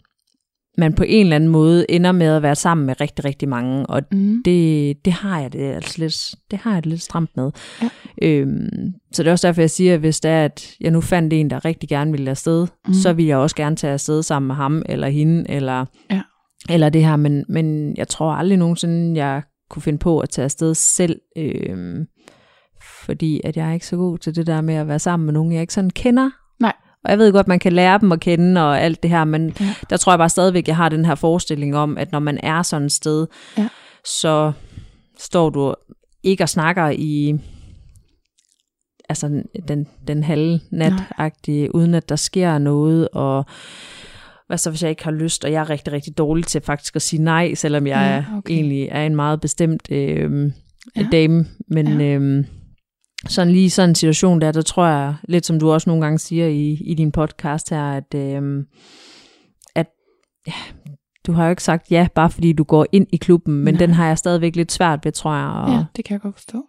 man 0.79 0.93
på 0.93 1.03
en 1.07 1.25
eller 1.25 1.35
anden 1.35 1.49
måde 1.49 1.91
ender 1.91 2.11
med 2.11 2.27
at 2.27 2.41
være 2.41 2.55
sammen 2.55 2.85
med 2.85 3.01
rigtig, 3.01 3.25
rigtig 3.25 3.49
mange, 3.49 3.85
og 3.85 4.01
Mm. 4.11 4.41
det, 4.45 4.95
det 5.05 5.13
har 5.13 5.39
jeg 5.41 5.53
det 5.53 5.59
altså 5.73 5.95
lidt, 6.01 6.31
det 6.51 6.59
har 6.59 6.73
jeg 6.73 6.83
det 6.83 6.89
lidt 6.89 7.01
stramt 7.01 7.29
med. 7.37 7.51
Ja. 7.81 7.89
Øhm, 8.21 8.93
så 9.13 9.23
det 9.23 9.27
er 9.27 9.31
også 9.31 9.47
derfor, 9.47 9.61
jeg 9.61 9.69
siger, 9.69 9.93
at 9.93 9.99
hvis 9.99 10.19
det 10.19 10.31
er, 10.31 10.45
at 10.45 10.75
jeg 10.81 10.91
nu 10.91 11.01
fandt 11.01 11.33
en, 11.33 11.49
der 11.49 11.65
rigtig 11.65 11.89
gerne 11.89 12.11
ville 12.11 12.29
afsted, 12.29 12.67
mm. 12.87 12.93
så 12.93 13.13
vil 13.13 13.25
jeg 13.25 13.37
også 13.37 13.55
gerne 13.55 13.75
tage 13.75 13.93
afsted 13.93 14.23
sammen 14.23 14.47
med 14.47 14.55
ham, 14.55 14.81
eller 14.89 15.07
hende, 15.09 15.49
eller, 15.49 15.85
Ja. 16.11 16.21
eller 16.69 16.89
det 16.89 17.05
her, 17.05 17.15
men, 17.15 17.45
men 17.49 17.95
jeg 17.97 18.07
tror 18.07 18.31
aldrig 18.31 18.57
nogensinde, 18.57 19.23
jeg 19.25 19.41
kunne 19.69 19.81
finde 19.81 19.99
på 19.99 20.19
at 20.19 20.29
tage 20.29 20.43
afsted 20.43 20.73
selv, 20.75 21.19
øhm, 21.37 22.05
fordi 23.05 23.41
at 23.43 23.57
jeg 23.57 23.69
er 23.69 23.73
ikke 23.73 23.85
så 23.87 23.95
god 23.97 24.17
til 24.17 24.35
det 24.35 24.47
der 24.47 24.61
med 24.61 24.75
at 24.75 24.87
være 24.87 24.99
sammen 24.99 25.25
med 25.25 25.33
nogen, 25.33 25.51
jeg 25.53 25.61
ikke 25.61 25.73
sådan 25.73 25.89
kender. 25.89 26.29
Nej. 26.59 26.73
Og 27.05 27.11
jeg 27.11 27.17
ved 27.19 27.31
godt, 27.31 27.47
man 27.47 27.59
kan 27.59 27.73
lære 27.73 27.99
dem 27.99 28.11
at 28.11 28.19
kende 28.19 28.61
og 28.61 28.81
alt 28.81 29.03
det 29.03 29.11
her, 29.11 29.23
men 29.23 29.53
Ja. 29.59 29.73
der 29.89 29.97
tror 29.97 30.11
jeg 30.11 30.17
bare 30.19 30.29
stadigvæk, 30.29 30.67
jeg 30.67 30.75
har 30.75 30.89
den 30.89 31.05
her 31.05 31.15
forestilling 31.15 31.75
om, 31.75 31.97
at 31.97 32.11
når 32.11 32.19
man 32.19 32.39
er 32.43 32.61
sådan 32.61 32.85
et 32.85 32.91
sted, 32.91 33.27
Ja. 33.57 33.67
så 34.19 34.51
står 35.19 35.49
du 35.49 35.73
ikke 36.23 36.43
og 36.43 36.49
snakker 36.49 36.89
i 36.89 37.33
altså 39.09 39.43
den, 39.67 39.87
den 40.07 40.23
halve 40.23 40.59
nat 40.71 40.93
uden 41.73 41.93
at 41.93 42.09
der 42.09 42.15
sker 42.15 42.57
noget, 42.57 43.07
og 43.13 43.45
hvad 44.47 44.57
så 44.57 44.69
hvis 44.69 44.81
jeg 44.83 44.89
ikke 44.89 45.03
har 45.03 45.11
lyst, 45.11 45.45
og 45.45 45.51
jeg 45.51 45.59
er 45.61 45.69
rigtig, 45.69 45.93
rigtig 45.93 46.17
dårlig 46.17 46.45
til 46.45 46.61
faktisk 46.61 46.95
at 46.95 47.01
sige 47.01 47.21
nej, 47.21 47.53
selvom 47.53 47.87
jeg 47.87 48.25
Ja, 48.31 48.37
okay. 48.37 48.53
egentlig 48.53 48.87
er 48.91 49.05
en 49.05 49.15
meget 49.15 49.41
bestemt 49.41 49.91
øh, 49.91 50.51
Ja. 50.95 51.05
dame, 51.11 51.45
men 51.67 51.99
ja. 52.01 52.05
øh, 52.05 52.45
sådan 53.27 53.53
lige 53.53 53.69
sådan 53.69 53.89
en 53.89 53.95
situation 53.95 54.41
der, 54.41 54.51
der 54.51 54.61
tror 54.61 54.85
jeg, 54.85 55.15
lidt 55.27 55.45
som 55.45 55.59
du 55.59 55.71
også 55.71 55.89
nogle 55.89 56.03
gange 56.03 56.19
siger 56.19 56.47
i, 56.47 56.71
i 56.85 56.93
din 56.93 57.11
podcast 57.11 57.69
her, 57.69 57.83
at, 57.83 58.13
øh, 58.15 58.41
at 59.75 59.87
ja, 60.47 60.53
du 61.25 61.31
har 61.31 61.43
jo 61.43 61.49
ikke 61.49 61.63
sagt 61.63 61.91
ja, 61.91 62.07
bare 62.15 62.29
fordi 62.29 62.53
du 62.53 62.63
går 62.63 62.85
ind 62.91 63.07
i 63.13 63.17
klubben, 63.17 63.53
men 63.63 63.73
Nej. 63.73 63.79
den 63.79 63.93
har 63.93 64.07
jeg 64.07 64.17
stadigvæk 64.17 64.55
lidt 64.55 64.71
svært 64.71 64.99
ved, 65.05 65.11
tror 65.11 65.35
jeg. 65.35 65.47
Og, 65.47 65.69
Ja, 65.71 65.85
det 65.95 66.05
kan 66.05 66.13
jeg 66.13 66.21
godt 66.21 66.35
forstå. 66.35 66.63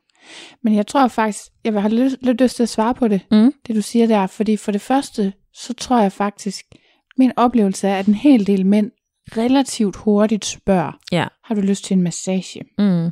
Men 0.62 0.74
jeg 0.74 0.86
tror 0.86 1.08
faktisk, 1.08 1.40
jeg 1.64 1.72
have 1.82 1.94
lidt, 1.94 2.14
lidt 2.22 2.40
lyst 2.40 2.56
til 2.56 2.62
at 2.62 2.68
svare 2.68 2.94
på 2.94 3.08
det, 3.08 3.20
Mm. 3.30 3.52
det 3.66 3.76
du 3.76 3.82
siger 3.82 4.06
der. 4.06 4.26
Fordi 4.26 4.56
for 4.56 4.72
det 4.72 4.80
første, 4.80 5.32
så 5.54 5.74
tror 5.74 6.00
jeg 6.02 6.12
faktisk, 6.12 6.64
min 7.18 7.32
oplevelse 7.36 7.88
er, 7.88 7.96
at 7.98 8.06
en 8.06 8.14
hel 8.14 8.46
del 8.46 8.66
mænd 8.66 8.90
relativt 9.36 9.96
hurtigt 9.96 10.44
spørger, 10.44 10.92
Ja. 11.12 11.26
har 11.44 11.54
du 11.54 11.60
lyst 11.60 11.84
til 11.84 11.96
en 11.96 12.02
massage? 12.02 12.60
Mm. 12.78 13.10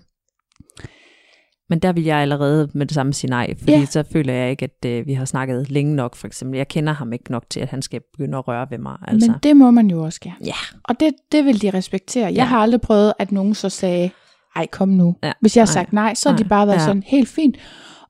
Men 1.70 1.78
der 1.78 1.92
vil 1.92 2.04
jeg 2.04 2.18
allerede 2.18 2.68
med 2.74 2.86
det 2.86 2.94
samme 2.94 3.12
sige 3.12 3.30
nej, 3.30 3.54
fordi 3.58 3.72
ja. 3.72 3.84
så 3.84 4.04
føler 4.12 4.32
jeg 4.34 4.50
ikke, 4.50 4.64
at 4.64 4.84
øh, 4.90 5.06
vi 5.06 5.12
har 5.12 5.24
snakket 5.24 5.70
længe 5.70 5.94
nok, 5.96 6.16
for 6.16 6.26
eksempel. 6.26 6.56
Jeg 6.56 6.68
kender 6.68 6.92
ham 6.92 7.12
ikke 7.12 7.30
nok 7.30 7.44
til, 7.50 7.60
at 7.60 7.68
han 7.68 7.82
skal 7.82 8.00
begynde 8.12 8.38
at 8.38 8.48
røre 8.48 8.66
ved 8.70 8.78
mig. 8.78 8.96
Altså. 9.08 9.30
Men 9.30 9.40
det 9.42 9.56
må 9.56 9.70
man 9.70 9.90
jo 9.90 10.02
også 10.04 10.20
gerne. 10.20 10.36
Ja. 10.46 10.52
Og 10.84 11.00
det, 11.00 11.14
det 11.32 11.44
vil 11.44 11.62
de 11.62 11.70
respektere. 11.70 12.24
Jeg 12.24 12.32
Ja. 12.34 12.44
har 12.44 12.58
aldrig 12.58 12.80
prøvet, 12.80 13.12
at 13.18 13.32
nogen 13.32 13.54
så 13.54 13.68
sagde, 13.68 14.10
ej 14.56 14.66
kom 14.66 14.88
nu. 14.88 15.16
Ja, 15.22 15.32
Hvis 15.40 15.56
jeg 15.56 15.62
har 15.62 15.66
sagt 15.66 15.92
nej, 15.92 16.14
så 16.14 16.30
har 16.30 16.36
de 16.36 16.44
bare 16.44 16.66
været 16.66 16.78
ja. 16.78 16.84
sådan 16.84 17.02
helt 17.06 17.28
fint. 17.28 17.56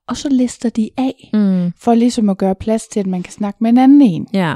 Og 0.07 0.17
så 0.17 0.29
lister 0.29 0.69
de 0.69 0.89
af, 0.97 1.29
Mm. 1.33 1.71
for 1.77 1.93
ligesom 1.93 2.29
at 2.29 2.37
gøre 2.37 2.55
plads 2.55 2.87
til, 2.87 2.99
at 2.99 3.07
man 3.07 3.23
kan 3.23 3.33
snakke 3.33 3.57
med 3.61 3.69
en 3.69 3.77
anden 3.77 4.01
en. 4.01 4.27
Ja. 4.33 4.55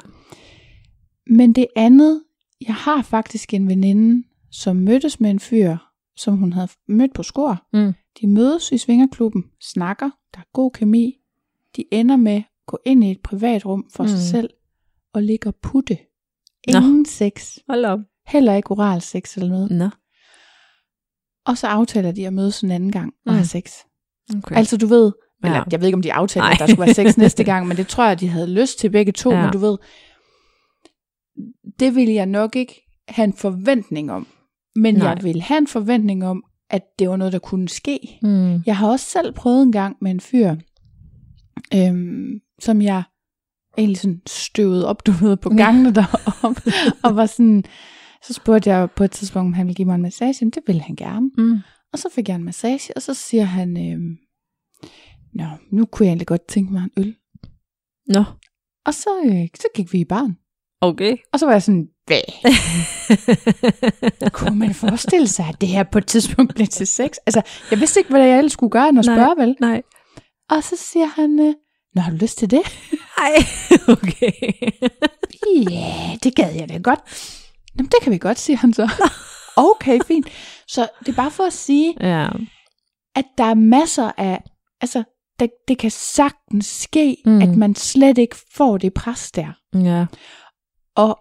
Men 1.27 1.53
det 1.53 1.65
andet, 1.75 2.21
jeg 2.67 2.75
har 2.75 3.01
faktisk 3.01 3.53
en 3.53 3.67
veninde, 3.67 4.23
som 4.51 4.75
mødtes 4.75 5.19
med 5.19 5.29
en 5.29 5.39
fyr, 5.39 5.77
som 6.17 6.37
hun 6.37 6.53
havde 6.53 6.67
mødt 6.87 7.13
på 7.13 7.23
skor. 7.23 7.67
Mm. 7.73 7.93
De 8.21 8.27
mødes 8.27 8.71
i 8.71 8.77
svingerklubben, 8.77 9.43
snakker, 9.61 10.09
der 10.33 10.39
er 10.39 10.43
god 10.53 10.71
kemi. 10.71 11.15
De 11.75 11.83
ender 11.91 12.15
med 12.17 12.35
at 12.35 12.43
gå 12.67 12.79
ind 12.85 13.03
i 13.03 13.11
et 13.11 13.21
privat 13.23 13.65
rum 13.65 13.89
for 13.95 14.03
mm. 14.03 14.09
sig 14.09 14.19
selv 14.19 14.49
og 15.13 15.23
ligge 15.23 15.49
og 15.49 15.55
putte. 15.55 15.97
Nå. 16.67 16.77
Ingen 16.79 17.05
sex. 17.05 17.57
Hold 17.69 17.85
op. 17.85 17.99
Heller 18.27 18.53
ikke 18.53 18.71
oral 18.71 19.01
sex 19.01 19.35
eller 19.37 19.49
noget. 19.49 19.71
Nå. 19.71 19.89
Og 21.45 21.57
så 21.57 21.67
aftaler 21.67 22.11
de 22.11 22.27
at 22.27 22.33
mødes 22.33 22.61
en 22.61 22.71
anden 22.71 22.91
gang 22.91 23.13
og 23.25 23.31
Mm. 23.31 23.37
have 23.37 23.45
sex. 23.45 23.73
Okay. 24.37 24.55
Altså 24.55 24.77
du 24.77 24.85
ved, 24.87 25.11
Ja. 25.43 25.47
eller 25.47 25.63
jeg 25.71 25.79
ved 25.79 25.87
ikke 25.87 25.95
om 25.95 26.01
de 26.01 26.13
aftalte, 26.13 26.47
at 26.47 26.59
der 26.59 26.67
skulle 26.67 26.85
være 26.85 26.93
sex 26.93 27.17
næste 27.23 27.43
gang, 27.43 27.67
men 27.67 27.77
det 27.77 27.87
tror 27.87 28.05
jeg, 28.07 28.19
de 28.19 28.27
havde 28.27 28.47
lyst 28.53 28.79
til 28.79 28.89
begge 28.89 29.11
to, 29.11 29.31
Ja. 29.31 29.41
men 29.41 29.51
du 29.53 29.57
ved, 29.57 29.77
det 31.79 31.95
vil 31.95 32.09
jeg 32.09 32.25
nok 32.25 32.55
ikke 32.55 32.81
have 33.07 33.23
en 33.23 33.33
forventning 33.33 34.11
om. 34.11 34.27
Men 34.75 34.95
Nej. 34.95 35.07
jeg 35.07 35.23
vil 35.23 35.41
have 35.41 35.57
en 35.57 35.67
forventning 35.67 36.25
om, 36.25 36.43
at 36.69 36.81
det 36.99 37.09
var 37.09 37.15
noget, 37.15 37.33
der 37.33 37.39
kunne 37.39 37.69
ske. 37.69 38.19
Mm. 38.21 38.63
Jeg 38.65 38.77
har 38.77 38.89
også 38.89 39.05
selv 39.05 39.33
prøvet 39.33 39.63
en 39.63 39.71
gang 39.71 39.97
med 40.01 40.11
en 40.11 40.19
fyr, 40.19 40.55
øhm, 41.75 42.39
som 42.59 42.81
jeg 42.81 43.03
egentlig 43.77 43.97
sådan 43.97 44.21
støvede 44.27 44.87
op, 44.87 45.05
du 45.05 45.11
ved, 45.11 45.37
på 45.37 45.49
gangene 45.49 45.95
derom, 45.95 46.55
og 47.03 47.15
var 47.15 47.25
sådan, 47.25 47.63
så 48.23 48.33
spurgte 48.33 48.69
jeg 48.69 48.91
på 48.91 49.03
et 49.03 49.11
tidspunkt, 49.11 49.47
om 49.47 49.53
han 49.53 49.67
ville 49.67 49.75
give 49.75 49.85
mig 49.85 49.95
en 49.95 50.01
massage, 50.01 50.45
men 50.45 50.51
det 50.51 50.63
ville 50.67 50.81
han 50.81 50.95
gerne. 50.95 51.31
Mm. 51.37 51.59
Og 51.93 51.99
så 51.99 52.09
fik 52.15 52.29
jeg 52.29 52.35
en 52.35 52.43
massage, 52.43 52.93
og 52.95 53.01
så 53.01 53.13
siger 53.13 53.43
han, 53.43 53.93
øhm, 53.93 54.17
Nå, 55.33 55.45
nu 55.71 55.85
kunne 55.85 56.05
jeg 56.05 56.11
egentlig 56.11 56.27
godt 56.27 56.47
tænke 56.47 56.73
mig 56.73 56.83
en 56.83 56.91
øl. 56.97 57.15
Nå. 58.07 58.23
Og 58.85 58.93
så, 58.93 59.09
øh, 59.25 59.47
så 59.55 59.67
gik 59.75 59.93
vi 59.93 59.99
i 59.99 60.05
baren. 60.05 60.37
Okay. 60.81 61.17
Og 61.33 61.39
så 61.39 61.45
var 61.45 61.53
jeg 61.53 61.63
sådan? 61.63 61.87
Kunne 64.33 64.59
man 64.59 64.73
forestille 64.73 65.27
sig, 65.27 65.45
at 65.49 65.61
det 65.61 65.69
her 65.69 65.83
på 65.83 65.97
et 65.97 66.07
tidspunkt 66.07 66.55
blev 66.55 66.67
til 66.67 66.87
sex? 66.87 67.09
Altså, 67.25 67.41
jeg 67.71 67.79
vidste 67.79 67.99
ikke, 67.99 68.09
hvad 68.09 68.27
jeg 68.27 68.37
ellers 68.37 68.51
skulle 68.51 68.71
gøre, 68.71 68.89
end 68.89 68.99
at 68.99 69.05
Nej. 69.05 69.15
spørge, 69.15 69.35
vel? 69.37 69.55
Nej. 69.59 69.81
Og 70.49 70.63
så 70.63 70.75
siger 70.77 71.05
han, 71.05 71.39
øh, 71.39 71.53
Nå, 71.95 72.01
har 72.01 72.11
du 72.11 72.17
lyst 72.17 72.37
til 72.37 72.51
det? 72.51 72.61
Ej, 73.17 73.33
okay. 73.87 74.31
Ja, 75.71 76.17
det 76.23 76.35
gad 76.35 76.53
jeg 76.53 76.69
da 76.69 76.77
godt. 76.77 76.99
Jamen, 77.77 77.89
det 77.91 77.97
kan 78.01 78.11
vi 78.11 78.17
godt, 78.17 78.39
siger 78.39 78.57
han 78.57 78.73
så. 78.73 78.91
Okay, 79.55 79.99
fint. 80.07 80.27
Så 80.67 80.87
det 80.99 81.07
er 81.07 81.13
bare 81.15 81.31
for 81.31 81.43
at 81.43 81.53
sige, 81.53 81.93
ja. 82.01 82.27
at 83.15 83.25
der 83.37 83.43
er 83.43 83.53
masser 83.53 84.11
af, 84.17 84.43
altså, 84.81 85.03
det, 85.39 85.49
det 85.67 85.77
kan 85.77 85.91
sagtens 85.91 86.65
ske. 86.65 87.17
Mm. 87.25 87.41
at 87.41 87.57
man 87.57 87.75
slet 87.75 88.17
ikke 88.17 88.35
får 88.55 88.77
det 88.77 88.93
pres 88.93 89.31
der. 89.31 89.47
Ja. 89.75 90.05
Og, 90.95 91.19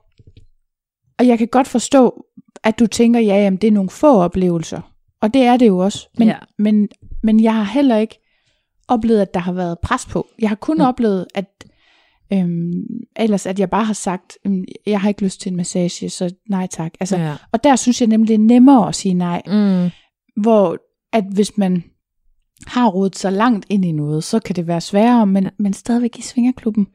og 1.23 1.29
jeg 1.29 1.39
kan 1.39 1.49
godt 1.49 1.69
forstå, 1.69 2.25
at 2.65 2.79
du 2.79 2.87
tænker, 2.87 3.21
ja, 3.21 3.37
jamen, 3.45 3.57
det 3.57 3.67
er 3.69 3.73
nogle 3.73 3.91
få 3.91 4.23
oplevelser. 4.23 4.81
Og 5.21 5.35
det 5.35 5.43
er 5.43 5.57
det 5.57 5.67
jo 5.67 5.79
også. 5.79 6.09
Men, 6.19 6.29
Ja. 6.29 6.37
men, 6.59 6.89
men 7.23 7.43
jeg 7.43 7.55
har 7.55 7.65
heller 7.65 7.97
ikke 7.97 8.19
oplevet, 8.89 9.21
at 9.21 9.35
der 9.35 9.41
har 9.41 9.53
været 9.53 9.79
pres 9.83 10.07
på. 10.07 10.27
Jeg 10.39 10.49
har 10.49 10.57
kun 10.57 10.77
mm. 10.77 10.83
Oplevet, 10.85 11.27
at 11.35 11.47
Øhm, 12.33 12.83
ellers 13.17 13.47
at 13.47 13.59
jeg 13.61 13.71
bare 13.71 13.85
har 13.85 13.93
sagt, 13.93 14.39
øhm, 14.47 14.65
jeg 14.87 15.01
har 15.01 15.09
ikke 15.09 15.23
lyst 15.23 15.41
til 15.41 15.51
en 15.51 15.57
massage, 15.57 16.11
så 16.11 16.35
nej 16.49 16.67
tak. 16.67 16.93
Altså, 17.01 17.17
ja. 17.17 17.37
Og 17.53 17.65
der 17.65 17.77
synes 17.77 18.01
jeg 18.01 18.09
nemlig, 18.09 18.29
det 18.29 18.35
er 18.35 18.39
nemmere 18.39 18.89
at 18.89 18.95
sige 18.95 19.15
nej. 19.15 19.43
Mm. 19.47 19.91
Hvor 20.43 20.79
at 21.13 21.25
hvis 21.35 21.59
man 21.59 21.85
har 22.67 22.89
rodet 22.89 23.17
så 23.17 23.31
langt 23.31 23.67
ind 23.69 23.85
i 23.85 23.93
noget, 23.93 24.25
så 24.25 24.41
kan 24.41 24.57
det 24.57 24.67
være 24.67 24.81
sværere, 24.81 25.27
men, 25.27 25.49
men 25.59 25.73
stadigvæk 25.73 26.19
i 26.19 26.23
svingerklubben. 26.23 26.87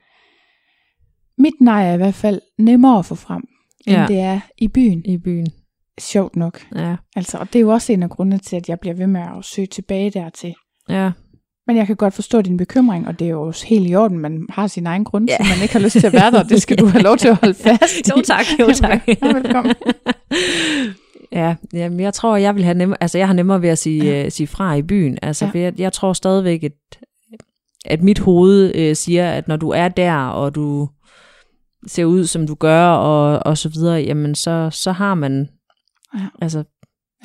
Mit 1.37 1.61
nej 1.61 1.89
er 1.89 1.93
i 1.93 1.97
hvert 1.97 2.13
fald 2.13 2.41
nemmere 2.57 2.99
at 2.99 3.05
få 3.05 3.15
frem, 3.15 3.43
end 3.87 3.97
Ja. 3.97 4.05
det 4.07 4.19
er 4.19 4.39
i 4.57 4.67
byen. 4.67 5.01
I 5.05 5.17
byen. 5.17 5.47
Sjovt 5.99 6.35
nok. 6.35 6.59
Ja. 6.75 6.95
Altså, 7.15 7.37
og 7.37 7.47
det 7.47 7.55
er 7.55 7.61
jo 7.61 7.69
også 7.69 7.93
en 7.93 8.03
af 8.03 8.09
grundene 8.09 8.37
til, 8.37 8.55
at 8.55 8.69
jeg 8.69 8.79
bliver 8.79 8.93
ved 8.95 9.07
med 9.07 9.21
at 9.21 9.45
søge 9.45 9.65
tilbage 9.67 10.09
dertil. 10.11 10.53
Ja. 10.89 11.11
Men 11.67 11.77
jeg 11.77 11.87
kan 11.87 11.95
godt 11.95 12.13
forstå 12.13 12.41
din 12.41 12.57
bekymring, 12.57 13.07
og 13.07 13.19
det 13.19 13.25
er 13.25 13.29
jo 13.31 13.41
også 13.41 13.65
helt 13.67 13.89
i 13.89 13.95
orden. 13.95 14.19
Man 14.19 14.45
har 14.49 14.67
sin 14.67 14.87
egen 14.87 15.03
grund, 15.03 15.29
Ja. 15.29 15.35
ja. 15.39 15.55
man 15.55 15.61
ikke 15.61 15.73
har 15.73 15.79
lyst 15.79 15.93
til 15.99 16.07
at 16.07 16.13
være 16.13 16.31
der, 16.31 16.39
og 16.43 16.49
det 16.49 16.61
skal 16.61 16.77
du 16.77 16.85
have 16.85 17.03
lov 17.03 17.17
til 17.17 17.27
at 17.27 17.35
holde 17.35 17.53
fast 17.67 18.07
i. 18.07 18.11
Jo 18.17 18.21
tak, 18.21 18.45
jo 18.59 18.67
tak. 18.73 19.07
Ja, 19.07 19.33
velkommen. 19.33 19.75
Ja, 21.31 21.55
jamen, 21.73 21.99
jeg 21.99 22.13
tror, 22.13 22.37
jeg 22.37 22.55
vil 22.55 22.63
have 22.63 22.73
nemmere, 22.77 22.97
altså 23.01 23.17
jeg 23.17 23.27
har 23.27 23.33
nemmere 23.33 23.61
ved 23.61 23.69
at 23.69 23.77
sige, 23.77 24.03
ja. 24.05 24.25
øh, 24.25 24.31
sige 24.31 24.47
fra 24.47 24.75
i 24.75 24.81
byen. 24.81 25.17
Altså, 25.21 25.45
ja. 25.45 25.51
for 25.51 25.57
jeg, 25.57 25.79
jeg 25.79 25.93
tror 25.93 26.13
stadigvæk, 26.13 26.63
at, 26.63 26.71
at 27.85 28.01
mit 28.03 28.19
hoved 28.19 28.75
øh, 28.75 28.95
siger, 28.95 29.31
at 29.31 29.47
når 29.47 29.55
du 29.55 29.69
er 29.69 29.87
der, 29.87 30.13
og 30.27 30.55
du 30.55 30.89
ser 31.87 32.05
ud, 32.05 32.25
som 32.25 32.47
du 32.47 32.55
gør, 32.55 32.87
og, 32.89 33.39
og 33.45 33.57
så 33.57 33.69
videre, 33.69 33.95
jamen 34.01 34.35
så, 34.35 34.69
så 34.73 34.91
har 34.91 35.15
man, 35.15 35.49
Ja. 36.13 36.27
altså, 36.41 36.63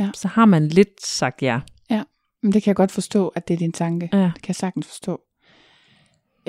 Ja. 0.00 0.10
så 0.14 0.28
har 0.28 0.44
man 0.44 0.68
lidt 0.68 1.06
sagt 1.06 1.42
ja. 1.42 1.60
Men 2.44 2.52
det 2.52 2.62
kan 2.62 2.70
jeg 2.70 2.76
godt 2.76 2.92
forstå, 2.92 3.28
at 3.28 3.48
det 3.48 3.54
er 3.54 3.58
din 3.58 3.72
tanke. 3.72 4.08
Ja. 4.12 4.18
Det 4.18 4.42
kan 4.42 4.48
jeg 4.48 4.56
sagtens 4.56 4.86
forstå. 4.86 5.20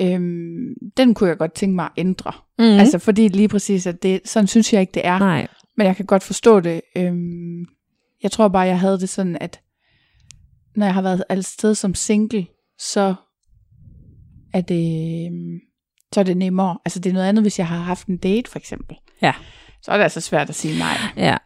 Øhm, 0.00 0.74
den 0.96 1.14
kunne 1.14 1.28
jeg 1.28 1.38
godt 1.38 1.52
tænke 1.54 1.74
mig 1.76 1.84
at 1.84 1.90
ændre. 1.96 2.32
Mm. 2.58 2.64
Altså 2.64 2.98
fordi 2.98 3.28
lige 3.28 3.48
præcis, 3.48 3.86
at 3.86 4.02
det, 4.02 4.20
sådan 4.24 4.46
synes 4.46 4.72
jeg 4.72 4.80
ikke, 4.80 4.90
det 4.94 5.06
er. 5.06 5.18
Nej, 5.18 5.46
Men 5.76 5.86
jeg 5.86 5.96
kan 5.96 6.06
godt 6.06 6.22
forstå 6.22 6.60
det. 6.60 6.80
Øhm, 6.96 7.60
jeg 8.22 8.30
tror 8.30 8.48
bare, 8.48 8.62
jeg 8.62 8.80
havde 8.80 9.00
det 9.00 9.08
sådan, 9.08 9.38
at 9.40 9.60
når 10.76 10.86
jeg 10.86 10.94
har 10.94 11.02
været 11.02 11.24
alle 11.28 11.42
sted 11.42 11.74
som 11.74 11.94
single, 11.94 12.46
så 12.78 13.14
er 14.52 14.60
det, 14.60 15.26
øhm, 15.26 15.58
så 16.14 16.20
er 16.20 16.24
det 16.24 16.36
nemmere. 16.36 16.78
Altså 16.84 16.98
det 16.98 17.10
er 17.10 17.14
noget 17.14 17.26
andet, 17.28 17.44
hvis 17.44 17.58
jeg 17.58 17.66
har 17.66 17.76
haft 17.78 18.06
en 18.06 18.16
date 18.16 18.50
for 18.50 18.58
eksempel. 18.58 18.96
Ja. 19.22 19.32
Så 19.82 19.90
er 19.90 19.96
det 19.96 20.02
altså 20.02 20.20
svært 20.20 20.48
at 20.48 20.54
sige 20.54 20.78
nej. 20.78 20.96
ja. 21.16 21.36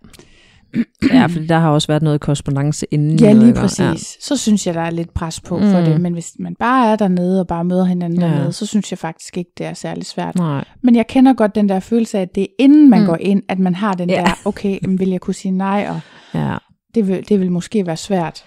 Ja, 1.12 1.26
for 1.26 1.40
der 1.40 1.58
har 1.58 1.70
også 1.70 1.88
været 1.88 2.02
noget 2.02 2.20
korrespondence 2.20 2.86
inden. 2.90 3.18
Ja, 3.20 3.32
lige 3.32 3.54
præcis. 3.54 3.80
Ja. 3.80 3.94
Så 4.20 4.36
synes 4.36 4.66
jeg, 4.66 4.74
der 4.74 4.80
er 4.80 4.90
lidt 4.90 5.14
pres 5.14 5.40
på 5.40 5.58
for 5.60 5.78
Mm. 5.78 5.84
det. 5.84 6.00
Men 6.00 6.12
hvis 6.12 6.32
man 6.38 6.54
bare 6.58 6.92
er 6.92 6.96
dernede 6.96 7.40
og 7.40 7.46
bare 7.46 7.64
møder 7.64 7.84
hinanden 7.84 8.20
Ja. 8.20 8.26
dernede, 8.26 8.52
så 8.52 8.66
synes 8.66 8.92
jeg 8.92 8.98
faktisk 8.98 9.36
ikke, 9.36 9.50
det 9.58 9.66
er 9.66 9.74
særlig 9.74 10.06
svært. 10.06 10.34
Nej. 10.34 10.64
Men 10.82 10.96
jeg 10.96 11.06
kender 11.06 11.32
godt 11.32 11.54
den 11.54 11.68
der 11.68 11.80
følelse 11.80 12.18
af, 12.18 12.22
at 12.22 12.34
det 12.34 12.42
er 12.42 12.46
inden 12.58 12.90
man 12.90 12.98
Mm. 12.98 13.02
mm. 13.04 13.08
går 13.08 13.16
ind, 13.20 13.42
at 13.48 13.58
man 13.58 13.74
har 13.74 13.94
den 13.94 14.10
Ja. 14.10 14.16
der, 14.16 14.32
okay, 14.44 14.78
jamen, 14.82 14.98
vil 14.98 15.08
jeg 15.08 15.20
kunne 15.20 15.34
sige 15.34 15.52
nej, 15.52 15.86
og 15.90 16.00
Ja. 16.40 16.56
det 16.94 17.08
vil, 17.08 17.28
det 17.28 17.40
vil 17.40 17.52
måske 17.52 17.86
være 17.86 17.96
svært. 17.96 18.44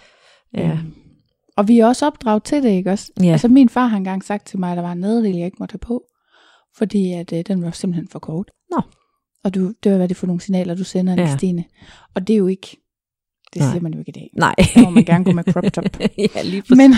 Ja. 0.58 0.64
Øhm, 0.72 0.94
Og 1.58 1.68
vi 1.68 1.80
er 1.80 1.86
også 1.86 2.08
opdraget 2.08 2.44
til 2.44 2.64
det, 2.64 2.70
ikke 2.70 2.92
også? 2.92 3.12
Ja. 3.24 3.32
Altså 3.32 3.48
min 3.48 3.70
far 3.70 3.86
har 3.88 3.98
engang 3.98 4.24
sagt 4.24 4.48
til 4.48 4.60
mig, 4.60 4.72
at 4.72 4.78
der 4.78 4.84
var 4.84 4.92
en 4.92 4.98
nederdel, 4.98 5.36
jeg 5.36 5.46
ikke 5.46 5.58
måtte 5.60 5.74
have 5.74 5.80
på, 5.80 6.04
fordi 6.78 7.14
at, 7.14 7.34
øh, 7.34 7.44
den 7.48 7.64
var 7.64 7.72
simpelthen 7.72 8.08
for 8.08 8.20
kort. 8.20 8.52
Nå. 8.72 8.82
Og 9.44 9.56
du, 9.56 9.74
det 9.84 9.92
var, 9.92 9.98
hvad 9.98 10.08
det 10.08 10.18
for 10.18 10.28
nogle 10.28 10.42
signaler, 10.42 10.76
du 10.76 10.84
sender, 10.84 11.14
Ja. 11.14 11.38
Stine. 11.38 11.64
Og 12.16 12.28
det 12.28 12.34
er 12.34 12.38
jo 12.38 12.48
ikke, 12.48 12.78
det 13.54 13.60
Nej. 13.62 13.72
siger 13.72 13.82
man 13.82 13.94
jo 13.94 14.00
ikke 14.00 14.10
i 14.10 14.20
dag. 14.20 14.30
Nej. 14.38 14.56
Der 14.76 14.82
må 14.84 14.90
man 14.90 15.04
gerne 15.06 15.26
gå 15.26 15.32
med 15.32 15.44
crop 15.44 15.64
top. 15.74 15.86
ja, 16.36 16.42
lige 16.44 16.62
præcis. 16.62 16.78
Men, 16.78 16.92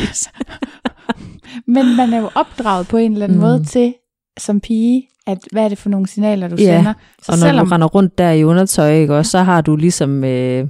men 1.76 1.96
man 1.98 2.14
er 2.14 2.20
jo 2.22 2.30
opdraget 2.36 2.88
på 2.88 2.98
en 2.98 3.12
eller 3.14 3.24
anden 3.26 3.38
Mm. 3.38 3.42
måde 3.42 3.64
til, 3.64 3.94
som 4.40 4.60
pige, 4.60 5.08
at 5.28 5.38
hvad 5.52 5.64
er 5.66 5.70
det 5.70 5.78
for 5.78 5.90
nogle 5.90 6.08
signaler, 6.08 6.48
du 6.48 6.56
Ja, 6.60 6.78
sender. 6.78 6.94
Så 7.22 7.32
og 7.32 7.38
når 7.38 7.48
selvom, 7.48 7.68
du 7.68 7.72
render 7.74 7.88
rundt 7.88 8.18
der 8.18 8.32
i 8.32 8.44
undertøj, 8.44 8.92
ikke, 8.94 9.16
også, 9.16 9.32
så 9.32 9.40
har 9.40 9.62
du 9.62 9.76
ligesom, 9.76 10.24
øh, 10.24 10.68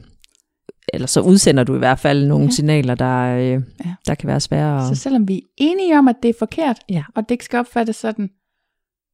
eller 0.94 1.08
så 1.08 1.22
udsender 1.22 1.63
du 1.63 1.76
i 1.76 1.78
hvert 1.78 2.00
fald 2.00 2.28
nogle 2.28 2.46
ja. 2.46 2.52
Signaler, 2.52 2.96
der, 2.96 3.36
øh, 3.36 3.46
ja. 3.86 3.94
Der 4.08 4.16
kan 4.16 4.28
være 4.28 4.39
svære. 4.39 4.86
så 4.86 4.92
At, 4.92 4.98
selvom 4.98 5.28
vi 5.28 5.36
er 5.38 5.42
enige 5.58 5.98
om, 6.00 6.08
at 6.08 6.16
det 6.24 6.30
er 6.30 6.34
forkert, 6.39 6.80
Ja. 6.89 7.04
og 7.16 7.24
det 7.24 7.32
ikke 7.32 7.46
skal 7.46 7.60
opfattes 7.60 7.96
sådan, 7.96 8.30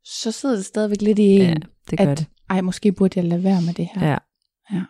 så 0.06 0.32
sidder 0.32 0.56
det 0.56 0.66
stadigvæk 0.66 1.02
lidt 1.02 1.20
i 1.20 1.24
en, 1.24 1.42
ja, 1.42 1.54
det 1.90 2.00
gør 2.00 2.12
at, 2.12 2.18
det. 2.18 2.28
ej, 2.50 2.62
måske 2.62 2.92
burde 2.92 3.20
jeg 3.20 3.26
lade 3.26 3.44
være 3.44 3.62
med 3.62 3.74
det 3.74 3.90
her. 3.94 4.08
Ja. 4.08 4.18
Ja. 4.74 4.84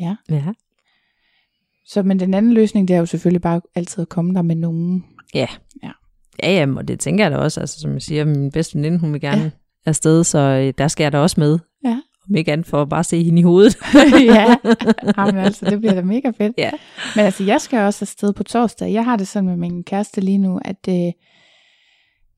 ja. 0.00 0.16
Ja. 0.30 0.52
Så, 1.86 2.02
men 2.02 2.20
den 2.20 2.34
anden 2.34 2.52
løsning, 2.52 2.88
det 2.88 2.94
er 2.94 3.00
jo 3.00 3.06
selvfølgelig 3.06 3.42
bare 3.42 3.60
altid 3.74 4.02
at 4.02 4.08
komme 4.08 4.34
der 4.34 4.42
med 4.42 4.56
nogen. 4.56 5.04
Ja, 5.34 5.46
jamen, 6.42 6.78
og 6.78 6.88
det 6.88 7.00
tænker 7.00 7.24
jeg 7.24 7.30
da 7.30 7.36
også. 7.36 7.60
Altså, 7.60 7.80
som 7.80 7.92
jeg 7.92 8.02
siger, 8.02 8.24
min 8.24 8.50
bedste 8.50 8.74
veninde, 8.74 8.98
hun 8.98 9.12
vil 9.12 9.20
gerne 9.20 9.42
ja. 9.42 9.44
Ja. 9.44 9.50
afsted, 9.86 10.24
så 10.24 10.38
øh, 10.38 10.74
der 10.78 10.88
skal 10.88 11.04
jeg 11.04 11.12
da 11.12 11.18
også 11.18 11.40
med. 11.40 11.58
Ja. 11.84 12.00
Om 12.28 12.34
ikke 12.34 12.52
andet 12.52 12.66
for 12.66 12.82
at 12.82 12.88
bare 12.88 13.04
se 13.04 13.22
hende 13.22 13.40
i 13.40 13.42
hovedet. 13.42 13.78
ja, 14.34 14.56
Jamen, 15.16 15.36
altså, 15.36 15.70
det 15.70 15.80
bliver 15.80 15.94
da 15.94 16.02
mega 16.02 16.30
fedt. 16.38 16.54
Ja. 16.58 16.70
Men 17.16 17.24
altså, 17.24 17.44
jeg 17.44 17.60
skal 17.60 17.78
også 17.78 18.04
afsted 18.04 18.32
på 18.32 18.42
torsdag. 18.42 18.92
Jeg 18.92 19.04
har 19.04 19.16
det 19.16 19.28
sådan 19.28 19.48
med 19.48 19.56
min 19.56 19.84
kæreste 19.84 20.20
lige 20.20 20.38
nu, 20.38 20.60
at, 20.64 20.88
øh, 20.88 21.12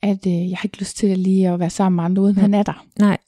at 0.02 0.26
øh, 0.26 0.32
jeg 0.50 0.56
har 0.58 0.64
ikke 0.64 0.78
lyst 0.78 0.96
til 0.96 1.06
at 1.06 1.18
lige 1.18 1.48
at 1.48 1.60
være 1.60 1.70
sammen 1.70 1.96
med 1.96 2.04
andre, 2.04 2.22
uden 2.22 2.34
Ja. 2.36 2.40
han 2.40 2.54
er 2.54 2.62
der. 2.62 2.84
Nej. 2.98 3.18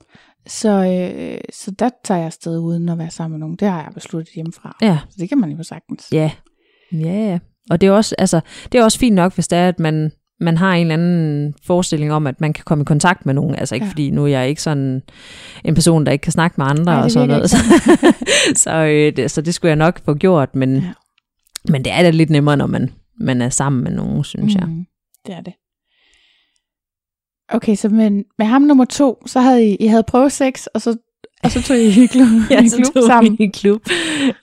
Så, 0.46 0.68
øh, 0.68 1.38
så 1.52 1.70
der 1.70 1.90
tager 2.04 2.18
jeg 2.18 2.26
afsted 2.26 2.58
uden 2.58 2.88
at 2.88 2.98
være 2.98 3.10
sammen 3.10 3.38
med 3.38 3.40
nogen. 3.40 3.56
Det 3.56 3.68
har 3.68 3.82
jeg 3.82 3.90
besluttet 3.94 4.34
hjemmefra. 4.34 4.76
Ja, 4.82 4.98
Så 5.10 5.16
det 5.20 5.28
kan 5.28 5.38
man 5.38 5.50
jo 5.50 5.62
sagtens. 5.62 6.08
ja. 6.12 6.30
Ja, 6.92 6.98
ja. 7.30 7.38
Og 7.70 7.80
det 7.80 7.86
er 7.86 7.90
også, 7.92 8.14
altså, 8.18 8.40
det 8.72 8.78
er 8.80 8.84
også 8.84 8.98
fint 8.98 9.14
nok, 9.14 9.34
hvis 9.34 9.48
det 9.48 9.58
er, 9.58 9.68
at 9.68 9.78
man, 9.80 10.12
man 10.40 10.56
har 10.56 10.74
en 10.74 10.80
eller 10.80 10.94
anden 10.94 11.54
forestilling 11.66 12.12
om, 12.12 12.26
at 12.26 12.40
man 12.40 12.52
kan 12.52 12.64
komme 12.64 12.82
i 12.82 12.84
kontakt 12.84 13.26
med 13.26 13.34
nogen. 13.34 13.54
Altså 13.54 13.74
ikke 13.74 13.84
ja. 13.86 13.90
Fordi 13.90 14.10
nu 14.10 14.22
er 14.24 14.28
jeg 14.28 14.48
ikke 14.48 14.62
sådan 14.62 15.02
en 15.64 15.74
person, 15.74 16.06
der 16.06 16.12
ikke 16.12 16.22
kan 16.22 16.32
snakke 16.32 16.54
med 16.58 16.66
andre 16.66 16.84
Nej, 16.84 17.02
og 17.02 17.10
sådan 17.10 17.28
noget. 17.28 17.50
Så, 17.50 17.56
så, 18.64 18.70
øh, 18.76 19.16
det, 19.16 19.30
så 19.30 19.40
det 19.42 19.54
skulle 19.54 19.68
jeg 19.70 19.76
nok 19.76 20.00
få 20.04 20.14
gjort, 20.14 20.54
men, 20.54 20.76
ja. 20.76 20.92
Men 21.68 21.84
det 21.84 21.92
er 21.92 22.02
da 22.02 22.10
lidt 22.10 22.30
nemmere, 22.30 22.56
når 22.56 22.66
man, 22.66 22.92
man 23.20 23.42
er 23.42 23.48
sammen 23.48 23.84
med 23.84 23.92
nogen, 23.92 24.24
synes 24.24 24.54
jeg. 24.54 24.66
Mhm, 24.66 24.84
Det 25.26 25.34
er 25.34 25.40
det. 25.40 25.52
Okay, 27.52 27.74
så 27.74 27.88
med, 27.88 28.10
med 28.38 28.46
ham 28.46 28.62
nummer 28.62 28.84
to, 28.84 29.22
så 29.26 29.40
havde 29.40 29.64
I, 29.68 29.74
I 29.76 29.86
havde 29.86 30.02
prøvet 30.02 30.32
sex, 30.32 30.66
og 30.74 30.80
så, 30.80 30.96
og 31.44 31.50
så 31.50 31.62
tog 31.62 31.76
I 31.76 32.02
i 32.02 32.06
klub, 32.12 32.26
i 32.64 32.68
så 32.68 32.76
klub 32.76 32.94
tog 32.94 33.02
sammen. 33.06 33.36
i 33.40 33.46
klub. 33.46 33.80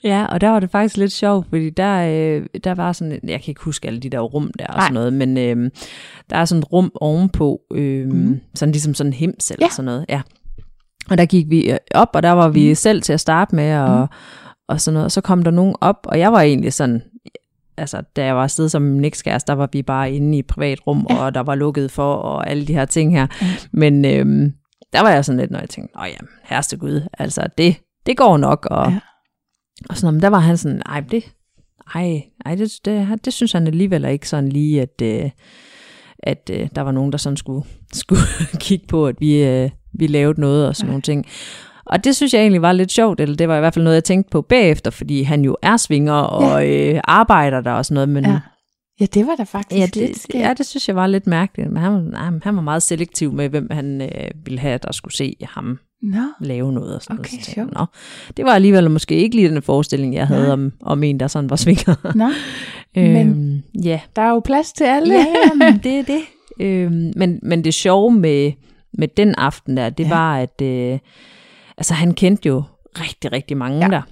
Ja, 0.04 0.24
og 0.26 0.40
der 0.40 0.48
var 0.48 0.60
det 0.60 0.70
faktisk 0.70 0.96
lidt 0.96 1.12
sjovt, 1.12 1.46
fordi 1.48 1.70
der, 1.70 1.96
øh, 1.96 2.46
der 2.64 2.74
var 2.74 2.92
sådan, 2.92 3.12
jeg 3.24 3.40
kan 3.42 3.50
ikke 3.50 3.60
huske 3.64 3.88
alle 3.88 4.00
de 4.00 4.10
der 4.10 4.20
rum 4.20 4.50
der 4.58 4.66
og 4.66 4.74
Nej. 4.74 4.84
sådan 4.84 4.94
noget, 4.94 5.12
men 5.12 5.38
øh, 5.38 5.70
der 6.30 6.36
er 6.36 6.44
sådan 6.44 6.58
et 6.62 6.72
rum 6.72 6.90
ovenpå, 6.94 7.60
øh, 7.74 8.08
mm. 8.08 8.40
Sådan 8.54 8.72
ligesom 8.72 8.94
sådan 8.94 9.08
en 9.08 9.14
hems 9.14 9.50
eller 9.50 9.66
Ja. 9.66 9.70
sådan 9.70 9.84
noget. 9.84 10.04
Ja. 10.08 10.20
Og 11.10 11.18
der 11.18 11.24
gik 11.24 11.50
vi 11.50 11.70
øh, 11.70 11.76
op, 11.94 12.08
og 12.14 12.22
der 12.22 12.30
var 12.30 12.48
vi 12.48 12.66
Mhm. 12.66 12.74
selv 12.74 13.02
til 13.02 13.12
at 13.12 13.20
starte 13.20 13.54
med, 13.54 13.74
og, 13.78 14.08
og 14.68 14.80
sådan 14.80 14.94
noget. 14.94 15.04
Og 15.04 15.12
så 15.12 15.20
kom 15.20 15.42
der 15.42 15.50
nogen 15.50 15.74
op, 15.80 15.96
og 16.04 16.18
jeg 16.18 16.32
var 16.32 16.40
egentlig 16.40 16.72
sådan, 16.72 17.02
altså 17.76 18.02
da 18.16 18.24
jeg 18.24 18.36
var 18.36 18.42
afsted 18.42 18.68
som 18.68 18.82
min 18.82 19.04
ekskæreste, 19.04 19.46
der 19.46 19.56
var 19.56 19.68
vi 19.72 19.82
bare 19.82 20.12
inde 20.12 20.38
i 20.38 20.42
privat 20.42 20.86
rum, 20.86 21.06
ja. 21.10 21.14
Ja. 21.14 21.24
og 21.24 21.34
der 21.34 21.40
var 21.40 21.54
lukket 21.54 21.90
for, 21.90 22.14
og 22.14 22.50
alle 22.50 22.66
de 22.66 22.74
her 22.74 22.84
ting 22.84 23.12
her. 23.12 23.26
Ja. 23.42 23.46
Men 23.72 24.04
øhm, 24.04 24.52
der 24.92 25.00
var 25.02 25.10
jeg 25.10 25.24
sådan 25.24 25.40
lidt, 25.40 25.50
når 25.50 25.58
jeg 25.58 25.68
tænkte, 25.68 25.98
åh 26.00 26.06
ja, 26.08 26.16
herreste 26.44 26.76
Gud, 26.76 27.08
altså 27.18 27.46
det, 27.58 27.76
det 28.06 28.16
går 28.16 28.36
nok, 28.36 28.66
og, 28.70 28.86
ja. 28.86 28.92
Ja. 28.92 28.98
og 29.90 29.96
sådan, 29.96 30.14
men 30.14 30.22
der 30.22 30.28
var 30.28 30.38
han 30.38 30.56
sådan, 30.56 30.82
ej, 30.86 31.00
det, 31.00 31.24
ej, 31.94 32.22
ej 32.44 32.54
det, 32.54 32.72
det, 32.84 33.24
det 33.24 33.32
synes 33.32 33.52
han 33.52 33.66
alligevel 33.66 34.04
ikke 34.04 34.28
sådan 34.28 34.48
lige, 34.48 34.82
at, 34.82 35.02
øh, 35.02 35.30
at 36.18 36.50
øh, 36.52 36.68
der 36.74 36.82
var 36.82 36.92
nogen, 36.92 37.12
der 37.12 37.18
sådan 37.18 37.36
skulle, 37.36 37.64
skulle 37.92 38.22
kigge 38.58 38.86
på, 38.86 39.06
at 39.06 39.16
vi, 39.18 39.44
øh, 39.44 39.70
vi 39.92 40.06
lavede 40.06 40.40
noget 40.40 40.68
og 40.68 40.76
sådan 40.76 40.86
Nej. 40.86 40.92
nogle 40.92 41.02
ting. 41.02 41.26
Og 41.90 42.04
det 42.04 42.16
synes 42.16 42.34
jeg 42.34 42.40
egentlig 42.40 42.62
var 42.62 42.72
lidt 42.72 42.92
sjovt, 42.92 43.20
eller 43.20 43.36
det 43.36 43.48
var 43.48 43.56
i 43.56 43.60
hvert 43.60 43.74
fald 43.74 43.82
noget, 43.84 43.94
jeg 43.94 44.04
tænkte 44.04 44.30
på 44.30 44.42
bagefter, 44.42 44.90
fordi 44.90 45.22
han 45.22 45.42
jo 45.44 45.56
er 45.62 45.76
svinger 45.76 46.12
og 46.12 46.68
øh, 46.68 47.00
arbejder 47.04 47.60
der 47.60 47.72
og 47.72 47.84
sådan 47.84 47.94
noget, 47.94 48.08
men 48.08 48.24
Ja. 48.24 48.40
Ja, 49.00 49.06
det 49.14 49.26
var 49.26 49.34
da 49.36 49.42
faktisk 49.42 49.78
Ja, 49.80 49.84
lidt 49.84 49.94
det, 49.94 50.22
skægt. 50.22 50.42
ja, 50.44 50.54
det 50.58 50.66
synes 50.66 50.88
jeg 50.88 50.96
var 50.96 51.06
lidt 51.06 51.26
mærkeligt. 51.26 51.70
Men 51.72 51.82
han, 51.82 51.92
var- 51.92 52.00
nej, 52.00 52.30
han 52.42 52.56
var 52.56 52.62
meget 52.62 52.82
selektiv 52.82 53.32
med, 53.32 53.48
hvem 53.48 53.68
han 53.70 54.00
øh, 54.02 54.08
ville 54.44 54.58
have, 54.58 54.78
der 54.82 54.92
skulle 54.92 55.14
se 55.16 55.36
ham 55.42 55.78
Nå, 56.02 56.18
lave 56.40 56.72
noget. 56.72 56.94
Og 56.94 57.02
sådan 57.02 57.18
Okay, 57.18 57.32
noget. 57.32 57.44
Så 57.44 57.54
tænkte. 57.54 57.74
Nå, 57.74 57.84
det 58.36 58.44
var 58.44 58.50
alligevel 58.50 58.90
måske 58.90 59.14
ikke 59.14 59.36
lige 59.36 59.48
den 59.48 59.62
forestilling, 59.62 60.14
jeg 60.14 60.26
havde 60.26 60.42
Nej. 60.42 60.50
om, 60.52 60.72
om 60.82 61.02
en, 61.02 61.20
der 61.20 61.26
sådan 61.26 61.50
var 61.50 61.56
svinger. 61.56 62.12
nå. 62.14 62.28
Men- 63.00 63.28
øhm, 63.28 63.62
ja. 63.84 64.00
Der 64.16 64.22
er 64.22 64.30
jo 64.30 64.40
plads 64.44 64.72
til 64.72 64.84
alle. 64.84 65.14
ja, 65.14 65.26
jamen, 65.50 65.78
det 65.82 65.98
er 65.98 66.02
det. 66.02 66.20
Øhm, 66.60 67.12
men, 67.16 67.38
men 67.42 67.64
det 67.64 67.74
sjove 67.74 68.12
med, 68.12 68.52
med 68.98 69.08
den 69.08 69.34
aften 69.34 69.76
der, 69.76 69.90
det 69.90 70.04
ja. 70.04 70.08
Ja. 70.08 70.14
var, 70.14 70.36
at 70.38 70.62
øh, 70.62 70.98
altså, 71.80 71.94
han 71.94 72.14
kendte 72.14 72.48
jo 72.48 72.62
rigtig, 73.00 73.32
rigtig 73.32 73.56
mange 73.56 73.78
ja. 73.78 73.84
Ja. 73.84 73.90
der. 73.90 74.02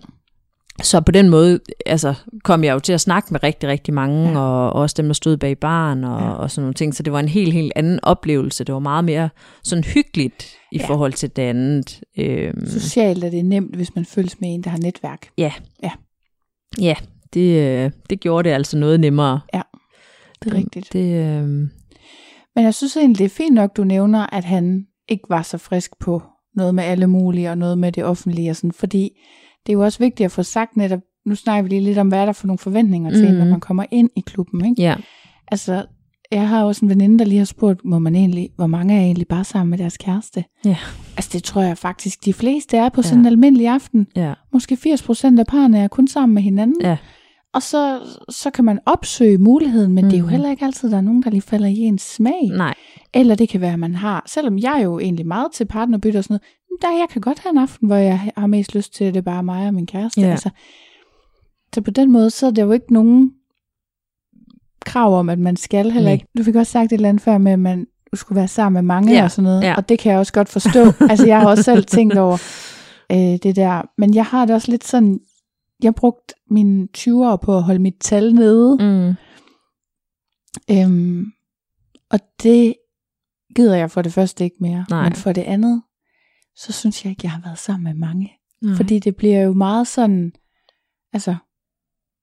Så 0.82 1.00
på 1.00 1.12
den 1.12 1.28
måde 1.28 1.60
altså, 1.86 2.14
kom 2.44 2.64
jeg 2.64 2.74
jo 2.74 2.78
til 2.78 2.92
at 2.92 3.00
snakke 3.00 3.28
med 3.32 3.42
rigtig, 3.42 3.68
rigtig 3.68 3.94
mange, 3.94 4.28
ja. 4.28 4.30
Ja. 4.32 4.38
og 4.38 4.72
også 4.72 4.94
dem, 4.96 5.06
der 5.06 5.12
stod 5.12 5.36
bag 5.36 5.58
baren 5.58 6.04
og, 6.04 6.20
ja. 6.20 6.26
Ja. 6.26 6.32
og 6.32 6.50
sådan 6.50 6.62
nogle 6.62 6.74
ting. 6.74 6.94
Så 6.94 7.02
det 7.02 7.12
var 7.12 7.20
en 7.20 7.28
helt, 7.28 7.52
helt 7.52 7.72
anden 7.76 8.00
oplevelse. 8.02 8.64
Det 8.64 8.72
var 8.72 8.78
meget 8.78 9.04
mere 9.04 9.28
sådan 9.64 9.84
hyggeligt 9.84 10.56
i 10.72 10.76
ja. 10.76 10.82
Ja. 10.82 10.88
forhold 10.88 11.12
til 11.12 11.36
det 11.36 11.42
andet. 11.42 12.00
Øhm, 12.18 12.66
Socialt 12.66 13.24
er 13.24 13.30
det 13.30 13.44
nemt, 13.44 13.76
hvis 13.76 13.94
man 13.94 14.04
følges 14.04 14.40
med 14.40 14.54
en, 14.54 14.62
der 14.62 14.70
har 14.70 14.78
netværk. 14.78 15.28
ja. 15.38 15.52
Ja. 15.82 15.90
Ja, 16.80 16.94
det, 17.34 17.68
øh, 17.68 17.90
det 18.10 18.20
gjorde 18.20 18.48
det 18.48 18.54
altså 18.54 18.78
noget 18.78 19.00
nemmere. 19.00 19.40
Det 20.44 20.52
er 20.52 20.56
rigtigt. 20.56 20.92
Det, 20.92 21.26
øh, 21.26 21.42
Men 22.54 22.64
jeg 22.64 22.74
synes 22.74 22.96
egentlig, 22.96 23.18
det 23.18 23.24
er 23.24 23.28
fint 23.28 23.54
nok, 23.54 23.76
du 23.76 23.84
nævner, 23.84 24.26
at 24.32 24.44
han 24.44 24.86
ikke 25.08 25.24
var 25.28 25.42
så 25.42 25.58
frisk 25.58 25.90
på 26.00 26.22
noget 26.58 26.74
med 26.74 26.84
alle 26.84 27.06
mulige, 27.06 27.50
og 27.50 27.58
noget 27.58 27.78
med 27.78 27.92
det 27.92 28.04
offentlige 28.04 28.50
og 28.50 28.56
sådan, 28.56 28.72
fordi 28.72 29.10
det 29.66 29.72
er 29.72 29.76
jo 29.76 29.84
også 29.84 29.98
vigtigt 29.98 30.24
at 30.24 30.30
få 30.32 30.42
sagt 30.42 30.76
netop, 30.76 31.00
nu 31.26 31.34
snakker 31.34 31.62
vi 31.62 31.68
lige 31.68 31.80
lidt 31.80 31.98
om, 31.98 32.08
hvad 32.08 32.18
er 32.18 32.24
der 32.24 32.32
for 32.32 32.46
nogle 32.46 32.58
forventninger 32.58 33.10
til, 33.10 33.30
mm. 33.32 33.38
når 33.38 33.44
man 33.44 33.60
kommer 33.60 33.84
ind 33.90 34.10
i 34.16 34.20
klubben, 34.20 34.64
ikke? 34.64 34.82
Ja. 34.82 34.96
Altså, 35.52 35.84
jeg 36.30 36.48
har 36.48 36.64
også 36.64 36.84
en 36.84 36.88
veninde, 36.88 37.18
der 37.18 37.24
lige 37.24 37.38
har 37.38 37.44
spurgt, 37.44 37.80
må 37.84 37.98
man 37.98 38.14
egentlig, 38.16 38.50
hvor 38.56 38.66
mange 38.66 38.94
er 38.96 39.00
egentlig 39.00 39.26
bare 39.28 39.44
sammen 39.44 39.70
med 39.70 39.78
deres 39.78 39.96
kæreste? 39.96 40.44
Ja. 40.64 40.76
Altså, 41.16 41.30
det 41.32 41.42
tror 41.44 41.62
jeg 41.62 41.78
faktisk, 41.78 42.24
de 42.24 42.32
fleste 42.32 42.76
er 42.76 42.88
på 42.88 43.02
sådan 43.02 43.18
Ja. 43.18 43.20
en 43.20 43.26
almindelig 43.26 43.68
aften. 43.68 44.06
Ja. 44.16 44.32
Måske 44.52 44.74
80% 44.74 45.38
af 45.38 45.46
parerne 45.46 45.78
er 45.78 45.88
kun 45.88 46.08
sammen 46.08 46.34
med 46.34 46.42
hinanden. 46.42 46.76
Ja. 46.82 46.96
Og 47.54 47.62
så, 47.62 47.98
så 48.28 48.50
kan 48.50 48.64
man 48.64 48.78
opsøge 48.86 49.38
muligheden, 49.38 49.92
men 49.92 50.04
mm. 50.04 50.10
det 50.10 50.16
er 50.16 50.20
jo 50.20 50.24
Mhm. 50.24 50.30
heller 50.32 50.50
ikke 50.50 50.64
altid, 50.64 50.90
der 50.90 50.96
er 50.96 51.00
nogen, 51.00 51.22
der 51.22 51.30
lige 51.30 51.42
falder 51.42 51.66
i 51.68 51.76
ens 51.78 52.02
smag. 52.02 52.48
Nej. 52.56 52.74
Eller 53.18 53.34
det 53.34 53.48
kan 53.48 53.60
være, 53.60 53.72
at 53.72 53.78
man 53.78 53.94
har, 53.94 54.22
selvom 54.26 54.58
jeg 54.58 54.78
er 54.78 54.82
jo 54.82 54.98
egentlig 54.98 55.26
meget 55.26 55.52
til 55.52 55.64
partnerbytte 55.64 56.18
og 56.18 56.24
sådan 56.24 56.34
noget, 56.70 56.82
der 56.82 56.98
jeg 56.98 57.06
kan 57.10 57.20
godt 57.20 57.38
have 57.38 57.50
en 57.50 57.58
aften, 57.58 57.86
hvor 57.86 57.96
jeg 57.96 58.32
har 58.36 58.46
mest 58.46 58.74
lyst 58.74 58.94
til, 58.94 59.04
at 59.04 59.14
det 59.14 59.20
er 59.20 59.24
bare 59.24 59.42
mig 59.42 59.66
og 59.66 59.74
min 59.74 59.86
kæreste. 59.86 60.20
Ja. 60.20 60.30
Altså, 60.30 60.50
så 61.74 61.80
på 61.80 61.90
den 61.90 62.12
måde, 62.12 62.30
så 62.30 62.46
er 62.46 62.50
der 62.50 62.62
jo 62.62 62.72
ikke 62.72 62.92
nogen 62.92 63.32
krav 64.84 65.18
om, 65.18 65.28
at 65.28 65.38
man 65.38 65.56
skal 65.56 65.90
heller 65.90 66.08
Nej. 66.10 66.12
ikke. 66.12 66.26
Du 66.38 66.42
fik 66.42 66.54
også 66.54 66.72
sagt 66.72 66.86
et 66.86 66.92
eller 66.92 67.08
andet 67.08 67.22
før 67.22 67.38
med, 67.38 67.52
at 67.52 67.58
man 67.58 67.86
skulle 68.14 68.36
være 68.36 68.48
sammen 68.48 68.74
med 68.84 68.94
mange 68.94 69.12
Ja, 69.12 69.24
og 69.24 69.30
sådan 69.30 69.44
noget. 69.44 69.62
ja. 69.62 69.74
Og 69.76 69.88
det 69.88 69.98
kan 69.98 70.12
jeg 70.12 70.18
også 70.18 70.32
godt 70.32 70.48
forstå. 70.48 70.80
altså 71.10 71.26
jeg 71.26 71.40
har 71.40 71.48
også 71.48 71.62
selv 71.62 71.84
tænkt 71.84 72.18
over 72.18 72.36
øh, 73.12 73.38
det 73.42 73.56
der. 73.56 73.82
Men 73.98 74.14
jeg 74.14 74.24
har 74.24 74.44
det 74.44 74.54
også 74.54 74.70
lidt 74.70 74.84
sådan, 74.84 75.20
jeg 75.82 75.94
brugte 75.94 76.34
mine 76.50 76.86
20 76.86 77.28
år 77.30 77.36
på 77.36 77.56
at 77.56 77.62
holde 77.62 77.78
mit 77.78 77.96
tal 78.00 78.34
nede. 78.34 78.76
Mm. 78.80 79.14
Øhm, 80.70 81.26
og 82.10 82.20
det 82.42 82.74
gider 83.58 83.76
jeg 83.76 83.90
for 83.90 84.02
det 84.02 84.12
første 84.12 84.44
ikke 84.44 84.56
mere. 84.60 84.84
Nej. 84.90 85.02
Men 85.02 85.12
for 85.12 85.32
det 85.32 85.42
andet, 85.42 85.82
så 86.56 86.72
synes 86.72 87.04
jeg 87.04 87.10
ikke, 87.10 87.20
jeg 87.24 87.30
har 87.30 87.40
været 87.44 87.58
sammen 87.58 87.84
med 87.84 87.94
mange. 87.94 88.32
Nej. 88.62 88.74
Fordi 88.76 88.98
det 88.98 89.16
bliver 89.16 89.40
jo 89.40 89.52
meget 89.52 89.86
sådan, 89.86 90.32
altså, 91.12 91.36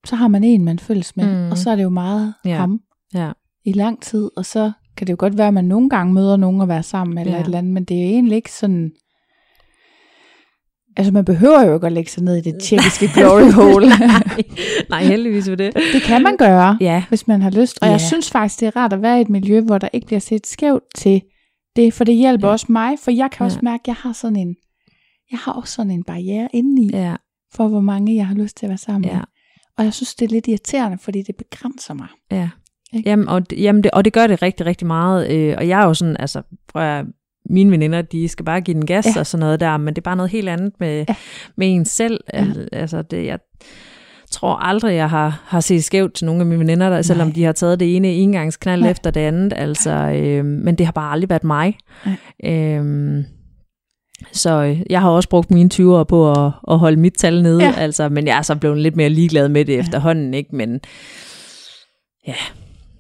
så 0.05 0.15
har 0.15 0.27
man 0.27 0.43
en, 0.43 0.63
man 0.63 0.79
følges 0.79 1.15
med, 1.17 1.45
Mm. 1.45 1.51
og 1.51 1.57
så 1.57 1.71
er 1.71 1.75
det 1.75 1.83
jo 1.83 1.89
meget 1.89 2.33
Ja. 2.45 2.55
ham 2.57 2.81
Ja. 3.13 3.31
i 3.65 3.71
lang 3.73 4.01
tid, 4.01 4.29
og 4.37 4.45
så 4.45 4.71
kan 4.97 5.07
det 5.07 5.11
jo 5.11 5.17
godt 5.19 5.37
være, 5.37 5.47
at 5.47 5.53
man 5.53 5.65
nogle 5.65 5.89
gange 5.89 6.13
møder 6.13 6.37
nogen 6.37 6.61
at 6.61 6.67
være 6.67 6.83
sammen 6.83 7.15
med, 7.15 7.21
eller 7.21 7.33
Ja. 7.35 7.41
et 7.41 7.45
eller 7.45 7.57
andet, 7.57 7.73
men 7.73 7.83
det 7.83 7.97
er 7.97 8.05
egentlig 8.05 8.35
ikke 8.35 8.51
sådan, 8.51 8.91
altså 10.97 11.13
man 11.13 11.25
behøver 11.25 11.65
jo 11.65 11.73
ikke 11.73 11.87
at 11.87 11.93
lægge 11.93 12.11
sig 12.11 12.23
ned 12.23 12.35
i 12.37 12.41
det 12.41 12.55
tjekkiske 12.63 13.09
glory 13.13 13.51
hole. 13.51 13.89
Nej. 13.99 14.43
Nej, 14.89 15.03
heldigvis 15.03 15.47
for 15.49 15.55
det. 15.55 15.73
det 15.93 16.01
kan 16.01 16.23
man 16.23 16.37
gøre, 16.37 16.77
Ja. 16.81 17.03
hvis 17.09 17.27
man 17.27 17.41
har 17.41 17.49
lyst, 17.51 17.77
og 17.81 17.87
Ja. 17.87 17.91
jeg 17.91 18.01
synes 18.01 18.31
faktisk, 18.31 18.59
det 18.59 18.67
er 18.67 18.75
rart 18.75 18.93
at 18.93 19.01
være 19.01 19.17
i 19.17 19.21
et 19.21 19.29
miljø, 19.29 19.61
hvor 19.61 19.77
der 19.77 19.89
ikke 19.93 20.07
bliver 20.07 20.19
set 20.19 20.47
skævt 20.47 20.83
til 20.95 21.21
det, 21.75 21.93
for 21.93 22.03
det 22.03 22.15
hjælper 22.15 22.47
Ja. 22.47 22.51
også 22.51 22.65
mig, 22.69 22.95
for 23.03 23.11
jeg 23.11 23.31
kan 23.31 23.45
også 23.45 23.57
Ja. 23.61 23.69
mærke, 23.71 23.81
at 23.81 23.87
jeg 23.87 23.95
har 23.95 24.13
sådan 24.13 24.35
en, 24.35 24.55
jeg 25.31 25.39
har 25.39 25.51
også 25.51 25.73
sådan 25.73 25.91
en 25.91 26.03
barriere 26.03 26.47
indeni, 26.53 26.89
Ja. 26.93 27.15
for 27.53 27.67
hvor 27.67 27.81
mange 27.81 28.15
jeg 28.15 28.27
har 28.27 28.35
lyst 28.35 28.57
til 28.57 28.65
at 28.65 28.69
være 28.69 28.77
sammen 28.77 29.05
Ja. 29.09 29.15
med. 29.15 29.23
Og 29.77 29.83
jeg 29.83 29.93
synes, 29.93 30.15
det 30.15 30.25
er 30.25 30.29
lidt 30.29 30.47
irriterende, 30.47 30.97
fordi 30.97 31.21
det 31.21 31.35
begrænser 31.35 31.93
mig. 31.93 32.07
Ja. 32.31 32.49
Ikke? 32.93 33.09
Jamen, 33.09 33.27
og, 33.27 33.49
det- 33.49 33.61
jamen 33.61 33.83
det, 33.83 33.91
og 33.91 34.05
det 34.05 34.13
gør 34.13 34.27
det 34.27 34.41
rigtig, 34.41 34.65
rigtig 34.65 34.87
meget. 34.87 35.31
Øh, 35.31 35.55
og 35.57 35.67
jeg 35.67 35.81
er 35.81 35.85
jo 35.85 35.93
sådan, 35.93 36.15
altså, 36.19 36.41
prøv 36.69 36.81
at, 36.81 37.05
mine 37.49 37.71
veninder, 37.71 38.01
de 38.01 38.27
skal 38.27 38.45
bare 38.45 38.61
give 38.61 38.73
den 38.75 38.85
gas 38.85 39.05
Ja. 39.05 39.11
ja. 39.15 39.19
og 39.19 39.27
sådan 39.27 39.39
noget 39.39 39.59
der, 39.59 39.77
men 39.77 39.87
det 39.87 39.97
er 39.97 40.01
bare 40.03 40.15
noget 40.15 40.31
helt 40.31 40.49
andet 40.49 40.73
med, 40.79 40.95
Ja. 40.97 41.05
ja. 41.09 41.15
med 41.57 41.67
en 41.75 41.85
selv. 41.85 42.19
Ja. 42.33 42.39
Al- 42.39 42.67
Altså, 42.71 43.01
det, 43.01 43.25
jeg 43.25 43.39
tror 44.31 44.55
aldrig, 44.55 44.95
jeg 44.95 45.09
har, 45.09 45.41
har 45.45 45.59
set 45.59 45.83
skævt 45.83 46.13
til 46.13 46.25
nogle 46.25 46.41
af 46.41 46.45
mine 46.45 46.59
veninder, 46.59 46.89
der, 46.89 47.01
selvom 47.01 47.31
de 47.31 47.43
har 47.43 47.51
taget 47.51 47.79
det 47.79 47.95
ene 47.95 48.07
engangsknald 48.13 48.81
Nej. 48.81 48.91
efter 48.91 49.11
det 49.11 49.21
andet. 49.21 49.53
Altså, 49.55 49.91
øh, 49.91 50.45
men 50.45 50.75
det 50.75 50.85
har 50.85 50.93
bare 50.93 51.11
aldrig 51.11 51.29
været 51.29 51.43
mig. 51.43 51.77
Nej. 52.05 52.51
Øh, 52.53 53.23
så 54.31 54.77
jeg 54.89 55.01
har 55.01 55.09
også 55.09 55.29
brugt 55.29 55.51
mine 55.51 55.69
20 55.69 55.97
år 55.97 56.03
på 56.03 56.31
at, 56.31 56.51
at 56.71 56.79
holde 56.79 56.97
mit 56.99 57.13
tal 57.17 57.43
nede, 57.43 57.63
Ja. 57.63 57.69
ja. 57.69 57.75
altså, 57.75 58.09
men 58.09 58.27
jeg 58.27 58.37
er 58.37 58.41
så 58.41 58.55
blevet 58.55 58.77
lidt 58.77 58.95
mere 58.95 59.09
ligeglad 59.09 59.49
med 59.49 59.65
det 59.65 59.73
Ja. 59.73 59.77
ja. 59.77 59.81
efterhånden, 59.83 60.33
ikke? 60.33 60.55
Men 60.55 60.79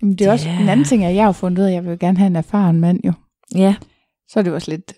Jamen, 0.01 0.15
det 0.15 0.27
er 0.27 0.31
også 0.31 0.49
Ja. 0.49 0.59
en 0.61 0.69
anden 0.69 0.85
ting, 0.85 1.05
at 1.05 1.15
jeg 1.15 1.23
har 1.25 1.31
fundet 1.31 1.59
ud 1.59 1.63
af, 1.63 1.69
at 1.69 1.73
jeg 1.75 1.85
vil 1.85 1.99
gerne 1.99 2.17
have 2.17 2.27
en 2.27 2.35
erfaren 2.35 2.79
mand 2.79 2.99
jo. 3.05 3.13
ja, 3.55 3.75
Så 4.35 4.39
er 4.39 4.43
det 4.43 4.49
jo 4.49 4.55
også 4.55 4.71
lidt, 4.71 4.93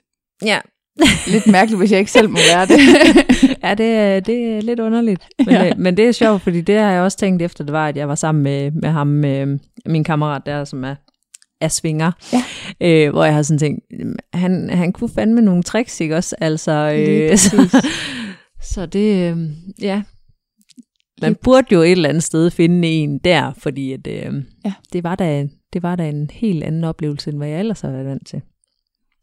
ja. 0.46 0.60
lidt 1.34 1.48
mærkeligt, 1.48 1.80
hvis 1.82 1.92
jeg 1.92 2.00
ikke 2.00 2.12
selv 2.12 2.30
må 2.30 2.38
være 2.54 2.66
det. 2.66 2.80
ja, 3.64 3.74
det, 3.74 3.86
er- 3.96 4.20
det 4.20 4.58
er 4.58 4.62
lidt 4.62 4.80
underligt. 4.80 5.28
Men, 5.40 5.50
Ja. 5.50 5.64
ja. 5.64 5.74
men 5.76 5.98
det 5.98 6.08
er 6.08 6.12
sjovt, 6.12 6.42
fordi 6.42 6.62
det 6.62 6.80
har 6.80 6.92
jeg 6.92 7.02
også 7.02 7.18
tænkt 7.18 7.42
efter, 7.42 7.64
det 7.64 7.74
var, 7.74 7.88
at 7.88 7.98
jeg 7.98 8.08
var 8.08 8.16
sammen 8.16 8.44
med, 8.44 8.72
med 8.72 8.90
ham, 8.90 9.08
med 9.08 9.60
min 9.86 10.04
kammerat 10.04 10.42
der, 10.46 10.64
som 10.66 10.84
er, 10.84 10.96
er 11.62 11.68
svinger. 11.68 12.12
Ja. 12.34 12.44
Øh, 12.82 13.12
hvor 13.12 13.26
jeg 13.26 13.36
har 13.36 13.42
sådan 13.42 13.60
tænkt, 13.60 13.84
han, 14.34 14.70
han 14.70 14.92
kunne 14.94 15.10
fandme 15.10 15.42
nogle 15.42 15.64
tricks, 15.64 16.02
ikke 16.02 16.16
også? 16.16 16.36
Altså, 16.42 16.72
øh, 16.98 17.38
så, 17.38 17.82
så 18.74 18.86
det, 18.86 19.32
øh, 19.32 19.38
ja. 19.82 20.02
Man 21.22 21.36
burde 21.36 21.68
jo 21.72 21.82
et 21.82 21.92
eller 21.92 22.10
andet 22.10 22.24
sted 22.24 22.52
finde 22.52 22.88
en 22.88 23.18
der, 23.18 23.54
fordi 23.58 23.92
at, 23.94 24.08
øh, 24.08 24.44
ja. 24.66 24.74
det, 24.94 25.04
var 25.04 25.16
da, 25.16 25.48
det 25.74 25.84
var 25.84 25.96
da 25.96 26.10
en 26.10 26.30
helt 26.34 26.64
anden 26.64 26.84
oplevelse, 26.84 27.30
end 27.30 27.38
hvad 27.38 27.48
jeg 27.48 27.60
ellers 27.60 27.82
har 27.82 27.92
været 27.92 28.06
vant 28.06 28.28
til. 28.28 28.42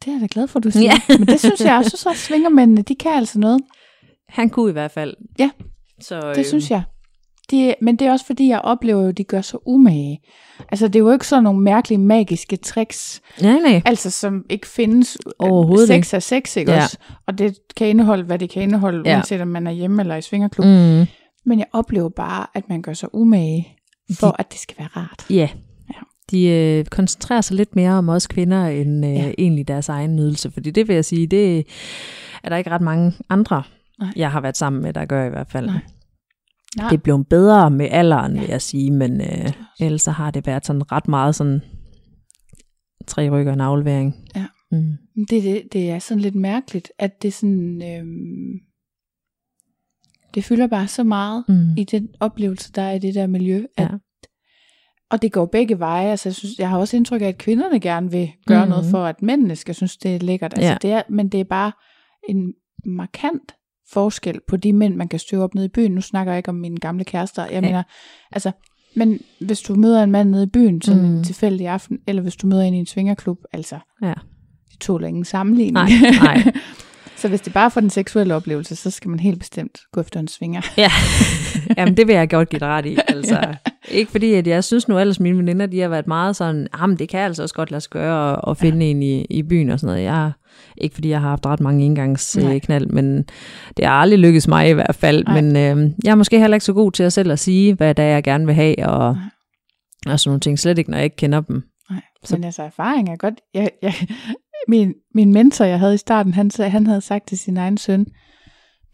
Det 0.04 0.08
er 0.10 0.12
jeg 0.12 0.20
da 0.20 0.26
glad 0.30 0.46
for, 0.48 0.58
du 0.60 0.70
siger. 0.70 0.92
Ja. 1.08 1.18
Men 1.18 1.26
det 1.26 1.40
synes 1.40 1.60
jeg 1.60 1.76
også, 1.76 1.96
så 1.96 2.10
svingermændene, 2.14 2.82
de 2.82 2.94
kan 2.94 3.12
altså 3.12 3.38
noget. 3.38 3.60
Han 4.28 4.50
kunne 4.50 4.70
i 4.70 4.72
hvert 4.72 4.90
fald. 4.90 5.14
Ja. 5.38 5.50
Så, 6.00 6.32
Det 6.36 6.46
synes 6.46 6.70
jeg. 6.70 6.82
De, 7.50 7.74
men 7.82 7.96
det 7.96 8.06
er 8.06 8.12
også 8.12 8.26
fordi, 8.26 8.48
jeg 8.48 8.60
oplever 8.60 9.02
jo, 9.02 9.08
at 9.08 9.18
de 9.18 9.24
gør 9.24 9.40
så 9.40 9.58
umage. 9.66 10.20
Altså, 10.68 10.88
det 10.88 10.96
er 10.96 11.00
jo 11.00 11.12
ikke 11.12 11.26
sådan 11.26 11.44
nogle 11.44 11.60
mærkelige 11.60 11.98
magiske 11.98 12.56
tricks, 12.56 13.22
Nej, 13.42 13.58
nej. 13.58 13.82
altså 13.84 14.10
som 14.10 14.44
ikke 14.50 14.66
findes. 14.66 15.18
Overhovedet 15.38 15.88
Sex 15.88 16.14
er 16.14 16.18
sex, 16.18 16.56
ikke 16.56 16.72
Ja. 16.72 16.82
også? 16.82 16.98
Og 17.26 17.38
det 17.38 17.58
kan 17.76 17.86
indeholde, 17.88 18.24
hvad 18.24 18.38
det 18.38 18.50
kan 18.50 18.62
indeholde, 18.62 19.02
Ja. 19.10 19.16
uanset 19.16 19.40
om 19.40 19.48
man 19.48 19.66
er 19.66 19.70
hjemme 19.70 20.02
eller 20.02 20.16
i 20.16 20.22
svingerklub. 20.22 20.66
Mm. 20.66 21.06
Men 21.46 21.58
jeg 21.58 21.66
oplever 21.72 22.08
bare, 22.08 22.46
at 22.54 22.68
man 22.68 22.82
gør 22.82 22.92
sig 22.92 23.08
umage, 23.14 23.68
for 24.20 24.36
at 24.38 24.52
det 24.52 24.60
skal 24.60 24.76
være 24.78 24.88
rart. 24.96 25.26
Ja. 25.30 25.48
De 26.30 26.46
øh, 26.48 26.84
koncentrerer 26.84 27.40
sig 27.40 27.56
lidt 27.56 27.76
mere 27.76 27.90
om 27.92 28.08
os 28.08 28.26
kvinder, 28.26 28.66
end 28.66 29.06
øh, 29.06 29.12
Ja. 29.12 29.32
egentlig 29.38 29.68
deres 29.68 29.88
egen 29.88 30.16
nydelse. 30.16 30.50
Fordi 30.50 30.70
det 30.70 30.88
vil 30.88 30.94
jeg 30.94 31.04
sige, 31.04 31.26
det 31.26 31.66
er 32.44 32.48
der 32.48 32.56
ikke 32.56 32.70
ret 32.70 32.82
mange 32.82 33.12
andre, 33.28 33.62
Nej. 33.98 34.12
jeg 34.16 34.30
har 34.32 34.40
været 34.40 34.56
sammen 34.56 34.82
med, 34.82 34.92
der 34.92 35.04
gør 35.04 35.26
i 35.26 35.30
hvert 35.30 35.50
fald. 35.50 35.66
Nej. 35.66 35.80
Nej. 36.76 36.88
Det 36.88 36.96
er 36.96 37.02
blevet 37.02 37.28
bedre 37.28 37.70
med 37.70 37.88
alderen, 37.90 38.34
Ja. 38.34 38.40
vil 38.40 38.48
jeg 38.48 38.62
sige, 38.62 38.90
men 38.90 39.20
øh, 39.20 39.52
ellers 39.80 40.02
så 40.02 40.10
har 40.10 40.30
det 40.30 40.46
været 40.46 40.66
sådan 40.66 40.92
ret 40.92 41.08
meget 41.08 41.34
sådan 41.34 41.60
tre 43.06 43.30
rykker 43.30 43.52
og 43.52 43.54
en 43.54 43.60
aflevering. 43.60 44.14
Ja. 44.36 44.46
Mm. 44.72 44.92
Det, 45.30 45.42
det, 45.42 45.62
det 45.72 45.90
er 45.90 45.98
sådan 45.98 46.20
lidt 46.20 46.34
mærkeligt, 46.34 46.92
at 46.98 47.22
det 47.22 47.32
sådan... 47.32 47.82
Øhm, 47.82 48.60
det 50.34 50.44
fylder 50.44 50.66
bare 50.66 50.88
så 50.88 51.04
meget 51.04 51.44
Mm. 51.48 51.76
i 51.76 51.84
den 51.84 52.08
oplevelse, 52.20 52.72
der 52.72 52.82
er 52.82 52.92
i 52.92 52.98
det 52.98 53.14
der 53.14 53.26
miljø. 53.26 53.64
At, 53.76 53.84
Ja. 53.92 53.96
Og 55.10 55.22
det 55.22 55.32
går 55.32 55.46
begge 55.46 55.78
veje. 55.78 56.10
Altså, 56.10 56.28
jeg, 56.28 56.34
synes, 56.34 56.52
jeg 56.58 56.68
har 56.68 56.78
også 56.78 56.96
indtryk 56.96 57.22
af, 57.22 57.26
at 57.26 57.38
kvinderne 57.38 57.80
gerne 57.80 58.10
vil 58.10 58.30
gøre 58.46 58.60
Mhm. 58.60 58.68
noget 58.70 58.84
for, 58.90 59.04
at 59.04 59.22
mændene 59.22 59.56
skal 59.56 59.74
synes, 59.74 59.96
det 59.96 60.14
er 60.14 60.18
lækkert. 60.18 60.52
Altså, 60.56 60.70
Ja. 60.70 60.76
det 60.82 60.92
er, 60.92 61.02
men 61.10 61.28
det 61.28 61.40
er 61.40 61.44
bare 61.44 61.72
en 62.28 62.52
markant 62.86 63.52
forskel 63.92 64.40
på 64.48 64.56
de 64.56 64.72
mænd, 64.72 64.94
man 64.96 65.08
kan 65.08 65.18
støve 65.18 65.44
op 65.44 65.54
nede 65.54 65.66
i 65.66 65.70
byen. 65.74 65.92
Nu 65.92 66.00
snakker 66.00 66.32
jeg 66.32 66.38
ikke 66.38 66.48
om 66.48 66.54
mine 66.54 66.76
gamle 66.76 67.04
kærester. 67.04 67.42
Jeg 67.44 67.52
Ja. 67.52 67.60
mener, 67.60 67.82
altså, 68.32 68.52
men 68.96 69.20
hvis 69.40 69.60
du 69.60 69.74
møder 69.74 70.02
en 70.02 70.10
mand 70.10 70.30
nede 70.30 70.42
i 70.44 70.46
byen, 70.52 70.82
sådan 70.82 71.00
mm. 71.02 71.06
en 71.08 71.14
Mhm. 71.14 71.24
tilfældig 71.24 71.68
aften, 71.68 71.98
eller 72.06 72.22
hvis 72.22 72.36
du 72.36 72.46
møder 72.46 72.62
en 72.62 72.74
i 72.74 72.78
en 72.78 72.86
svingerklub, 72.86 73.38
altså, 73.52 73.78
Ja. 74.02 74.14
de 74.72 74.76
tåler 74.80 75.08
ingen 75.08 75.24
sammenligning. 75.24 75.72
Nej, 75.74 75.90
nej. 76.22 76.52
så 77.16 77.28
hvis 77.28 77.40
det 77.40 77.48
er 77.48 77.52
bare 77.54 77.70
for 77.70 77.80
den 77.80 77.90
seksuelle 77.90 78.34
oplevelse, 78.34 78.76
så 78.76 78.90
skal 78.90 79.08
man 79.10 79.20
helt 79.20 79.38
bestemt 79.38 79.78
gå 79.92 80.00
efter 80.00 80.20
en 80.20 80.28
svinger. 80.28 80.60
Ja, 80.76 80.90
Jamen, 81.78 81.96
det 81.96 82.06
vil 82.06 82.14
jeg 82.14 82.30
godt 82.30 82.48
give 82.48 82.60
dig 82.60 82.68
ret 82.68 82.86
i. 82.86 82.96
Altså, 83.08 83.54
ikke 83.90 84.10
fordi, 84.10 84.34
at 84.34 84.46
jeg 84.46 84.64
synes 84.64 84.88
nu 84.88 84.98
ellers, 84.98 85.20
mine 85.20 85.38
veninder, 85.38 85.66
de 85.66 85.80
har 85.80 85.88
været 85.88 86.06
meget 86.06 86.36
sådan, 86.36 86.66
jamen 86.80 86.96
det 86.98 87.08
kan 87.08 87.20
altså 87.20 87.42
også 87.42 87.54
godt 87.54 87.70
lade 87.70 87.80
sig 87.80 87.90
gøre 87.90 88.32
at, 88.32 88.40
at 88.48 88.56
finde 88.56 88.84
ja. 88.84 88.90
en 88.90 89.02
i, 89.02 89.24
i 89.24 89.42
byen 89.42 89.70
og 89.70 89.80
sådan 89.80 89.94
noget. 89.94 90.04
Jeg, 90.04 90.32
ikke 90.78 90.94
fordi 90.94 91.08
jeg 91.08 91.20
har 91.20 91.28
haft 91.28 91.46
ret 91.46 91.60
mange 91.60 91.78
Nej. 91.78 91.86
engangsknald, 91.86 92.86
men 92.86 93.22
det 93.76 93.84
har 93.84 93.92
aldrig 93.92 94.18
lykkedes 94.18 94.48
mig 94.48 94.68
i 94.70 94.72
hvert 94.72 94.94
fald. 94.94 95.24
Nej. 95.24 95.40
Men 95.42 95.56
øh, 95.56 95.90
jeg 96.04 96.10
er 96.10 96.14
måske 96.14 96.40
heller 96.40 96.54
ikke 96.54 96.64
så 96.64 96.72
god 96.72 96.92
til 96.92 97.02
at 97.02 97.12
selv 97.12 97.32
at 97.32 97.38
sige, 97.38 97.74
hvad 97.74 97.94
det 97.94 98.04
er, 98.04 98.08
jeg 98.08 98.22
gerne 98.22 98.46
vil 98.46 98.54
have, 98.54 98.86
og, 98.88 99.14
Nej. 99.14 100.12
og 100.12 100.20
sådan 100.20 100.28
nogle 100.30 100.40
ting. 100.40 100.58
Slet 100.58 100.78
ikke, 100.78 100.90
når 100.90 100.98
jeg 100.98 101.04
ikke 101.04 101.16
kender 101.16 101.40
dem. 101.40 101.62
Nej, 101.90 102.00
Så- 102.24 102.36
men 102.36 102.44
altså 102.44 102.62
erfaring 102.62 103.08
er 103.08 103.16
godt. 103.16 103.34
Jeg, 103.54 103.70
jeg, 103.82 103.94
min, 104.68 104.94
min 105.14 105.32
mentor, 105.32 105.64
jeg 105.64 105.78
havde 105.78 105.94
i 105.94 105.98
starten, 105.98 106.34
han, 106.34 106.50
han 106.58 106.86
havde 106.86 107.00
sagt 107.00 107.28
til 107.28 107.38
sin 107.38 107.56
egen 107.56 107.76
søn, 107.78 108.06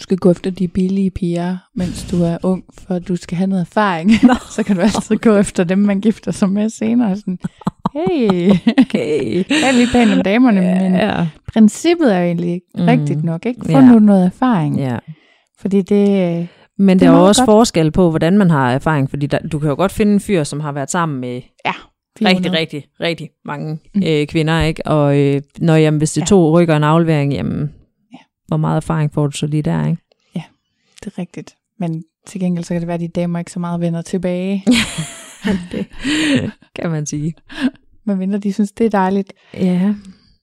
du 0.01 0.03
skal 0.03 0.17
gå 0.17 0.31
efter 0.31 0.51
de 0.51 0.69
billige 0.69 1.11
piger, 1.11 1.57
mens 1.75 2.07
du 2.11 2.23
er 2.23 2.39
ung, 2.43 2.65
for 2.79 2.99
du 2.99 3.17
skal 3.17 3.37
have 3.39 3.47
noget 3.49 3.61
erfaring. 3.61 4.11
så 4.57 4.63
kan 4.63 4.77
du 4.77 4.83
altid 4.83 5.17
gå 5.17 5.37
efter 5.37 5.65
dem, 5.65 5.79
man 5.79 6.01
gifter 6.01 6.33
sig 6.33 6.49
med 6.49 6.69
senere. 6.71 7.17
Sådan, 7.17 7.39
hey, 7.95 8.51
Okay. 8.81 9.35
jeg 9.51 9.69
er 9.69 9.73
lige 9.73 9.89
pæn 9.93 10.11
om 10.19 10.23
damerne, 10.25 10.61
men 10.61 10.95
Ja. 10.95 11.27
princippet 11.53 12.15
er 12.15 12.19
jo 12.19 12.25
egentlig 12.27 12.61
Mm. 12.79 12.85
rigtigt 12.85 13.25
nok. 13.25 13.47
Ikke? 13.47 13.61
Få 13.65 13.71
Ja. 13.73 13.81
nu 13.93 13.99
noget 13.99 14.27
erfaring. 14.27 14.79
ja. 14.79 14.97
Fordi 15.61 15.83
det, 15.83 16.49
Men 16.79 16.99
Det 16.99 17.07
er 17.07 17.11
der 17.11 17.17
er 17.17 17.21
jo 17.23 17.27
også 17.29 17.43
godt. 17.43 17.47
forskel 17.51 17.91
på, 17.91 18.11
hvordan 18.11 18.39
man 18.39 18.51
har 18.51 18.73
erfaring, 18.73 19.11
fordi 19.11 19.27
der, 19.27 19.39
du 19.39 19.59
kan 19.59 19.69
jo 19.69 19.75
godt 19.75 19.93
finde 19.93 20.13
en 20.13 20.21
fyr, 20.21 20.45
som 20.45 20.61
har 20.61 20.73
været 20.73 20.91
sammen 20.91 21.21
med 21.21 21.41
Ja. 21.67 21.73
rigtig, 22.29 22.53
rigtig, 22.53 22.85
rigtig 23.01 23.29
mange 23.45 23.79
mm. 23.95 24.03
øh, 24.07 24.27
kvinder, 24.27 24.63
ikke? 24.63 24.87
Og 24.87 25.19
øh, 25.19 25.41
når, 25.59 25.75
jamen, 25.77 25.99
hvis 25.99 26.13
det 26.13 26.23
er 26.23 26.27
to 26.27 26.59
rykker 26.61 26.77
en 26.77 26.85
aflevering, 26.85 27.33
jamen, 27.33 27.61
Ja. 27.61 27.67
Hvor 28.51 28.57
meget 28.57 28.77
erfaring 28.77 29.13
får 29.13 29.27
du 29.27 29.37
så 29.37 29.47
lige 29.47 29.63
der, 29.63 29.87
ikke? 29.87 30.03
Det 31.05 31.13
er 31.13 31.19
rigtigt. 31.19 31.57
Men 31.79 32.05
til 32.27 32.41
gengæld 32.41 32.65
så 32.65 32.75
kan 32.75 32.81
det 32.81 32.87
være, 32.87 32.95
at 32.95 33.01
de 33.01 33.09
damer 33.09 33.39
ikke 33.39 33.53
så 33.53 33.61
meget 33.61 33.81
vender 33.81 34.03
tilbage. 34.03 34.65
det 35.73 35.87
kan 36.75 36.91
man 36.91 37.07
sige. 37.07 37.35
Men 38.05 38.19
mindre 38.19 38.39
de 38.39 38.53
synes, 38.53 38.73
det 38.73 38.87
er 38.87 38.91
dejligt. 38.91 39.33
Ja. 39.55 39.95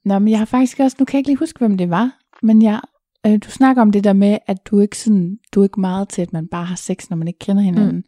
Nå, 0.05 0.19
men 0.19 0.27
jeg 0.27 0.37
har 0.37 0.45
faktisk 0.45 0.79
også, 0.79 0.97
nu 0.99 1.05
kan 1.05 1.13
jeg 1.13 1.19
ikke 1.19 1.29
lige 1.29 1.39
huske, 1.39 1.59
hvem 1.59 1.77
det 1.77 1.89
var, 1.89 2.11
men 2.41 2.61
jeg, 2.61 2.81
øh, 3.27 3.39
du 3.45 3.51
snakker 3.51 3.81
om 3.81 3.91
det 3.91 4.03
der 4.03 4.13
med, 4.13 4.37
at 4.47 4.57
du 4.65 4.79
ikke 4.79 4.97
sådan, 4.97 5.37
du 5.53 5.59
er 5.59 5.65
ikke 5.65 5.79
meget 5.79 6.09
til, 6.09 6.21
at 6.21 6.33
man 6.33 6.47
bare 6.47 6.65
har 6.65 6.75
sex, 6.75 7.09
når 7.09 7.17
man 7.17 7.27
ikke 7.27 7.39
kender 7.39 7.63
hinanden. 7.63 7.95
Mm. 7.95 8.03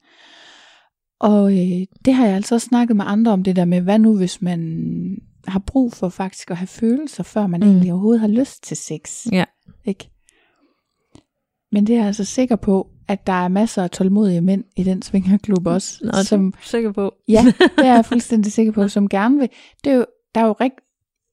Og 1.20 1.52
øh, 1.52 1.86
det 2.06 2.14
har 2.14 2.26
jeg 2.26 2.36
altså 2.36 2.56
også 2.56 2.68
snakket 2.68 2.96
med 2.96 3.06
andre 3.08 3.32
om, 3.32 3.44
det 3.44 3.56
der 3.56 3.66
med, 3.66 3.82
hvad 3.82 4.00
nu 4.00 4.18
hvis 4.18 4.42
man 4.42 5.18
har 5.48 5.60
brug 5.60 5.94
for 5.94 6.10
faktisk 6.10 6.52
at 6.52 6.58
have 6.58 6.68
følelser, 6.68 7.24
før 7.24 7.48
man 7.48 7.60
Mm. 7.60 7.66
mm. 7.66 7.72
egentlig 7.72 7.92
overhovedet 7.94 8.22
har 8.22 8.28
lyst 8.28 8.64
til 8.64 8.78
sex. 8.78 9.26
Ja. 9.32 9.46
Ikke? 9.86 10.10
Men 11.72 11.88
det 11.88 11.94
er 11.94 11.98
jeg 12.00 12.08
altså 12.08 12.24
sikker 12.26 12.56
på, 12.56 12.88
at 13.08 13.28
der 13.28 13.34
er 13.34 13.48
masser 13.48 13.84
af 13.84 13.90
tålmodige 13.92 14.42
mænd 14.42 14.64
i 14.76 14.84
den 14.84 15.02
svingerklub 15.02 15.68
også, 15.68 16.00
Nå, 16.04 16.12
som, 16.24 16.54
sikker 16.62 16.92
på. 16.92 17.14
Ja, 17.28 17.46
det 17.78 17.86
er 17.88 17.94
jeg 17.96 18.06
fuldstændig 18.06 18.52
sikker 18.52 18.72
på, 18.72 18.88
som 18.88 19.10
gerne 19.10 19.40
vil. 19.40 19.50
Det 19.84 19.92
er 19.92 19.96
jo, 19.96 20.06
der 20.36 20.42
er 20.42 20.46
jo 20.46 20.56
rigt, 20.62 20.76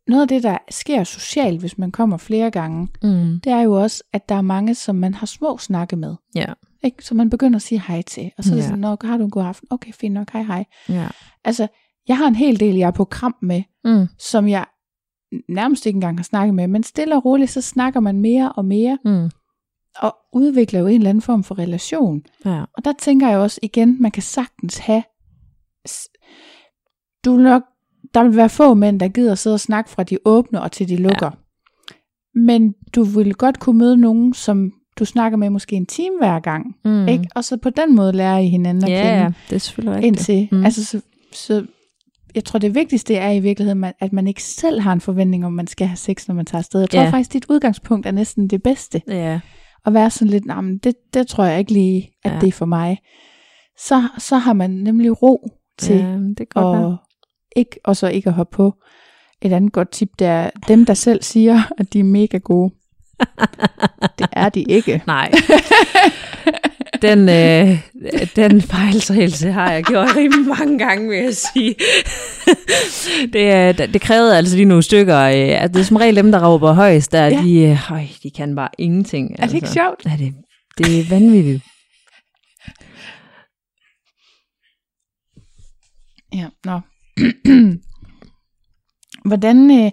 noget 0.09 0.23
af 0.23 0.29
det, 0.29 0.43
der 0.43 0.59
sker 0.71 1.05
socialt, 1.05 1.61
hvis 1.61 1.79
man 1.79 1.93
kommer 1.93 2.17
flere 2.17 2.51
gange, 2.51 2.89
Mm. 3.03 3.41
det 3.45 3.53
er 3.53 3.61
jo 3.61 3.73
også, 3.73 4.03
at 4.13 4.29
der 4.29 4.35
er 4.35 4.41
mange, 4.41 4.75
som 4.75 4.97
man 4.97 5.15
har 5.15 5.27
små 5.27 5.59
snakke 5.59 5.97
med. 5.97 6.17
Ja. 6.35 6.47
Ikke? 6.85 7.05
Så 7.05 7.15
man 7.15 7.31
begynder 7.31 7.57
at 7.57 7.63
sige 7.63 7.83
hej 7.89 8.03
til. 8.03 8.31
Og 8.39 8.45
så 8.45 8.51
er 8.51 8.55
det 8.55 8.63
Ja. 8.63 8.67
sådan, 8.67 8.79
Nå, 8.79 8.97
har 9.05 9.17
du 9.17 9.25
en 9.25 9.31
god 9.31 9.45
aften? 9.45 9.69
Okay, 9.71 9.93
fint 9.93 10.15
nok, 10.15 10.31
hej 10.33 10.43
hej. 10.43 10.65
Ja. 10.89 11.09
Altså, 11.45 11.67
jeg 12.09 12.19
har 12.19 12.27
en 12.29 12.35
hel 12.35 12.61
del, 12.61 12.75
jeg 12.77 12.87
er 12.87 12.91
på 12.91 13.05
kram 13.05 13.37
med, 13.43 13.63
Mm. 13.87 14.07
som 14.19 14.49
jeg 14.49 14.67
nærmest 15.49 15.87
ikke 15.87 15.97
engang 15.97 16.19
har 16.19 16.25
snakket 16.25 16.55
med, 16.55 16.67
men 16.69 16.83
stille 16.83 17.17
og 17.17 17.25
roligt, 17.25 17.51
så 17.51 17.61
snakker 17.61 18.01
man 18.01 18.21
mere 18.21 18.53
og 18.53 18.65
mere, 18.65 18.99
Mm. 19.05 19.31
og 19.99 20.17
udvikler 20.33 20.81
jo 20.81 20.87
en 20.87 20.95
eller 20.95 21.11
anden 21.11 21.23
form 21.23 21.45
for 21.45 21.59
relation. 21.59 22.23
Ja. 22.45 22.65
Og 22.77 22.85
der 22.85 22.93
tænker 22.99 23.29
jeg 23.29 23.39
også 23.39 23.61
igen, 23.63 24.03
man 24.03 24.11
kan 24.11 24.23
sagtens 24.23 24.79
have, 24.79 25.03
du 27.25 27.37
nok, 27.37 27.63
der 28.15 28.23
vil 28.25 28.37
være 28.37 28.49
få 28.49 28.75
mænd, 28.75 29.01
der 29.01 29.09
gider 29.09 29.35
sidde 29.35 29.55
og 29.55 29.61
snakke 29.61 29.91
fra 29.91 30.03
de 30.03 30.19
åbne 30.25 30.63
og 30.63 30.73
til 30.73 30.89
de 30.89 30.97
lukker. 30.97 31.31
Ja. 31.31 31.31
Men 32.41 32.75
du 32.95 33.03
vil 33.05 33.35
godt 33.35 33.61
kunne 33.61 33.79
møde 33.79 33.97
nogen, 33.97 34.35
som 34.35 34.73
du 34.99 35.05
snakker 35.05 35.39
med 35.39 35.51
måske 35.51 35.77
en 35.77 35.87
time 35.87 36.19
hver 36.19 36.41
gang, 36.41 36.77
Mm. 36.85 37.09
ikke? 37.09 37.29
Og 37.35 37.45
så 37.45 37.57
på 37.57 37.71
den 37.71 37.97
måde 37.97 38.13
lærer 38.13 38.39
I 38.39 38.47
hinanden 38.49 38.85
at 38.85 38.91
Ja, 38.91 39.03
kende 39.03 39.19
ja, 39.19 39.33
det 39.51 39.55
er 39.57 39.59
selvfølgelig 39.61 39.97
rigtigt. 39.97 40.29
indtil, 40.29 40.49
mm. 40.53 40.65
altså 40.65 40.85
så, 40.85 41.01
så 41.33 41.67
jeg 42.37 42.45
tror 42.45 42.59
det 42.59 42.75
vigtigste 42.75 43.15
er 43.15 43.31
i 43.31 43.41
virkeligheden, 43.41 43.85
at 44.01 44.13
man 44.13 44.27
ikke 44.27 44.43
selv 44.43 44.81
har 44.81 44.93
en 44.93 45.01
forventning 45.01 45.47
om, 45.47 45.53
man 45.53 45.67
skal 45.67 45.87
have 45.87 45.97
sex, 45.97 46.29
når 46.29 46.35
man 46.35 46.47
tager 46.47 46.59
afsted. 46.59 46.81
Jeg 46.81 46.91
tror 46.91 47.01
Ja. 47.01 47.11
faktisk, 47.11 47.33
dit 47.33 47.47
udgangspunkt 47.49 48.07
er 48.07 48.11
næsten 48.11 48.49
det 48.49 48.63
bedste 48.63 49.03
Ja. 49.09 49.41
at 49.87 49.95
være 49.95 50.11
sådan 50.11 50.29
lidt, 50.31 50.45
nah, 50.47 50.65
men 50.65 50.79
det, 50.79 50.95
det 51.15 51.27
tror 51.29 51.45
jeg 51.45 51.59
ikke 51.59 51.73
lige, 51.73 52.11
at 52.25 52.33
Ja. 52.33 52.39
det 52.41 52.49
er 52.49 52.53
for 52.53 52.67
mig. 52.67 52.99
Så, 53.79 54.09
så 54.19 54.37
har 54.37 54.53
man 54.53 54.71
nemlig 54.71 55.23
ro 55.23 55.49
til 55.79 55.97
ja, 55.97 56.19
det 56.39 56.49
godt 56.49 56.77
være. 56.79 56.87
og 56.87 56.97
ikke, 57.57 57.77
og 57.85 57.97
så 57.97 58.09
ikke 58.09 58.29
at 58.29 58.35
hoppe 58.35 58.57
på. 58.57 58.75
Et 59.43 59.53
andet 59.53 59.73
godt 59.73 59.91
tip, 59.91 60.09
det 60.19 60.27
er 60.27 60.51
dem, 60.69 60.85
der 60.85 60.95
selv 60.95 61.23
siger, 61.23 61.63
at 61.79 61.93
de 61.93 62.01
er 62.01 62.05
mega 62.05 62.39
gode. 62.39 62.75
Det 64.19 64.27
er 64.33 64.49
de 64.49 64.63
ikke. 64.63 65.03
Nej. 65.07 65.31
Den, 67.03 67.29
øh, 67.29 67.79
den 68.37 68.63
fejltagelse 68.63 69.53
har 69.53 69.73
jeg 69.73 69.85
gjort 69.85 70.09
rimelig 70.17 70.47
mange 70.59 70.79
gange, 70.79 71.09
vil 71.09 71.19
jeg 71.19 71.35
sige. 71.37 71.75
det, 73.33 73.51
er- 73.51 73.73
det 73.73 74.01
krævede 74.01 74.37
altså 74.37 74.57
lige 74.57 74.65
nogle 74.67 74.83
stykker. 74.83 75.19
Øh, 75.21 75.69
det 75.69 75.77
er 75.77 75.83
som 75.83 75.97
regel 75.97 76.17
dem, 76.17 76.33
der 76.33 76.49
råber 76.53 76.73
højst, 76.73 77.13
der 77.13 77.27
Ja. 77.27 77.43
de, 77.43 77.61
øh, 77.61 78.13
de 78.23 78.31
kan 78.31 78.57
bare 78.57 78.69
ingenting. 78.79 79.37
Er 79.39 79.47
det 79.47 79.55
ikke 79.55 79.69
sjovt? 79.69 80.05
Ja, 80.07 80.17
det, 80.19 80.35
det 80.79 81.01
er 81.01 81.05
vanvittigt. 81.09 81.63
Ja, 86.35 86.47
nå. 86.65 86.81
Hvordan... 89.29 89.85
Øh, 89.85 89.91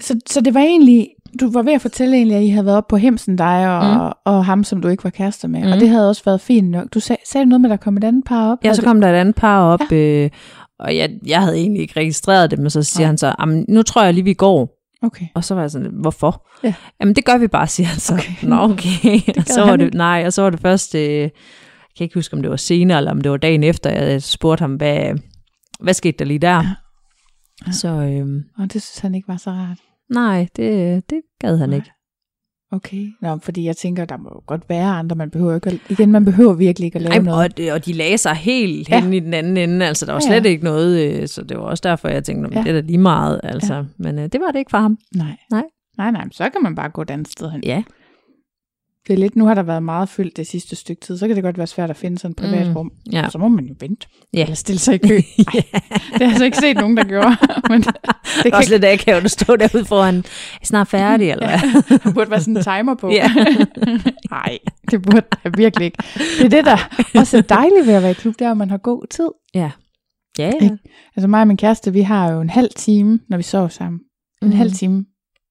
så, 0.00 0.20
så 0.26 0.40
det 0.40 0.54
var 0.54 0.60
egentlig... 0.60 1.08
Du 1.40 1.50
var 1.52 1.62
ved 1.62 1.72
at 1.72 1.80
fortælle 1.80 2.16
egentlig, 2.16 2.36
at 2.36 2.42
I 2.42 2.48
havde 2.48 2.66
været 2.66 2.76
op 2.76 2.88
på 2.88 2.96
Hemsen, 2.96 3.36
dig 3.36 3.78
og, 3.78 3.94
Mm. 4.06 4.12
og 4.24 4.44
ham, 4.44 4.64
som 4.64 4.82
du 4.82 4.88
ikke 4.88 5.04
var 5.04 5.10
kærester 5.10 5.48
med. 5.48 5.60
Mm. 5.64 5.72
Og 5.72 5.80
det 5.80 5.88
havde 5.88 6.08
også 6.08 6.22
været 6.24 6.40
fint 6.40 6.70
nok. 6.70 6.86
Du 6.94 7.00
sag, 7.00 7.16
sagde 7.26 7.44
noget 7.46 7.60
med, 7.60 7.70
at 7.70 7.78
der 7.78 7.84
kom 7.84 7.96
et 7.96 8.04
andet 8.04 8.24
par 8.26 8.52
op. 8.52 8.58
Ja, 8.64 8.74
så 8.74 8.82
kom 8.82 9.00
der 9.00 9.08
et 9.10 9.14
andet 9.14 9.34
par 9.34 9.62
op, 9.62 9.80
ja. 9.90 9.96
øh, 9.96 10.30
og 10.78 10.96
jeg, 10.96 11.10
jeg 11.26 11.40
havde 11.42 11.56
egentlig 11.56 11.82
ikke 11.82 12.00
registreret 12.00 12.50
det, 12.50 12.58
men 12.58 12.70
så 12.70 12.82
siger 12.82 13.02
Nej. 13.02 13.06
han 13.06 13.18
så, 13.18 13.34
"Jamen, 13.40 13.64
nu 13.68 13.82
tror 13.82 14.04
jeg 14.04 14.14
lige, 14.14 14.24
vi 14.24 14.34
går. 14.34 14.70
Okay. 15.02 15.26
Og 15.34 15.44
så 15.44 15.54
var 15.54 15.60
jeg 15.62 15.70
sådan, 15.70 15.90
hvorfor? 16.00 16.46
Ja. 16.64 16.74
Jamen 17.00 17.14
det 17.14 17.24
gør 17.24 17.38
vi 17.38 17.48
bare, 17.48 17.66
siger 17.66 17.86
han 17.86 17.98
så. 18.00 18.14
Okay. 18.14 18.32
Nå 18.48 18.56
okay. 18.56 19.20
og 19.38 19.44
så 19.46 19.60
var 19.64 19.76
det, 19.76 19.94
nej, 19.94 20.22
og 20.26 20.32
så 20.32 20.42
var 20.42 20.50
det 20.50 20.60
først, 20.60 20.94
øh, 20.94 21.02
jeg 21.20 21.30
kan 21.96 22.04
ikke 22.04 22.14
huske, 22.14 22.34
om 22.36 22.42
det 22.42 22.50
var 22.50 22.56
senere, 22.56 22.98
eller 22.98 23.10
om 23.10 23.20
det 23.20 23.30
var 23.30 23.36
dagen 23.36 23.62
efter, 23.62 23.90
jeg 23.90 24.22
spurgte 24.22 24.62
ham, 24.62 24.74
hvad, 24.74 25.18
hvad 25.80 25.94
skete 25.94 26.18
der 26.18 26.24
lige 26.24 26.38
der? 26.38 26.48
Ja. 26.54 26.66
Ja. 27.66 27.72
Så 27.72 27.88
øhm, 27.88 28.42
Og 28.58 28.72
det 28.72 28.82
synes 28.82 28.98
han 28.98 29.14
ikke 29.14 29.28
var 29.28 29.36
så 29.36 29.50
rart. 29.50 29.78
Nej, 30.10 30.48
det, 30.56 31.10
det 31.10 31.20
gad 31.40 31.56
han 31.56 31.68
Nej. 31.68 31.76
ikke. 31.76 31.90
Okay. 32.72 33.06
Nå, 33.22 33.36
fordi 33.38 33.64
jeg 33.64 33.76
tænker, 33.76 34.04
der 34.04 34.16
må 34.16 34.42
godt 34.46 34.68
være 34.68 34.86
andre, 34.90 35.16
man 35.16 35.30
behøver 35.30 35.54
ikke 35.54 35.70
at, 35.70 35.78
igen, 35.90 36.12
man 36.12 36.24
behøver 36.24 36.52
virkelig 36.54 36.86
ikke 36.86 36.96
at 36.96 37.02
lave 37.02 37.12
Ej, 37.14 37.18
noget. 37.22 37.60
og, 37.70 37.74
og 37.74 37.86
de 37.86 37.92
lagde 37.92 38.18
sig 38.18 38.34
helt 38.34 38.88
Ja. 38.88 39.00
hen 39.00 39.12
i 39.12 39.20
den 39.20 39.34
anden 39.34 39.56
ende, 39.56 39.86
altså 39.86 40.06
der 40.06 40.12
var 40.12 40.20
Ja, 40.22 40.26
slet 40.28 40.44
ja. 40.44 40.50
ikke 40.50 40.64
noget, 40.64 41.20
øh, 41.22 41.28
så 41.28 41.42
det 41.42 41.56
var 41.56 41.62
også 41.62 41.80
derfor, 41.84 42.08
jeg 42.08 42.24
tænkte, 42.24 42.50
ja. 42.58 42.62
Det 42.62 42.68
er 42.68 42.72
da 42.72 42.80
lige 42.80 42.98
meget, 42.98 43.40
altså. 43.42 43.74
Ja. 43.74 43.82
Men 43.98 44.18
øh, 44.18 44.24
det 44.32 44.40
var 44.40 44.50
det 44.52 44.58
ikke 44.58 44.70
for 44.70 44.78
ham. 44.78 44.98
Nej. 45.16 45.36
Nej. 45.50 45.64
Nej, 45.98 46.10
nej, 46.10 46.24
så 46.32 46.50
kan 46.50 46.62
man 46.62 46.74
bare 46.74 46.88
gå 46.90 47.02
et 47.02 47.10
andet 47.10 47.28
sted 47.28 47.50
hen. 47.50 47.64
Ja. 47.64 47.82
Det 49.06 49.12
er 49.12 49.16
lidt, 49.16 49.36
nu 49.36 49.46
har 49.46 49.54
der 49.54 49.62
været 49.62 49.82
meget 49.82 50.08
fyldt 50.08 50.36
det 50.36 50.46
sidste 50.46 50.76
stykke 50.76 51.00
tid, 51.00 51.18
så 51.18 51.26
kan 51.26 51.36
det 51.36 51.44
godt 51.44 51.58
være 51.58 51.66
svært 51.66 51.90
at 51.90 51.96
finde 51.96 52.18
sådan 52.18 52.30
et 52.30 52.36
privat 52.36 52.66
Mm, 52.66 52.70
mm. 52.70 52.76
rum. 52.76 52.90
ja. 53.12 53.26
Og 53.26 53.32
så 53.32 53.38
må 53.38 53.48
man 53.48 53.64
jo 53.66 53.74
vente. 53.80 54.06
Ja. 54.32 54.42
Eller 54.42 54.54
stille 54.54 54.78
sig 54.78 54.94
i 54.94 54.98
kø. 54.98 55.14
Ej, 55.38 55.44
det 55.52 55.64
har 56.12 56.18
jeg 56.20 56.28
altså 56.28 56.44
ikke 56.44 56.56
set 56.56 56.76
nogen, 56.76 56.96
der 56.96 57.04
gjorde. 57.04 57.36
Men 57.70 57.82
det, 57.82 57.94
kan 58.42 58.54
også 58.54 58.70
lidt 58.70 58.84
akavet 58.84 59.24
at 59.24 59.30
stå 59.30 59.56
derude 59.56 59.84
foran, 59.84 60.16
er 60.18 60.64
snart 60.66 60.88
færdig, 60.88 61.30
eller 61.32 61.46
hvad? 61.48 61.98
der 61.98 62.12
burde 62.12 62.30
være 62.30 62.40
sådan 62.40 62.56
en 62.56 62.62
timer 62.62 62.94
på. 62.94 63.10
Ja. 63.10 63.30
Nej, 64.30 64.58
det 64.90 65.02
burde 65.02 65.26
jeg 65.44 65.52
virkelig 65.56 65.84
ikke. 65.84 65.98
Det 66.38 66.44
er 66.44 66.48
det, 66.48 66.64
der 66.64 66.78
også 67.20 67.38
er 67.38 67.42
dejligt 67.42 67.86
ved 67.86 67.94
at 67.94 68.02
være 68.02 68.10
i 68.10 68.14
klub, 68.14 68.34
det 68.38 68.44
er, 68.46 68.50
at 68.50 68.56
man 68.56 68.70
har 68.70 68.78
god 68.78 69.06
tid. 69.10 69.28
Ja. 69.54 69.70
Ja, 70.38 70.46
ja. 70.46 70.64
Ikke? 70.64 70.78
Altså 71.16 71.28
mig 71.28 71.40
og 71.40 71.46
min 71.46 71.56
kæreste, 71.56 71.92
vi 71.92 72.00
har 72.00 72.30
jo 72.32 72.40
en 72.40 72.50
halv 72.50 72.70
time, 72.76 73.20
når 73.28 73.36
vi 73.36 73.42
sover 73.42 73.68
sammen. 73.68 74.00
En 74.42 74.48
mm. 74.48 74.54
halv 74.54 74.72
time, 74.72 75.04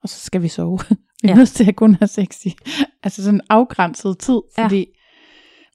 og 0.04 0.10
så 0.10 0.20
skal 0.20 0.41
vi 0.41 0.47
sove. 0.47 0.80
Vi 1.24 1.28
er 1.28 1.32
Ja. 1.32 1.38
nødt 1.38 1.50
til 1.50 1.70
at 1.70 1.76
kun 1.76 1.96
have 1.96 2.08
sex 2.08 2.46
i. 2.46 2.56
Altså 3.04 3.24
sådan 3.24 3.36
en 3.40 3.42
afgrænset 3.50 4.18
tid, 4.20 4.42
Ja. 4.58 4.64
fordi 4.64 4.86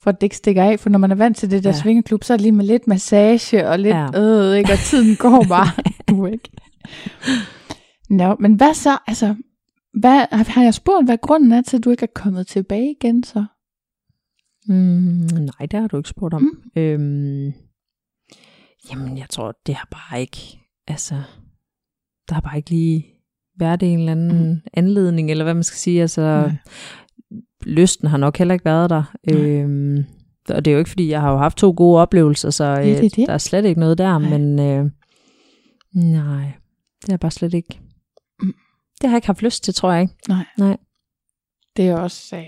for 0.02 0.10
at 0.10 0.20
det 0.20 0.22
ikke 0.22 0.36
stikker 0.36 0.62
af, 0.64 0.80
for 0.80 0.90
når 0.90 0.98
man 0.98 1.10
er 1.10 1.14
vant 1.14 1.36
til 1.36 1.50
det 1.50 1.64
der 1.64 1.70
Ja. 1.70 1.76
ja. 1.76 1.80
svingeklub, 1.82 2.24
så 2.24 2.32
er 2.32 2.36
det 2.36 2.42
lige 2.42 2.52
med 2.52 2.64
lidt 2.64 2.86
massage 2.86 3.68
og 3.68 3.78
lidt, 3.78 3.94
Ja. 3.94 4.06
ja. 4.14 4.50
øh, 4.52 4.58
ikke? 4.58 4.72
og 4.72 4.78
tiden 4.78 5.16
går 5.16 5.44
bare. 5.48 5.82
du 6.16 6.26
ikke. 6.26 6.50
Nå, 8.10 8.36
men 8.40 8.54
hvad 8.54 8.74
så, 8.74 8.98
altså, 9.06 9.34
hvad, 10.00 10.26
har 10.48 10.62
jeg 10.62 10.74
spurgt, 10.74 11.06
hvad 11.06 11.18
grunden 11.18 11.52
er 11.52 11.62
til, 11.62 11.76
at 11.76 11.84
du 11.84 11.90
ikke 11.90 12.02
er 12.02 12.12
kommet 12.14 12.46
tilbage 12.46 12.94
igen 13.00 13.22
så? 13.24 13.44
Mm, 14.66 14.74
nej, 15.30 15.66
det 15.70 15.80
har 15.80 15.86
du 15.88 15.96
ikke 15.96 16.08
spurgt 16.08 16.34
om. 16.34 16.42
Mm. 16.42 16.82
Øhm, 16.82 17.52
jamen, 18.90 19.18
jeg 19.18 19.26
tror, 19.30 19.52
det 19.66 19.74
har 19.74 19.88
bare 19.90 20.20
ikke, 20.20 20.58
altså, 20.88 21.14
der 22.28 22.34
har 22.34 22.40
bare 22.40 22.56
ikke 22.56 22.70
lige 22.70 23.06
været 23.58 23.82
en 23.82 23.98
eller 23.98 24.12
anden 24.12 24.48
mm. 24.48 24.60
anledning, 24.74 25.30
eller 25.30 25.44
hvad 25.44 25.54
man 25.54 25.62
skal 25.62 25.78
sige. 25.78 26.00
Altså, 26.02 26.20
Nej. 26.20 26.52
lysten 27.66 28.08
har 28.08 28.16
nok 28.16 28.38
heller 28.38 28.54
ikke 28.54 28.64
været 28.64 28.90
der. 28.90 29.02
Nej. 29.26 29.40
Øhm, 29.40 30.04
og 30.48 30.64
det 30.64 30.70
er 30.70 30.72
jo 30.72 30.78
ikke, 30.78 30.90
fordi 30.90 31.10
jeg 31.10 31.20
har 31.20 31.30
jo 31.30 31.38
haft 31.38 31.58
to 31.58 31.74
gode 31.76 32.00
oplevelser, 32.00 32.50
så 32.50 32.76
det 32.76 32.90
er 32.90 32.96
øh, 32.96 33.02
det. 33.02 33.16
der 33.16 33.32
er 33.32 33.38
slet 33.38 33.64
ikke 33.64 33.80
noget 33.80 33.98
der, 33.98 34.18
Nej. 34.18 34.38
men 34.38 34.58
øh, 34.58 34.90
nej, 35.94 36.52
det 37.06 37.12
er 37.12 37.16
bare 37.16 37.30
slet 37.30 37.54
ikke. 37.54 37.80
Mm. 38.42 38.54
Det 39.00 39.10
har 39.10 39.14
jeg 39.14 39.16
ikke 39.16 39.26
haft 39.26 39.42
lyst 39.42 39.64
til, 39.64 39.74
tror 39.74 39.92
jeg 39.92 40.02
ikke. 40.02 40.14
Nej. 40.28 40.44
Nej. 40.58 40.76
Det 41.76 41.88
er 41.88 41.96
også 41.96 42.36
øh, 42.36 42.42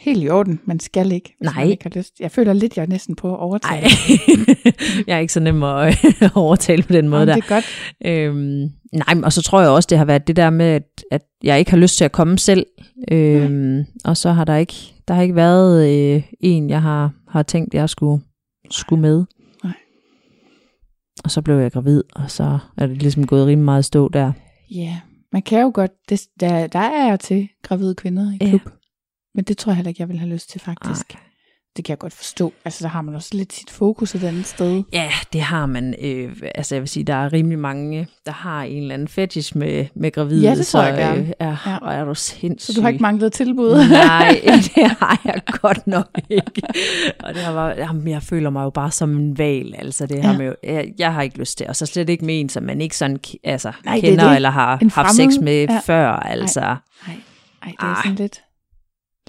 helt 0.00 0.24
i 0.24 0.28
orden. 0.28 0.60
Man 0.64 0.80
skal 0.80 1.12
ikke, 1.12 1.34
hvis 1.38 1.46
Nej. 1.54 1.62
man 1.64 1.70
ikke 1.70 1.84
har 1.84 1.90
lyst. 1.98 2.20
Jeg 2.20 2.30
føler 2.30 2.52
lidt, 2.52 2.76
jeg 2.76 2.82
er 2.82 2.86
næsten 2.86 3.16
på 3.16 3.32
at 3.34 3.38
overtage. 3.38 3.80
Nej, 3.82 4.56
jeg 5.06 5.16
er 5.16 5.20
ikke 5.20 5.32
så 5.32 5.40
nem 5.40 5.62
at 5.66 6.30
overtale 6.34 6.82
på 6.82 6.92
den 6.92 7.08
måde 7.08 7.20
Jamen, 7.20 7.28
der. 7.28 7.34
det 7.34 7.44
er 7.44 7.54
godt. 7.54 7.64
Øhm, 8.04 8.70
nej, 8.92 9.24
og 9.24 9.32
så 9.32 9.42
tror 9.42 9.60
jeg 9.60 9.70
også, 9.70 9.86
det 9.90 9.98
har 9.98 10.04
været 10.04 10.26
det 10.26 10.36
der 10.36 10.50
med, 10.50 10.66
at, 10.66 11.04
at 11.10 11.22
jeg 11.44 11.58
ikke 11.58 11.70
har 11.70 11.78
lyst 11.78 11.96
til 11.96 12.04
at 12.04 12.12
komme 12.12 12.38
selv. 12.38 12.66
Øhm, 13.10 13.84
og 14.04 14.16
så 14.16 14.32
har 14.32 14.44
der 14.44 14.56
ikke, 14.56 14.74
der 15.08 15.14
har 15.14 15.22
ikke 15.22 15.34
været 15.34 15.88
øh, 15.88 16.22
en, 16.40 16.70
jeg 16.70 16.82
har, 16.82 17.12
har 17.28 17.42
tænkt, 17.42 17.74
jeg 17.74 17.88
skulle, 17.88 18.22
skulle 18.70 19.02
med. 19.02 19.24
Nej. 19.64 19.72
Og 21.24 21.30
så 21.30 21.42
blev 21.42 21.58
jeg 21.58 21.72
gravid, 21.72 22.02
og 22.14 22.30
så 22.30 22.58
er 22.76 22.86
det 22.86 22.96
ligesom 23.02 23.26
gået 23.26 23.46
rimelig 23.46 23.64
meget 23.64 23.84
stå 23.84 24.08
der. 24.08 24.32
Ja, 24.74 24.96
man 25.32 25.42
kan 25.42 25.60
jo 25.60 25.70
godt, 25.74 25.90
det, 26.08 26.20
der, 26.40 26.66
der 26.66 26.78
er 26.78 27.08
jeg 27.08 27.20
til 27.20 27.48
gravide 27.62 27.94
kvinder 27.94 28.32
i 28.32 28.44
Ja. 28.46 28.58
Men 29.34 29.44
det 29.44 29.58
tror 29.58 29.70
jeg 29.72 29.76
heller 29.76 29.88
ikke, 29.88 30.00
jeg 30.02 30.08
vil 30.08 30.18
have 30.18 30.32
lyst 30.32 30.50
til 30.50 30.60
faktisk. 30.60 31.14
Ej. 31.14 31.20
det 31.76 31.84
kan 31.84 31.92
jeg 31.92 31.98
godt 31.98 32.12
forstå. 32.12 32.52
Altså, 32.64 32.84
der 32.84 32.88
har 32.90 33.02
man 33.02 33.14
også 33.14 33.30
lidt 33.32 33.52
sit 33.52 33.70
fokus 33.70 34.14
et 34.14 34.24
andet 34.24 34.46
sted. 34.46 34.82
Ja, 34.92 35.10
det 35.32 35.40
har 35.40 35.66
man. 35.66 35.94
Øh, 36.02 36.36
altså 36.54 36.74
jeg 36.74 36.82
vil 36.82 36.88
sige, 36.88 37.04
der 37.04 37.14
er 37.14 37.32
rimelig 37.32 37.58
mange, 37.58 38.08
der 38.26 38.32
har 38.32 38.62
en 38.62 38.82
eller 38.82 38.94
anden 38.94 39.08
fetish 39.08 39.56
med, 39.56 39.86
med 39.96 40.12
gravide. 40.12 40.42
Ja, 40.48 40.54
det 40.54 40.66
tror 40.66 40.82
jeg 40.82 40.94
så, 40.94 41.00
gerne. 41.00 41.20
Øh, 41.22 41.32
ja, 41.40 41.56
Ja. 41.66 41.76
Og 41.82 41.94
er 41.94 42.04
du 42.04 42.14
sindssyg. 42.14 42.74
Så 42.74 42.76
du 42.80 42.82
har 42.82 42.88
ikke 42.88 43.02
manglet 43.02 43.32
tilbud? 43.32 43.88
Nej, 43.90 44.40
det 44.74 44.86
har 45.00 45.20
jeg 45.24 45.40
godt 45.46 45.86
nok 45.86 46.08
ikke. 46.30 46.62
Og 47.20 47.34
det 47.34 47.42
har 47.42 47.52
været, 47.52 47.76
jamen, 47.78 48.08
jeg 48.08 48.22
føler 48.22 48.50
mig 48.50 48.62
jo 48.64 48.70
bare 48.70 48.90
som 48.90 49.16
en 49.16 49.38
val. 49.38 49.74
Altså, 49.78 50.06
det 50.06 50.24
har 50.24 50.34
Ja. 50.34 50.44
jo, 50.44 50.54
jeg, 50.64 50.92
jeg 50.98 51.14
har 51.14 51.22
ikke 51.22 51.38
lyst 51.38 51.58
til. 51.58 51.66
Og 51.68 51.76
så 51.76 51.86
slet 51.86 52.08
ikke 52.08 52.24
med 52.24 52.40
en, 52.40 52.48
som 52.48 52.62
man 52.62 52.80
ikke 52.80 52.96
sådan 52.96 53.18
altså, 53.44 53.72
Nej, 53.84 53.94
det 53.94 54.04
er 54.04 54.10
kender 54.10 54.26
det. 54.28 54.36
eller 54.36 54.50
har 54.50 54.80
haft 54.94 55.14
sex 55.14 55.38
med 55.42 55.66
Ja. 55.68 55.80
før. 55.84 56.08
Altså, 56.08 56.60
Nej, 56.60 56.76
Ej, 57.62 57.68
det 57.70 57.74
er 57.80 57.84
Ej. 57.86 57.94
sådan 58.04 58.16
lidt, 58.16 58.40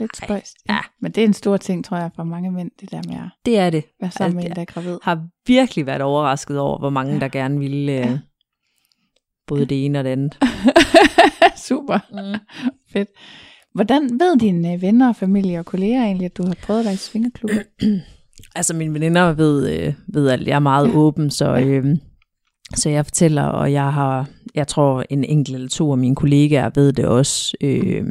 lidt 0.01 0.17
spøjst. 0.17 0.55
ja. 0.69 0.77
Men 1.01 1.11
det 1.11 1.21
er 1.21 1.25
en 1.27 1.33
stor 1.33 1.57
ting, 1.57 1.85
tror 1.85 1.97
jeg, 1.97 2.09
for 2.15 2.23
mange 2.23 2.51
mænd, 2.51 2.71
det 2.81 2.91
der 2.91 3.01
med 3.07 3.15
at 3.15 3.29
det 3.45 3.57
er 3.57 3.69
det. 3.69 3.83
være 4.01 4.11
sammen 4.11 4.35
med 4.35 4.45
en, 4.45 4.51
der 4.55 4.61
er 4.61 4.65
gravid. 4.65 4.97
har 5.03 5.27
virkelig 5.47 5.85
været 5.85 6.01
overrasket 6.01 6.59
over, 6.59 6.79
hvor 6.79 6.89
mange, 6.89 7.13
Ja. 7.13 7.19
der 7.19 7.27
gerne 7.27 7.59
ville 7.59 7.91
øh, 7.91 7.97
Ja. 7.97 8.19
både 9.47 9.65
det 9.65 9.85
ene 9.85 9.99
og 9.99 10.03
det 10.03 10.09
andet. 10.11 10.37
Super. 11.67 11.99
Mm. 12.11 12.39
Fedt. 12.93 13.09
Hvordan 13.73 14.03
ved 14.19 14.39
dine 14.39 14.73
øh, 14.73 14.81
venner, 14.81 15.13
familie 15.13 15.59
og 15.59 15.65
kolleger 15.65 16.03
egentlig, 16.03 16.25
at 16.25 16.37
du 16.37 16.43
har 16.47 16.55
prøvet 16.63 16.85
dig 16.85 16.93
i 16.93 16.97
svingerklub? 16.97 17.51
Altså 18.55 18.75
mine 18.75 18.93
veninder 18.93 19.33
ved, 19.33 19.69
øh, 19.79 19.93
ved 20.07 20.29
at 20.29 20.47
jeg 20.47 20.55
er 20.55 20.59
meget 20.59 20.87
ja. 20.87 20.93
åben, 20.95 21.31
så, 21.31 21.55
øh, 21.57 21.85
så 22.75 22.89
jeg 22.89 23.05
fortæller, 23.05 23.43
og 23.43 23.71
jeg 23.73 23.93
har, 23.93 24.29
jeg 24.55 24.67
tror 24.67 25.03
en 25.09 25.23
enkelt 25.23 25.55
eller 25.55 25.69
to 25.69 25.91
af 25.91 25.97
mine 25.97 26.15
kollegaer 26.15 26.69
ved 26.75 26.93
det 26.93 27.05
også. 27.05 27.57
Øh, 27.61 27.85
jeg 27.95 28.03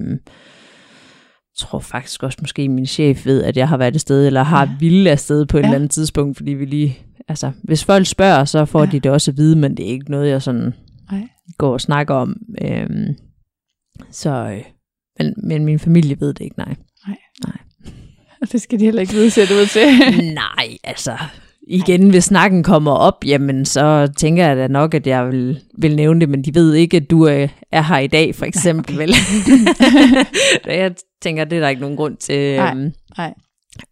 tror 1.61 1.79
faktisk 1.79 2.23
også 2.23 2.39
måske 2.41 2.69
min 2.69 2.87
chef 2.87 3.27
ved, 3.27 3.43
at 3.45 3.57
jeg 3.57 3.69
har 3.69 3.77
været 3.77 3.95
et 3.95 4.01
sted, 4.01 4.27
eller 4.27 4.43
har 4.43 4.63
Ja. 4.67 4.71
ville 4.81 5.11
afsted 5.11 5.47
på 5.47 5.57
et 5.59 5.61
Ja. 5.63 5.67
eller 5.67 5.77
andet 5.77 5.91
tidspunkt, 5.91 6.37
fordi 6.37 6.51
vi 6.51 6.65
lige, 6.65 6.99
altså 7.29 7.51
hvis 7.63 7.85
folk 7.85 8.07
spørger, 8.07 8.45
så 8.45 8.65
får 8.65 8.81
Ja. 8.85 8.87
de 8.91 9.01
det 9.01 9.11
også 9.11 9.31
at 9.31 9.37
vide, 9.37 9.57
men 9.57 9.77
det 9.77 9.85
er 9.87 9.91
ikke 9.91 10.11
noget, 10.11 10.29
jeg 10.31 10.43
sådan 10.43 10.75
Nej. 11.13 11.29
går 11.59 11.73
og 11.73 11.81
snakker 11.81 12.15
om. 12.15 12.37
Øh, 12.63 12.87
så, 14.11 14.31
øh, 14.31 14.63
men, 15.19 15.35
men 15.49 15.65
min 15.65 15.79
familie 15.79 16.17
ved 16.21 16.29
det 16.35 16.45
ikke, 16.45 16.59
nej. 16.59 16.75
Og 18.43 18.49
det 18.53 18.61
skal 18.63 18.79
de 18.81 18.85
heller 18.85 19.01
ikke 19.01 19.13
vide, 19.13 19.31
ser 19.31 19.47
det 19.47 19.55
ud 19.55 19.67
til. 19.67 19.87
Nej, 20.35 20.77
altså 20.85 21.17
igen, 21.69 22.11
hvis 22.11 22.25
snakken 22.25 22.63
kommer 22.63 22.91
op, 22.93 23.25
jamen 23.27 23.65
så 23.65 24.13
tænker 24.17 24.47
jeg 24.47 24.57
da 24.57 24.67
nok, 24.69 24.95
at 24.95 25.07
jeg 25.07 25.29
vil, 25.29 25.61
vil 25.79 25.97
nævne 25.97 26.21
det, 26.21 26.29
men 26.29 26.45
de 26.45 26.55
ved 26.55 26.75
ikke, 26.75 26.97
at 26.97 27.11
du 27.11 27.23
er, 27.23 27.47
er 27.73 27.83
her 27.83 27.99
i 27.99 28.07
dag, 28.07 28.35
for 28.35 28.45
eksempel. 28.47 28.99
vel? 28.99 29.15
Så 30.65 30.71
jeg 30.71 30.95
tænker, 31.23 31.45
det 31.45 31.57
er 31.57 31.61
der 31.61 31.69
ikke 31.69 31.81
nogen 31.81 31.97
grund 31.97 32.17
til. 32.17 32.57
Nej, 32.57 32.71
Øhm, 32.75 32.93
nej. 33.17 33.35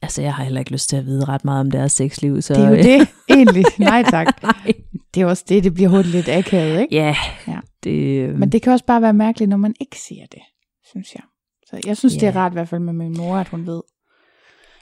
Altså, 0.03 0.23
jeg 0.23 0.35
har 0.35 0.45
heller 0.45 0.61
ikke 0.61 0.73
lyst 0.73 0.89
til 0.89 0.97
at 0.97 1.05
vide 1.07 1.25
ret 1.25 1.45
meget 1.45 1.61
om 1.61 1.71
deres 1.71 1.93
sexliv. 1.93 2.43
Så, 2.43 2.55
Det 2.55 2.65
er 2.65 2.69
jo 2.71 2.77
det, 2.77 3.09
egentlig. 3.37 3.65
Nej 3.79 4.03
tak. 4.11 4.27
Nej. 4.43 4.73
Det 5.15 5.23
er 5.23 5.27
også 5.27 5.45
det, 5.49 5.65
det 5.65 5.75
bliver 5.75 5.89
hurtigt 5.91 6.15
lidt 6.15 6.29
akavet, 6.29 6.81
ikke? 6.81 6.95
Ja, 6.97 7.17
Ja. 7.49 7.59
det, 7.85 8.21
øhm, 8.23 8.39
Men 8.39 8.53
det 8.53 8.63
kan 8.63 8.73
også 8.73 8.85
bare 8.85 9.03
være 9.03 9.13
mærkeligt, 9.13 9.49
når 9.49 9.57
man 9.57 9.75
ikke 9.81 9.97
siger 10.01 10.27
det, 10.33 10.43
synes 10.91 11.15
jeg. 11.15 11.23
Så 11.67 11.81
jeg 11.87 11.97
synes, 11.97 12.15
det 12.15 12.23
er 12.23 12.27
Ja. 12.33 12.39
rart 12.39 12.53
i 12.53 12.55
hvert 12.55 12.69
fald 12.69 12.81
med 12.81 12.93
min 12.93 13.17
mor, 13.17 13.37
at 13.37 13.49
hun 13.49 13.67
ved, 13.67 13.83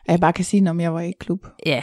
at 0.06 0.12
jeg 0.12 0.20
bare 0.20 0.32
kan 0.32 0.44
sige, 0.44 0.70
om 0.70 0.80
jeg 0.80 0.94
var 0.94 1.00
i 1.00 1.12
klub. 1.20 1.46
ja, 1.66 1.82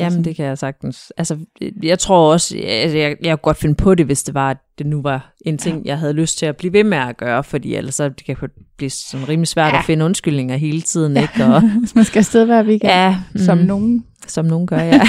Jamen, 0.00 0.24
det 0.24 0.36
kan 0.36 0.46
jeg 0.46 0.58
sagtens. 0.58 1.12
Altså, 1.16 1.36
jeg 1.82 1.98
tror 1.98 2.32
også, 2.32 2.56
altså, 2.66 2.98
jeg, 2.98 3.16
jeg 3.22 3.30
kunne 3.30 3.42
godt 3.42 3.56
finde 3.56 3.74
på 3.74 3.94
det, 3.94 4.06
hvis 4.06 4.22
det 4.22 4.34
var, 4.34 4.50
at 4.50 4.56
det 4.78 4.86
nu 4.86 5.02
var 5.02 5.32
en 5.46 5.58
ting, 5.58 5.82
ja. 5.84 5.90
jeg 5.90 5.98
havde 5.98 6.12
lyst 6.12 6.38
til 6.38 6.46
at 6.46 6.56
blive 6.56 6.72
ved 6.72 6.84
med 6.84 6.98
at 6.98 7.16
gøre, 7.16 7.44
fordi 7.44 7.74
ellers 7.74 7.94
så 7.94 8.08
det 8.08 8.24
kan 8.26 8.36
det 8.40 8.50
blive 8.76 8.90
sådan 8.90 9.28
rimelig 9.28 9.48
svært 9.48 9.66
ja. 9.66 9.72
Ja. 9.74 9.78
at 9.78 9.84
finde 9.84 10.04
undskyldninger 10.04 10.56
hele 10.56 10.80
tiden, 10.80 11.16
ikke? 11.16 11.44
Og, 11.44 11.60
Hvis 11.80 11.94
man 11.94 12.04
skal 12.04 12.18
afsted 12.18 12.44
hver 12.44 12.62
weekend, 12.62 12.92
ja, 12.92 13.16
som 13.36 13.58
mm, 13.58 13.64
nogen. 13.64 14.04
som 14.26 14.44
nogen 14.44 14.66
gør, 14.66 14.78
ja. 14.80 15.00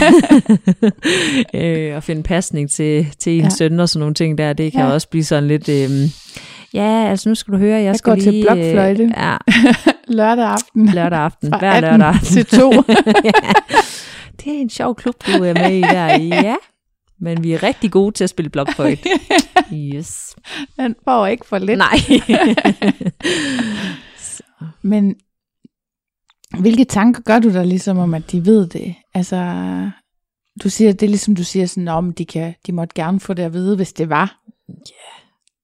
øh, 1.89 1.95
og 1.95 2.03
finde 2.03 2.23
pasning 2.23 2.69
til, 2.71 3.07
til 3.19 3.34
en 3.34 3.39
ja. 3.39 3.43
Ja. 3.45 3.49
søn 3.49 3.80
og 3.80 3.89
sådan 3.89 3.99
nogle 3.99 4.13
ting 4.15 4.38
der, 4.38 4.53
det 4.53 4.71
kan 4.71 4.82
Ja. 4.82 4.91
også 4.91 5.09
blive 5.09 5.23
sådan 5.23 5.47
lidt... 5.47 5.69
Øh, 5.69 5.89
ja, 6.73 7.07
altså 7.09 7.30
nu 7.30 7.36
skal 7.36 7.53
du 7.53 7.57
høre, 7.57 7.76
jeg, 7.78 7.86
Jeg 7.86 7.95
skal 7.95 8.11
går 8.15 8.21
til 8.21 8.34
lige... 8.34 8.43
blokfløjte. 8.43 9.03
Øh, 9.03 9.11
ja, 9.17 9.36
Lørdag 10.17 10.45
aften. 10.45 10.86
lørdag 10.86 11.19
aften. 11.19 11.49
Hver 11.59 11.71
18 11.71 11.91
lørdag 11.91 12.07
aften. 12.07 12.26
til 12.34 12.45
2. 12.45 12.71
ja. 13.26 13.32
Det 14.38 14.48
er 14.48 14.62
en 14.62 14.70
sjov 14.70 14.96
klub, 14.96 15.16
du 15.28 15.44
er 15.44 15.54
med 15.54 15.78
i 15.78 15.82
der. 15.82 16.20
Ja, 16.44 16.56
men 17.20 17.44
vi 17.44 17.54
er 17.54 17.64
rigtig 17.64 17.92
gode 17.92 18.12
til 18.12 18.24
at 18.24 18.30
spille 18.30 18.50
blokfløjte. 18.50 19.10
Yes. 19.74 20.36
Den 20.78 20.96
får 21.04 21.28
ikke 21.28 21.46
for 21.46 21.58
lidt. 21.58 21.78
Nej. 21.78 21.98
Men 24.82 25.16
hvilke 26.60 26.86
tanker 26.86 27.22
gør 27.22 27.40
du 27.40 27.54
dig 27.54 27.66
ligesom 27.66 27.98
om, 27.98 28.14
at 28.14 28.32
de 28.32 28.46
ved 28.46 28.68
det? 28.68 28.96
Altså, 29.14 29.36
du 30.64 30.70
siger, 30.70 30.92
det 30.92 31.04
er 31.04 31.08
ligesom 31.08 31.36
du 31.36 31.44
siger 31.44 31.66
sådan, 31.66 31.88
om 31.88 32.14
de, 32.14 32.26
kan, 32.26 32.54
de 32.68 32.72
måtte 32.72 32.96
gerne 32.96 33.20
få 33.20 33.34
det 33.34 33.44
at 33.44 33.54
vide, 33.54 33.76
hvis 33.76 33.94
det 33.94 34.10
var. 34.10 34.40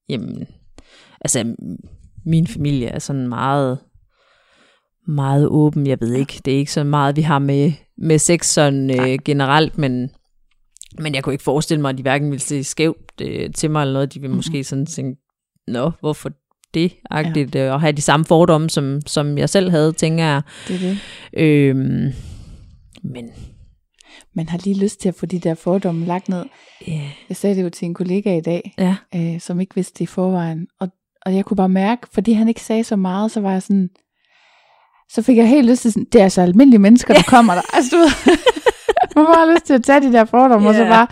Jamen, 0.10 0.48
altså, 1.22 1.56
min 2.26 2.48
familie 2.48 2.88
er 2.88 3.00
sådan 3.00 3.28
meget, 3.28 3.80
meget 5.08 5.48
åben. 5.48 5.88
Jeg 5.88 6.02
ved 6.02 6.14
ikke, 6.14 6.42
det 6.46 6.54
er 6.54 6.58
ikke 6.58 6.72
så 6.72 6.84
meget, 6.84 7.16
vi 7.16 7.22
har 7.22 7.40
med, 7.40 7.72
med 8.02 8.20
sex 8.20 8.46
sådan 8.46 9.00
øh, 9.00 9.20
generelt, 9.26 9.78
men, 9.78 10.10
men 11.00 11.16
jeg 11.16 11.24
kunne 11.24 11.34
ikke 11.34 11.44
forestille 11.44 11.82
mig, 11.82 11.90
at 11.90 11.98
de 11.98 12.02
hverken 12.02 12.32
ville 12.32 12.42
se 12.42 12.64
skævt 12.64 13.22
øh, 13.22 13.52
til 13.54 13.72
mig 13.72 13.82
eller 13.82 13.94
noget. 13.94 14.14
De 14.14 14.20
ville 14.20 14.30
Mhm. 14.32 14.38
måske 14.38 14.64
sådan 14.64 14.86
tænke, 14.86 15.22
nå, 15.68 15.92
hvorfor 16.00 16.32
det? 16.74 16.94
Agtigt, 17.10 17.56
ja. 17.56 17.72
Og 17.74 17.82
have 17.82 17.92
de 17.92 18.02
samme 18.02 18.26
fordomme, 18.26 18.70
som, 18.70 19.00
som 19.06 19.38
jeg 19.38 19.50
selv 19.50 19.70
havde, 19.70 19.92
tænker 19.94 20.24
jeg. 20.24 20.42
Det 20.68 20.76
er 20.76 20.80
det. 20.80 20.98
Øhm, 21.34 22.12
men 23.04 23.30
Man 24.34 24.50
har 24.50 24.58
lige 24.64 24.80
lyst 24.84 25.02
til 25.02 25.10
at 25.10 25.16
få 25.16 25.26
de 25.26 25.40
der 25.40 25.54
fordomme 25.56 26.06
lagt 26.06 26.30
ned. 26.30 26.46
ja, 26.88 27.02
Jeg 27.30 27.38
sagde 27.38 27.56
det 27.56 27.64
jo 27.64 27.70
til 27.70 27.86
en 27.86 27.94
kollega 27.94 28.38
i 28.38 28.42
dag, 28.42 28.74
ja, 28.78 28.96
øh, 29.16 29.40
som 29.40 29.60
ikke 29.60 29.76
vidste 29.76 29.94
det 30.00 30.02
i 30.02 30.06
forvejen. 30.06 30.68
Og, 30.80 30.88
og 31.26 31.36
jeg 31.36 31.46
kunne 31.46 31.58
bare 31.58 31.70
mærke, 31.70 32.08
fordi 32.14 32.32
han 32.32 32.48
ikke 32.48 32.62
sagde 32.62 32.84
så 32.84 32.96
meget, 32.96 33.32
så 33.32 33.42
var 33.42 33.52
jeg 33.52 33.62
sådan, 33.62 33.90
så 35.14 35.22
fik 35.22 35.38
jeg 35.38 35.50
helt 35.50 35.70
lyst 35.70 35.82
til 35.82 35.92
sådan, 35.92 36.08
det 36.12 36.20
er 36.20 36.24
altså 36.24 36.42
almindelige 36.42 36.80
mennesker, 36.80 37.14
der 37.14 37.24
kommer 37.28 37.54
der. 37.54 37.62
Altså, 37.74 37.92
du 37.96 37.98
ved, 37.98 38.12
man 39.16 39.26
får 39.26 39.34
bare 39.34 39.54
lyst 39.54 39.66
til 39.66 39.74
at 39.74 39.84
tage 39.84 40.02
de 40.02 40.14
der 40.14 40.26
fordomme, 40.26 40.70
og 40.70 40.76
så 40.76 40.84
bare, 40.86 41.08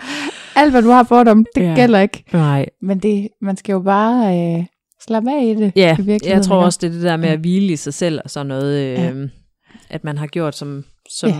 alt 0.56 0.70
hvad 0.70 0.82
du 0.82 0.90
har 0.90 1.02
fordomme, 1.04 1.44
det 1.54 1.62
Ja. 1.62 1.74
gælder 1.74 2.00
ikke. 2.00 2.24
nej. 2.32 2.66
Men 2.82 2.98
det, 2.98 3.28
man 3.42 3.56
skal 3.56 3.72
jo 3.72 3.80
bare 3.80 4.38
øh, 4.58 4.64
slappe 5.06 5.30
af 5.30 5.44
i 5.44 5.54
det. 5.54 5.72
Ja, 5.76 5.92
i 5.98 6.02
virkeligheden, 6.02 6.36
jeg 6.36 6.42
tror 6.44 6.56
også, 6.64 6.78
det 6.82 6.86
er 6.88 6.92
det 6.92 7.02
der 7.02 7.16
med 7.16 7.28
at 7.28 7.38
hvile 7.38 7.72
i 7.72 7.76
sig 7.76 7.94
selv 7.94 8.20
og 8.24 8.30
sådan 8.30 8.46
noget, 8.46 8.74
øh, 8.76 8.92
Ja. 9.04 9.12
at 9.90 10.04
man 10.04 10.18
har 10.18 10.26
gjort, 10.26 10.56
som, 10.56 10.84
som, 11.10 11.28
Ja. 11.30 11.36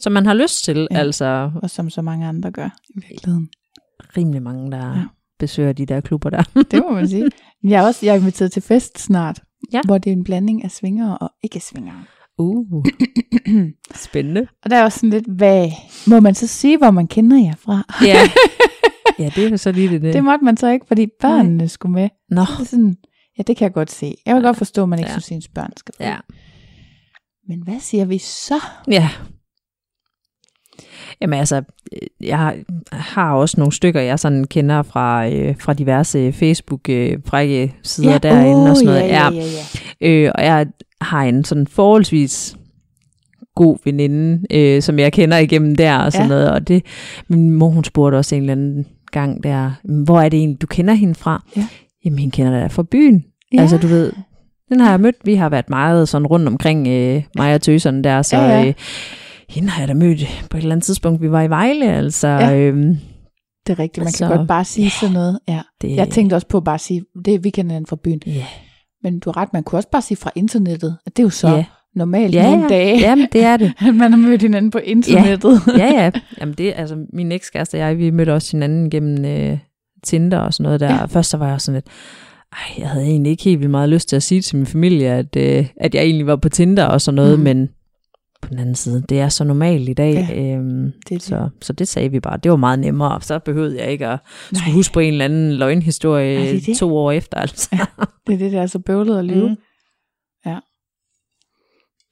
som 0.00 0.12
man 0.12 0.26
har 0.26 0.34
lyst 0.34 0.64
til. 0.64 0.88
Ja. 0.90 0.98
Altså 0.98 1.50
Og 1.62 1.70
som 1.70 1.90
så 1.90 2.02
mange 2.02 2.26
andre 2.26 2.50
gør 2.50 2.68
i 2.88 3.00
virkeligheden. 3.08 3.48
rimelig 4.16 4.42
mange, 4.42 4.70
der 4.70 4.86
Ja. 4.96 5.02
besøger 5.38 5.72
de 5.72 5.86
der 5.86 6.00
klubber 6.00 6.30
der. 6.30 6.42
Det 6.70 6.82
må 6.88 6.90
man 6.94 7.08
sige. 7.08 7.30
Jeg 7.64 7.82
er 7.82 7.86
også 7.86 8.06
jeg 8.06 8.12
er 8.12 8.18
inviteret 8.20 8.52
til 8.52 8.62
fest 8.62 8.98
snart, 8.98 9.40
Ja. 9.72 9.80
hvor 9.84 9.98
det 9.98 10.10
er 10.12 10.16
en 10.16 10.24
blanding 10.24 10.64
af 10.64 10.70
svingere 10.70 11.18
og 11.18 11.30
ikke-svingere. 11.44 12.04
Uh, 12.38 12.84
spændende. 13.94 14.46
Og 14.64 14.70
der 14.70 14.76
er 14.76 14.84
også 14.84 14.98
sådan 14.98 15.10
lidt, 15.10 15.26
hvad 15.36 15.70
må 16.06 16.20
man 16.20 16.34
så 16.34 16.46
sige, 16.46 16.78
hvor 16.78 16.90
man 16.90 17.06
kender 17.06 17.36
jer 17.44 17.54
fra? 17.58 17.82
Ja. 18.06 18.16
ja, 19.24 19.30
det 19.34 19.44
er 19.46 19.50
jo 19.50 19.56
så 19.56 19.72
lige 19.72 19.88
det. 19.88 20.02
det. 20.02 20.14
Det 20.14 20.24
måtte 20.24 20.44
man 20.44 20.56
så 20.56 20.68
ikke, 20.68 20.86
fordi 20.86 21.06
børnene 21.20 21.68
skulle 21.68 21.92
med. 21.92 22.08
Nå, 22.30 22.40
Det 22.40 22.60
er 22.60 22.64
sådan, 22.64 22.96
ja, 23.38 23.42
det 23.42 23.56
kan 23.56 23.64
jeg 23.64 23.72
godt 23.72 23.90
se. 23.90 24.14
Jeg 24.26 24.34
vil 24.34 24.42
godt 24.42 24.56
forstå, 24.56 24.82
at 24.82 24.88
man 24.88 24.98
ikke 24.98 25.08
Ja. 25.08 25.14
ja. 25.14 25.20
synes, 25.20 25.30
at 25.30 25.34
ens 25.36 25.48
børn 25.48 25.72
skal 25.76 25.94
med. 25.98 26.06
ja. 26.06 26.16
Men 27.48 27.62
hvad 27.62 27.80
siger 27.80 28.04
vi 28.04 28.18
så? 28.18 28.60
Ja. 28.90 29.08
Jamen 31.20 31.38
altså, 31.38 31.56
øh, 31.56 32.26
jeg 32.28 32.54
har- 32.92 33.32
også 33.32 33.54
nogle 33.60 33.72
stykker, 33.72 34.00
jeg 34.00 34.18
sådan 34.18 34.44
kender 34.44 34.82
fra, 34.82 35.28
øh, 35.28 35.54
fra 35.60 35.72
diverse 35.74 36.32
Facebook-frække 36.32 37.74
sider 37.82 38.10
ja, 38.12 38.18
derinde 38.18 38.56
åh, 38.62 38.70
og 38.70 38.76
sådan 38.76 38.86
noget. 38.86 39.00
Ja, 39.00 39.24
ja, 39.24 39.30
ja, 39.30 39.42
ja. 40.00 40.08
Øh, 40.08 40.32
og 40.34 40.44
jeg 40.44 40.66
har 41.00 41.22
en 41.22 41.44
sådan 41.44 41.66
forholdsvis 41.66 42.56
god 43.54 43.78
veninde, 43.84 44.42
øh, 44.50 44.82
som 44.82 44.98
jeg 44.98 45.12
kender 45.12 45.38
igennem 45.38 45.76
der 45.76 45.98
og 45.98 46.12
sådan 46.12 46.24
Ja. 46.26 46.28
noget. 46.34 46.50
Og 46.50 46.68
det, 46.68 46.82
min 47.28 47.50
mor, 47.50 47.68
hun 47.68 47.84
spurgte 47.84 48.16
også 48.16 48.34
en 48.34 48.40
eller 48.42 48.52
anden 48.52 48.86
gang 49.12 49.42
der, 49.42 49.70
hvor 50.04 50.20
er 50.20 50.28
det 50.28 50.38
egentlig, 50.38 50.60
du 50.62 50.66
kender 50.66 50.94
hende 50.94 51.14
fra? 51.14 51.42
Ja. 51.56 51.66
Jamen, 52.04 52.18
hende 52.18 52.32
kender 52.36 52.52
der 52.60 52.68
fra 52.68 52.82
byen. 52.82 53.24
Ja. 53.52 53.60
Altså, 53.60 53.78
du 53.78 53.86
ved, 53.86 54.12
den 54.68 54.80
har 54.80 54.90
jeg 54.90 55.00
mødt. 55.00 55.16
Vi 55.24 55.34
har 55.34 55.48
været 55.48 55.70
meget 55.70 56.08
sådan 56.08 56.26
rundt 56.26 56.48
omkring 56.48 56.88
øh, 56.88 57.22
mig 57.36 57.54
og 57.54 57.62
tøserne 57.62 58.04
der, 58.04 58.22
så 58.22 58.36
Ja, 58.36 58.58
ja. 58.60 58.66
Øh, 58.66 58.74
hende 59.48 59.68
har 59.68 59.80
jeg 59.82 59.88
da 59.88 59.94
mødt 59.94 60.46
på 60.50 60.56
et 60.56 60.60
eller 60.60 60.74
andet 60.74 60.84
tidspunkt. 60.84 61.22
Vi 61.22 61.30
var 61.30 61.42
i 61.42 61.50
Vejle, 61.50 61.86
altså. 61.92 62.28
Ja. 62.28 62.48
Ja. 62.48 62.56
Øhm, 62.58 62.96
Det 63.66 63.72
er 63.72 63.78
rigtigt, 63.78 64.04
man 64.04 64.12
Så- 64.12 64.26
kan 64.28 64.36
godt 64.36 64.48
bare 64.48 64.64
sige 64.64 64.90
sådan 64.90 65.12
noget. 65.14 65.38
Ja. 65.48 65.60
det, 65.80 65.96
Jeg 65.96 66.08
tænkte 66.08 66.34
også 66.34 66.46
på 66.48 66.60
bare 66.60 66.74
at 66.74 66.80
sige, 66.80 67.02
det 67.24 67.34
er 67.34 67.38
weekenden 67.38 67.86
fra 67.86 67.96
byen. 68.04 68.20
Ja, 68.26 68.44
Men 69.02 69.18
du 69.20 69.30
har 69.30 69.36
ret, 69.42 69.52
man 69.52 69.62
kunne 69.62 69.78
også 69.78 69.88
bare 69.92 70.02
sige 70.02 70.16
fra 70.18 70.30
internettet. 70.34 70.96
Det 71.06 71.18
er 71.18 71.22
jo 71.22 71.30
så 71.30 71.48
ja. 71.48 71.64
normalt 71.94 72.34
Ja, 72.34 72.42
nogle 72.50 72.62
ja. 72.62 72.68
dage, 72.68 72.98
Jamen, 73.00 73.26
det 73.32 73.44
er 73.44 73.56
det. 73.56 73.72
at 73.88 73.94
man 73.94 74.12
har 74.12 74.18
mødt 74.18 74.42
hinanden 74.42 74.70
på 74.70 74.78
internettet. 74.78 75.60
ja, 75.78 75.86
ja. 75.86 76.10
Jamen 76.40 76.54
det, 76.58 76.72
altså 76.76 76.96
min 77.12 77.32
ekskæreste 77.32 77.74
og 77.74 77.78
jeg, 77.80 77.98
vi 77.98 78.10
mødte 78.10 78.34
også 78.34 78.56
hinanden 78.56 78.90
gennem 78.90 79.24
øh, 79.24 79.58
Tinder 80.04 80.38
og 80.38 80.54
sådan 80.54 80.62
noget 80.64 80.80
der. 80.80 80.86
Ja. 80.86 80.94
Ja. 80.96 81.04
Først 81.04 81.30
så 81.30 81.36
var 81.36 81.48
jeg 81.48 81.60
sådan 81.60 81.76
lidt, 81.76 81.86
ej, 82.52 82.58
jeg 82.82 82.88
havde 82.88 83.06
egentlig 83.06 83.30
ikke 83.30 83.44
helt 83.44 83.58
vildt 83.60 83.70
meget 83.70 83.88
lyst 83.88 84.08
til 84.08 84.16
at 84.16 84.22
sige 84.22 84.42
til 84.42 84.56
min 84.56 84.66
familie, 84.66 85.08
at, 85.10 85.36
øh, 85.36 85.66
at 85.80 85.94
jeg 85.94 86.02
egentlig 86.02 86.26
var 86.26 86.36
på 86.36 86.48
Tinder 86.48 86.84
og 86.84 87.00
sådan 87.00 87.16
noget, 87.16 87.38
mm. 87.38 87.44
men 87.44 87.68
på 88.46 88.50
den 88.50 88.58
anden 88.58 88.74
side, 88.74 89.04
det 89.08 89.20
er 89.20 89.28
så 89.28 89.44
normalt 89.44 89.88
i 89.88 89.92
dag, 89.92 90.14
Ja, 90.14 90.26
ja, 90.30 90.56
øhm, 90.56 90.92
det 90.92 91.10
det. 91.10 91.22
Så, 91.22 91.48
så 91.62 91.72
det 91.72 91.88
sagde 91.88 92.10
vi 92.10 92.20
bare. 92.20 92.38
Det 92.42 92.50
var 92.50 92.56
meget 92.56 92.78
nemmere, 92.78 93.20
så 93.20 93.38
behøvede 93.38 93.78
jeg 93.78 93.90
ikke 93.90 94.06
at 94.06 94.18
Nej. 94.52 94.60
skulle 94.60 94.74
huske 94.74 94.92
på 94.92 95.00
en 95.00 95.12
eller 95.12 95.24
anden 95.24 95.52
løgnhistorie 95.52 96.38
Nej, 96.38 96.52
det 96.52 96.66
det. 96.66 96.76
to 96.76 96.96
år 96.96 97.12
efter. 97.12 97.36
Altså. 97.36 97.86
Det 98.26 98.34
er 98.34 98.38
det, 98.38 98.52
der 98.52 98.62
er 98.62 98.66
så 98.66 98.78
bøvlet 98.78 99.18
at 99.18 99.24
lyve. 99.24 99.48
Mm. 99.48 99.56
Ja. 100.46 100.58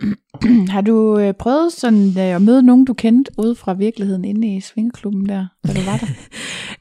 Har 0.74 0.80
du 0.80 1.18
øh, 1.18 1.34
prøvet 1.34 1.72
sådan 1.72 2.08
øh, 2.08 2.36
at 2.36 2.42
møde 2.42 2.62
nogen, 2.62 2.84
du 2.84 2.94
kendte 2.94 3.30
ude 3.38 3.54
fra 3.54 3.72
virkeligheden 3.72 4.24
inde 4.24 4.56
i 4.56 4.60
svingeklubben 4.60 5.28
der, 5.28 5.46
da 5.66 5.72
du 5.72 5.80
var 5.80 5.96
der? 5.96 6.06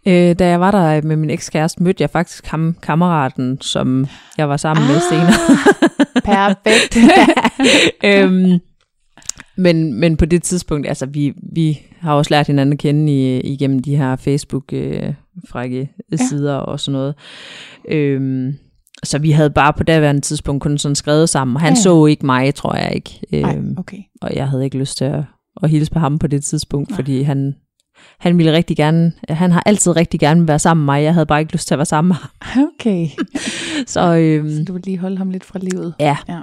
Øh, 0.07 0.35
da 0.39 0.47
jeg 0.47 0.59
var 0.59 0.71
der 0.71 1.01
med 1.01 1.15
min 1.15 1.29
ekskæreste, 1.29 1.83
mødte 1.83 2.01
jeg 2.01 2.09
faktisk 2.09 2.47
ham, 2.47 2.75
kammeraten, 2.81 3.61
som 3.61 4.07
jeg 4.37 4.49
var 4.49 4.57
sammen 4.57 4.83
ah. 4.83 4.89
med 4.89 4.99
senere. 5.09 5.33
Perfekt. 6.23 6.97
øhm, 8.09 8.59
men, 9.57 9.93
men 9.93 10.17
på 10.17 10.25
det 10.25 10.43
tidspunkt, 10.43 10.87
altså 10.87 11.05
vi, 11.05 11.33
vi 11.53 11.79
har 11.99 12.13
også 12.13 12.33
lært 12.33 12.47
hinanden 12.47 12.73
at 12.73 12.79
kende 12.79 13.11
i, 13.13 13.39
igennem 13.39 13.79
de 13.79 13.95
her 13.97 14.15
Facebook-frække 14.15 15.89
øh, 16.13 16.19
sider 16.19 16.55
og 16.55 16.79
sådan 16.79 16.93
noget. 16.93 17.15
Øhm, 17.89 18.53
så 19.03 19.19
vi 19.19 19.31
havde 19.31 19.49
bare 19.49 19.73
på 19.73 19.83
daværende 19.83 20.21
tidspunkt 20.21 20.63
kun 20.63 20.77
sådan 20.77 20.95
skrevet 20.95 21.29
sammen, 21.29 21.55
og 21.55 21.61
han 21.61 21.67
Ja, 21.67 21.71
ja. 21.71 21.77
ja. 21.79 21.81
så 21.81 22.05
ikke 22.05 22.25
mig, 22.25 22.55
tror 22.55 22.75
jeg 22.75 22.91
ikke. 22.95 23.19
Øhm, 23.33 23.75
okay. 23.77 23.97
Og 24.21 24.35
jeg 24.35 24.47
havde 24.49 24.63
ikke 24.63 24.77
lyst 24.77 24.97
til 24.97 25.05
at, 25.05 25.23
at 25.63 25.69
hilse 25.69 25.91
på 25.91 25.99
ham 25.99 26.19
på 26.19 26.27
det 26.27 26.43
tidspunkt, 26.43 26.89
Nej. 26.89 26.95
fordi 26.95 27.21
han, 27.21 27.55
han 28.19 28.37
ville 28.37 28.51
rigtig 28.53 28.77
gerne, 28.77 29.11
han 29.29 29.51
har 29.51 29.63
altid 29.65 29.95
rigtig 29.95 30.19
gerne 30.19 30.47
være 30.47 30.59
sammen 30.59 30.85
med 30.85 30.93
mig, 30.93 31.03
jeg 31.03 31.13
havde 31.13 31.25
bare 31.25 31.39
ikke 31.39 31.53
lyst 31.53 31.67
til 31.67 31.75
at 31.75 31.77
være 31.77 31.85
sammen 31.85 32.07
med 32.07 32.15
ham. 32.41 32.67
Okay. 32.79 33.07
Så, 33.93 34.15
øhm, 34.15 34.49
Så 34.49 34.63
du 34.67 34.73
vil 34.73 34.81
lige 34.85 34.97
holde 34.97 35.17
ham 35.17 35.29
lidt 35.29 35.43
fra 35.43 35.59
livet. 35.59 35.93
ja, 35.99 36.17
Ja. 36.29 36.39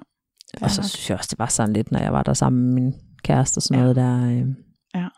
Og 0.63 0.71
så 0.71 0.89
synes 0.89 1.11
jeg 1.11 1.19
også, 1.19 1.29
det 1.31 1.39
var 1.39 1.47
sådan 1.47 1.73
lidt, 1.73 1.93
når 1.93 1.99
jeg 2.01 2.13
var 2.13 2.23
der 2.23 2.33
sammen 2.35 2.63
med 2.65 2.83
min 2.83 2.95
kæreste 3.25 3.59
og 3.59 3.63
sådan 3.63 3.77
Ja. 3.79 3.81
noget 3.83 3.97
der. 3.97 4.27
Øh. 4.31 4.47
Ja. 4.95 5.09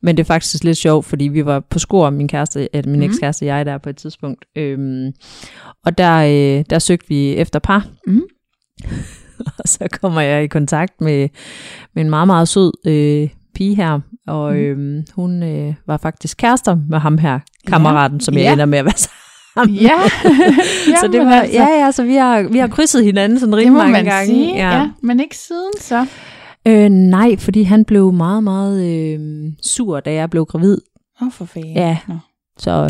Men 0.00 0.16
det 0.16 0.22
er 0.22 0.26
faktisk 0.26 0.64
lidt 0.64 0.78
sjovt, 0.78 1.06
fordi 1.06 1.24
vi 1.24 1.44
var 1.44 1.60
på 1.60 1.78
skor, 1.78 2.10
min 2.10 2.28
kæreste, 2.28 2.76
eller 2.76 2.90
min 2.90 3.00
Mhm. 3.00 3.06
mm. 3.06 3.10
ekskæreste 3.12 3.42
og 3.42 3.46
jeg 3.46 3.66
der 3.66 3.78
på 3.78 3.90
et 3.90 3.96
tidspunkt. 3.96 4.44
Øhm, 4.56 5.12
og 5.84 5.98
der, 5.98 6.16
øh, 6.58 6.64
der 6.70 6.78
søgte 6.78 7.08
vi 7.08 7.36
efter 7.36 7.58
par. 7.58 7.86
Mhm. 8.06 8.22
og 9.58 9.68
så 9.68 9.88
kommer 10.02 10.20
jeg 10.20 10.44
i 10.44 10.46
kontakt 10.46 11.00
med, 11.00 11.28
med 11.94 12.02
en 12.04 12.10
meget, 12.10 12.26
meget 12.26 12.48
sød 12.48 12.72
øh, 12.86 13.28
pige 13.54 13.74
her. 13.74 14.00
Og 14.26 14.52
Mhm. 14.52 14.60
øhm, 14.62 15.04
hun 15.14 15.42
øh, 15.42 15.74
var 15.86 15.96
faktisk 15.96 16.36
kærester 16.36 16.76
med 16.88 16.98
ham 16.98 17.18
her, 17.18 17.40
kammeraten, 17.66 18.20
som 18.20 18.34
jeg 18.34 18.42
Ja. 18.42 18.52
ender 18.52 18.64
med 18.66 18.78
at 18.78 18.84
være 18.84 18.96
sammen 18.96 19.14
Ja. 19.66 19.98
så 21.00 21.08
det 21.12 21.20
var, 21.20 21.32
altså, 21.32 21.58
ja, 21.58 21.84
ja, 21.84 21.90
så 21.90 22.02
vi 22.02 22.14
har, 22.14 22.42
vi 22.42 22.58
har 22.58 22.66
krydset 22.66 23.04
hinanden 23.04 23.38
sådan 23.38 23.56
rigtig 23.56 23.72
mange 23.72 23.92
man 23.92 24.04
gange. 24.04 24.26
sige. 24.26 24.54
Ja. 24.54 24.78
ja. 24.78 24.90
Men 25.02 25.20
ikke 25.20 25.36
siden 25.36 25.72
så. 25.80 26.06
Øh, 26.66 26.88
nej, 26.88 27.36
fordi 27.36 27.62
han 27.62 27.84
blev 27.84 28.12
meget, 28.12 28.44
meget 28.44 28.84
øh, 28.84 29.52
sur, 29.62 30.00
da 30.00 30.12
jeg 30.12 30.30
blev 30.30 30.44
gravid. 30.44 30.78
Åh, 31.20 31.26
oh, 31.26 31.32
for 31.32 31.44
fanden. 31.44 31.76
Ja. 31.76 31.98
Nå. 32.08 32.14
Så 32.58 32.88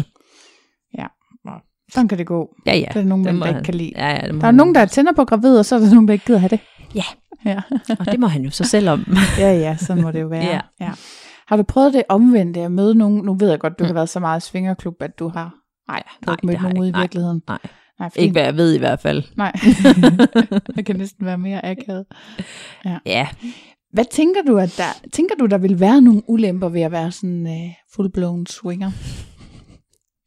Sådan 1.93 2.09
kan 2.09 2.19
det 2.19 2.27
gå. 2.27 2.49
ja, 2.67 2.77
ja. 2.77 2.87
Der 2.95 3.01
er 3.01 3.05
nogen, 3.05 3.25
der 3.25 3.33
må 3.33 3.45
ikke 3.45 3.63
kan 3.63 3.75
lide. 3.75 3.93
Ja, 3.97 4.09
ja, 4.09 4.33
Der 4.33 4.47
er 4.47 4.51
nogen, 4.51 4.75
der 4.75 4.85
tænder 4.85 5.13
på 5.13 5.25
gravid, 5.25 5.59
og 5.59 5.65
så 5.65 5.75
er 5.75 5.79
der 5.79 5.91
nogen, 5.91 6.09
der 6.09 6.13
ikke 6.13 6.25
gider 6.25 6.39
have 6.39 6.49
det. 6.49 6.61
Ja. 6.95 7.05
Ja, 7.45 7.61
Og 7.99 8.07
det 8.07 8.21
må 8.21 8.27
han 8.27 8.43
jo 8.43 8.51
så 8.51 8.65
selv 8.65 8.89
om. 8.89 9.07
ja, 9.39 9.53
ja 9.53 9.77
sådan 9.77 10.03
må 10.03 10.11
det 10.11 10.21
jo 10.21 10.27
være. 10.27 10.45
Ja. 10.45 10.61
ja. 10.81 10.91
Har 11.47 11.57
du 11.57 11.63
prøvet 11.63 11.93
det 11.95 12.03
omvendte 12.09 12.61
at 12.61 12.73
møde 12.73 12.95
nogen? 12.95 13.25
Nu 13.25 13.35
ved 13.35 13.51
jeg 13.51 13.59
godt, 13.59 13.79
du 13.79 13.85
har 13.85 13.93
været 13.93 14.09
så 14.09 14.21
meget 14.21 14.43
svingerklub, 14.43 14.95
at 15.01 15.19
du 15.19 15.29
har, 15.29 15.55
nej, 15.89 16.03
du 16.27 16.31
har 16.31 16.33
Nej, 16.33 16.35
ikke 16.35 16.47
mødt 16.47 16.63
nogen 16.63 16.79
ude 16.79 16.89
i. 16.89 16.93
Nej, 16.93 17.01
virkeligheden. 17.01 17.43
nej. 17.49 17.59
nej 17.99 18.09
fint. 18.11 18.23
Ikke 18.23 18.33
hvad 18.33 18.43
jeg 18.43 18.57
ved 18.57 18.75
i 18.75 18.79
hvert 18.79 19.01
fald. 19.01 19.23
Nej, 19.37 19.53
det 20.77 20.87
kan 20.87 20.97
næsten 20.97 21.27
være 21.27 21.39
mere 21.39 21.65
akavet. 21.65 22.07
Ja, 23.07 23.29
Hvad 23.93 24.05
tænker 24.11 24.41
du, 24.47 24.59
at 24.59 24.75
der, 24.77 25.09
tænker 25.13 25.35
du, 25.35 25.47
der 25.47 25.59
vil 25.59 25.81
være 25.81 26.01
nogle 26.03 26.23
ulemper 26.31 26.69
ved 26.69 26.81
at 26.81 26.93
være 26.93 27.13
sådan 27.13 27.47
uh, 27.47 27.73
full-blown 27.95 28.45
swinger? 28.47 28.91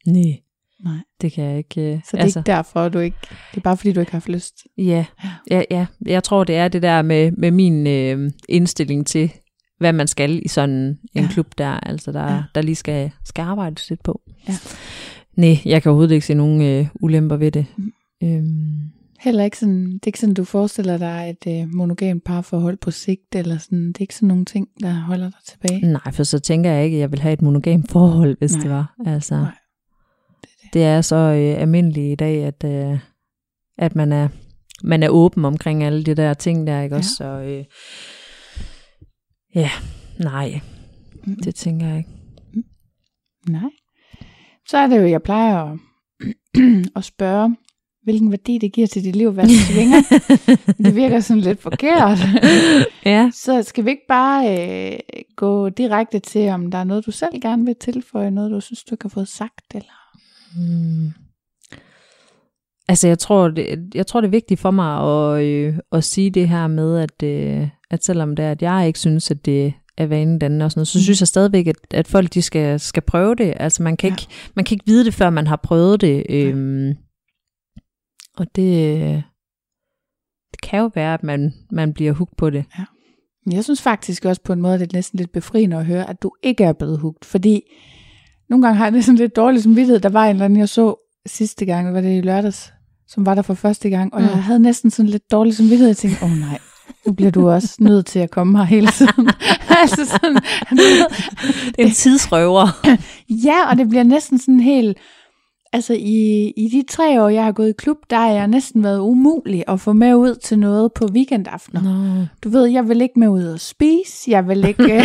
nej. 0.06 0.38
Nej. 0.84 0.98
Det 1.20 1.32
kan 1.32 1.44
jeg 1.44 1.58
ikke. 1.58 1.80
Øh, 1.92 2.00
Så 2.04 2.08
det 2.12 2.18
er 2.18 2.22
altså. 2.22 2.38
ikke 2.38 2.46
derfor, 2.46 2.88
du 2.88 2.98
ikke, 2.98 3.16
det 3.50 3.56
er 3.56 3.60
bare 3.60 3.76
fordi, 3.76 3.92
du 3.92 4.00
ikke 4.00 4.12
har 4.12 4.16
haft 4.16 4.28
lyst. 4.28 4.54
Ja, 4.78 5.04
ja, 5.50 5.62
ja. 5.70 5.86
Jeg 6.06 6.24
tror, 6.24 6.44
det 6.44 6.56
er 6.56 6.68
det 6.68 6.82
der 6.82 7.02
med, 7.02 7.32
med 7.32 7.50
min 7.50 7.86
øh, 7.86 8.30
indstilling 8.48 9.06
til, 9.06 9.32
hvad 9.78 9.92
man 9.92 10.06
skal 10.08 10.42
i 10.44 10.48
sådan 10.48 10.98
en 11.14 11.22
Ja. 11.22 11.28
klub 11.32 11.46
der, 11.58 11.70
altså 11.70 12.12
der, 12.12 12.22
Ja. 12.24 12.32
ja. 12.34 12.42
der 12.54 12.62
lige 12.62 12.74
skal, 12.74 13.10
skal 13.24 13.42
arbejdes 13.42 13.90
lidt 13.90 14.02
på. 14.02 14.20
Ja. 14.48 14.54
Nej, 15.36 15.56
jeg 15.64 15.82
kan 15.82 15.90
overhovedet 15.90 16.14
ikke 16.14 16.26
se 16.26 16.34
nogen 16.34 16.62
øh, 16.62 16.86
ulemper 17.00 17.36
ved 17.36 17.52
det. 17.52 17.66
Mm. 17.76 17.92
Øhm, 18.22 18.78
Heller 19.20 19.44
ikke 19.44 19.58
sådan, 19.58 19.84
det 19.92 20.02
er 20.02 20.06
ikke 20.06 20.18
sådan, 20.18 20.34
du 20.34 20.44
forestiller 20.44 20.98
dig 20.98 21.36
et 21.46 21.62
uh, 21.64 21.74
monogamt 21.74 22.24
parforhold 22.24 22.76
på 22.76 22.90
sigt, 22.90 23.34
eller 23.34 23.58
sådan, 23.58 23.88
det 23.88 23.96
er 23.96 24.00
ikke 24.00 24.14
sådan 24.14 24.28
nogle 24.28 24.44
ting, 24.44 24.68
der 24.80 24.92
holder 24.92 25.30
dig 25.30 25.38
tilbage. 25.48 25.92
Nej, 25.92 26.12
for 26.12 26.22
så 26.22 26.38
tænker 26.38 26.70
jeg 26.70 26.84
ikke, 26.84 26.96
at 26.96 27.00
jeg 27.00 27.10
vil 27.12 27.20
have 27.20 27.32
et 27.32 27.42
monogam 27.42 27.84
forhold, 27.84 28.38
hvis 28.38 28.52
Nej. 28.52 28.62
det 28.62 28.70
var. 28.70 28.94
Altså, 29.06 29.34
Nej. 29.34 29.50
det, 30.42 30.48
er 30.50 30.62
det. 30.62 30.74
det 30.74 30.82
er 30.84 31.00
så 31.00 31.16
øh, 31.16 31.60
almindeligt 31.60 32.12
i 32.12 32.14
dag, 32.14 32.44
at, 32.44 32.64
øh, 32.64 32.98
at 33.78 33.94
man 33.96 34.12
er 34.12 34.28
man 34.84 35.02
er 35.02 35.08
åben 35.08 35.44
omkring 35.44 35.82
alle 35.84 36.04
de 36.04 36.14
der 36.14 36.34
ting 36.34 36.66
der, 36.66 36.82
ikke 36.82 36.94
Ja. 36.94 36.98
også? 36.98 37.10
Så, 37.16 37.24
øh, 37.24 37.64
ja, 39.54 39.70
nej, 40.18 40.60
Mm. 41.26 41.36
det 41.44 41.54
tænker 41.54 41.86
jeg 41.88 41.98
ikke. 41.98 42.10
Nej. 43.48 43.70
Så 44.68 44.78
er 44.78 44.86
det 44.86 44.96
jo, 44.96 45.06
jeg 45.06 45.22
plejer 45.22 45.64
at, 45.64 45.78
at 46.96 47.04
spørge, 47.04 47.56
hvilken 48.02 48.30
værdi 48.30 48.58
det 48.58 48.72
giver 48.72 48.86
til 48.86 49.04
dit 49.04 49.16
liv, 49.16 49.30
hvad 49.32 49.44
du 49.44 49.54
svinger. 49.72 50.00
det 50.84 50.96
virker 50.96 51.20
sådan 51.20 51.40
lidt 51.40 51.62
forkert. 51.62 52.18
ja, 53.04 53.30
Så 53.34 53.62
skal 53.62 53.84
vi 53.84 53.90
ikke 53.90 54.06
bare 54.08 54.58
øh, 54.92 54.98
gå 55.36 55.68
direkte 55.68 56.18
til, 56.18 56.48
om 56.48 56.70
der 56.70 56.78
er 56.78 56.84
noget, 56.84 57.06
du 57.06 57.10
selv 57.10 57.40
gerne 57.42 57.64
vil 57.64 57.76
tilføje, 57.80 58.30
noget, 58.30 58.50
du 58.50 58.60
synes, 58.60 58.84
du 58.84 58.96
har 59.02 59.08
fået 59.08 59.28
sagt, 59.28 59.74
eller? 59.74 60.18
Hmm. 60.56 61.10
Altså, 62.88 63.08
jeg 63.08 63.18
tror, 63.18 63.48
det, 63.48 63.90
jeg 63.94 64.06
tror, 64.06 64.20
det 64.20 64.28
er 64.28 64.30
vigtigt 64.30 64.60
for 64.60 64.70
mig 64.70 65.00
at, 65.00 65.44
øh, 65.44 65.78
at 65.92 66.04
sige 66.04 66.30
det 66.30 66.48
her 66.48 66.66
med, 66.66 66.98
at, 66.98 67.22
øh, 67.22 67.68
at 67.90 68.04
selvom 68.04 68.36
det 68.36 68.44
er, 68.44 68.50
at 68.50 68.62
jeg 68.62 68.86
ikke 68.86 68.98
synes, 68.98 69.30
at 69.30 69.46
det 69.46 69.74
er 69.98 70.06
vanedannende 70.06 70.64
og 70.64 70.70
sådan 70.70 70.78
noget, 70.78 70.88
så 70.88 70.98
Mm. 70.98 71.02
synes 71.02 71.20
jeg 71.20 71.28
stadigvæk, 71.28 71.66
at, 71.66 71.76
at 71.90 72.08
folk 72.08 72.34
de 72.34 72.42
skal, 72.42 72.80
skal 72.80 73.02
prøve 73.02 73.34
det. 73.34 73.54
Altså, 73.56 73.82
man 73.82 73.96
kan, 73.96 74.08
Ja. 74.08 74.14
ikke, 74.14 74.26
man 74.56 74.64
kan 74.64 74.74
ikke 74.74 74.86
vide 74.86 75.04
det, 75.04 75.14
før 75.14 75.30
man 75.30 75.46
har 75.46 75.56
prøvet 75.56 76.00
det. 76.00 76.26
Øhm, 76.30 76.94
og 78.36 78.46
det, 78.56 78.98
det 80.52 80.60
kan 80.62 80.78
jo 80.80 80.90
være, 80.94 81.14
at 81.14 81.22
man, 81.22 81.52
man 81.70 81.92
bliver 81.94 82.12
hugt 82.12 82.36
på 82.36 82.50
det. 82.50 82.64
Men 83.46 83.54
Jeg 83.54 83.64
synes 83.64 83.82
faktisk 83.82 84.24
også 84.24 84.42
på 84.44 84.52
en 84.52 84.60
måde, 84.60 84.74
at 84.74 84.80
det 84.80 84.92
er 84.92 84.96
næsten 84.96 85.16
lidt 85.18 85.32
befriende 85.32 85.76
at 85.76 85.86
høre, 85.86 86.10
at 86.10 86.22
du 86.22 86.30
ikke 86.42 86.64
er 86.64 86.72
blevet 86.72 86.98
hugt, 86.98 87.24
fordi 87.24 87.60
nogle 88.50 88.66
gange 88.66 88.76
har 88.76 88.84
jeg 88.84 88.90
næsten 88.92 89.16
lidt 89.16 89.36
dårlig 89.36 89.62
samvittighed. 89.62 90.00
Der 90.00 90.08
var 90.08 90.24
en 90.24 90.30
eller 90.30 90.44
anden, 90.44 90.58
jeg 90.58 90.68
så 90.68 91.08
sidste 91.26 91.64
gang, 91.64 91.94
var 91.94 92.00
det 92.00 92.18
i 92.18 92.20
lørdags, 92.20 92.72
som 93.08 93.26
var 93.26 93.34
der 93.34 93.42
for 93.42 93.54
første 93.54 93.90
gang, 93.90 94.14
og 94.14 94.20
Mm. 94.20 94.26
jeg 94.26 94.44
havde 94.44 94.58
næsten 94.60 94.90
sådan 94.90 95.10
lidt 95.10 95.30
dårlig 95.30 95.54
samvittighed. 95.54 95.86
Jeg 95.86 95.96
tænkte, 95.96 96.24
åh 96.24 96.32
oh, 96.32 96.38
nej, 96.38 96.58
nu 97.06 97.12
bliver 97.12 97.30
du 97.30 97.50
også 97.50 97.76
nødt 97.80 98.06
til 98.06 98.18
at 98.18 98.30
komme 98.30 98.58
her 98.58 98.64
hele 98.64 98.86
tiden. 98.86 99.30
altså 99.82 100.04
sådan, 100.06 100.34
ved, 100.70 101.06
Det 101.66 101.78
er 101.78 101.86
en 101.86 101.90
tidsrøver. 101.90 102.86
ja, 103.46 103.70
og 103.70 103.76
det 103.76 103.88
bliver 103.88 104.04
næsten 104.04 104.38
sådan 104.38 104.60
helt... 104.60 104.98
Altså 105.74 105.92
i, 105.94 106.52
i 106.56 106.68
de 106.72 106.84
tre 106.90 107.22
år, 107.22 107.28
jeg 107.28 107.44
har 107.44 107.52
gået 107.52 107.68
i 107.68 107.72
klub, 107.78 107.96
der 108.10 108.16
har 108.16 108.28
jeg 108.28 108.46
næsten 108.48 108.82
været 108.84 108.98
umulig 109.00 109.64
at 109.68 109.80
få 109.80 109.92
med 109.92 110.14
ud 110.14 110.34
til 110.34 110.58
noget 110.58 110.92
på 110.92 111.06
weekendaftener. 111.12 111.82
Nå. 112.20 112.26
Du 112.44 112.48
ved, 112.48 112.66
jeg 112.66 112.88
vil 112.88 113.00
ikke 113.00 113.18
med 113.20 113.28
ud 113.28 113.44
og 113.44 113.60
spise, 113.60 114.30
jeg 114.30 114.48
vil 114.48 114.64
ikke 114.64 114.82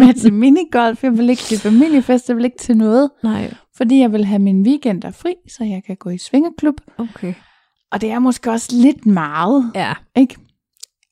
med 0.00 0.14
til 0.20 0.32
minigolf, 0.32 1.04
jeg 1.04 1.18
vil 1.18 1.30
ikke 1.30 1.42
til 1.42 1.58
familiefest, 1.58 2.28
jeg 2.28 2.36
vil 2.36 2.44
ikke 2.44 2.58
til 2.58 2.76
noget, 2.76 3.10
Nej, 3.22 3.54
fordi 3.76 3.98
jeg 4.00 4.12
vil 4.12 4.24
have 4.24 4.38
min 4.38 4.62
weekender 4.66 5.10
fri, 5.10 5.34
så 5.56 5.64
jeg 5.64 5.82
kan 5.86 5.96
gå 5.96 6.10
i 6.10 6.18
svingerklub. 6.18 6.74
okay. 6.98 7.34
Og 7.92 8.00
det 8.00 8.10
er 8.10 8.18
måske 8.18 8.50
også 8.50 8.68
lidt 8.72 9.06
meget, 9.06 9.70
Ja. 9.74 9.92
ikke? 10.16 10.36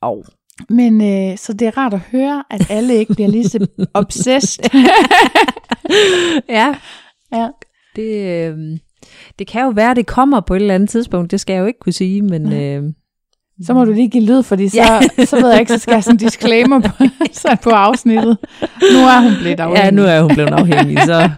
Oh. 0.02 0.24
Men 0.68 1.00
øh, 1.02 1.38
så 1.38 1.52
det 1.52 1.66
er 1.68 1.78
rart 1.78 1.94
at 1.94 2.00
høre, 2.12 2.44
at 2.50 2.66
alle 2.70 2.94
ikke 2.94 3.14
bliver 3.14 3.28
lige 3.30 3.48
så 3.48 3.66
obsessed. 3.94 4.64
ja, 6.48 6.74
ja. 7.32 7.48
Det, 7.96 8.26
øh, 8.26 8.56
det 9.38 9.46
kan 9.46 9.62
jo 9.62 9.68
være, 9.68 9.90
at 9.90 9.96
det 9.96 10.06
kommer 10.06 10.40
på 10.40 10.54
et 10.54 10.60
eller 10.60 10.74
andet 10.74 10.88
tidspunkt. 10.90 11.30
Det 11.30 11.40
skal 11.40 11.54
jeg 11.54 11.60
jo 11.60 11.66
ikke 11.66 11.78
kunne 11.80 11.92
sige, 11.92 12.22
men... 12.22 12.52
Øh, 12.52 12.82
Så 13.66 13.74
må 13.74 13.84
du 13.84 13.92
lige 13.92 14.08
give 14.08 14.24
lyd, 14.24 14.42
fordi 14.42 14.68
så, 14.68 14.76
Ja. 14.76 15.24
så 15.30 15.40
ved 15.40 15.50
jeg 15.50 15.60
ikke, 15.60 15.72
så 15.72 15.78
skal 15.78 15.92
jeg 15.92 16.04
sådan 16.04 16.14
en 16.14 16.18
disclaimer 16.18 16.80
på, 16.80 16.90
så 17.32 17.56
på 17.62 17.70
afsnittet. 17.70 18.38
Nu 18.92 18.98
er 18.98 19.20
hun 19.22 19.32
blevet 19.40 19.60
afhængig. 19.60 19.84
ja, 19.84 19.90
nu 19.90 20.02
er 20.02 20.22
hun 20.22 20.34
blevet 20.34 20.50
afhængig, 20.50 20.98
så... 21.06 21.30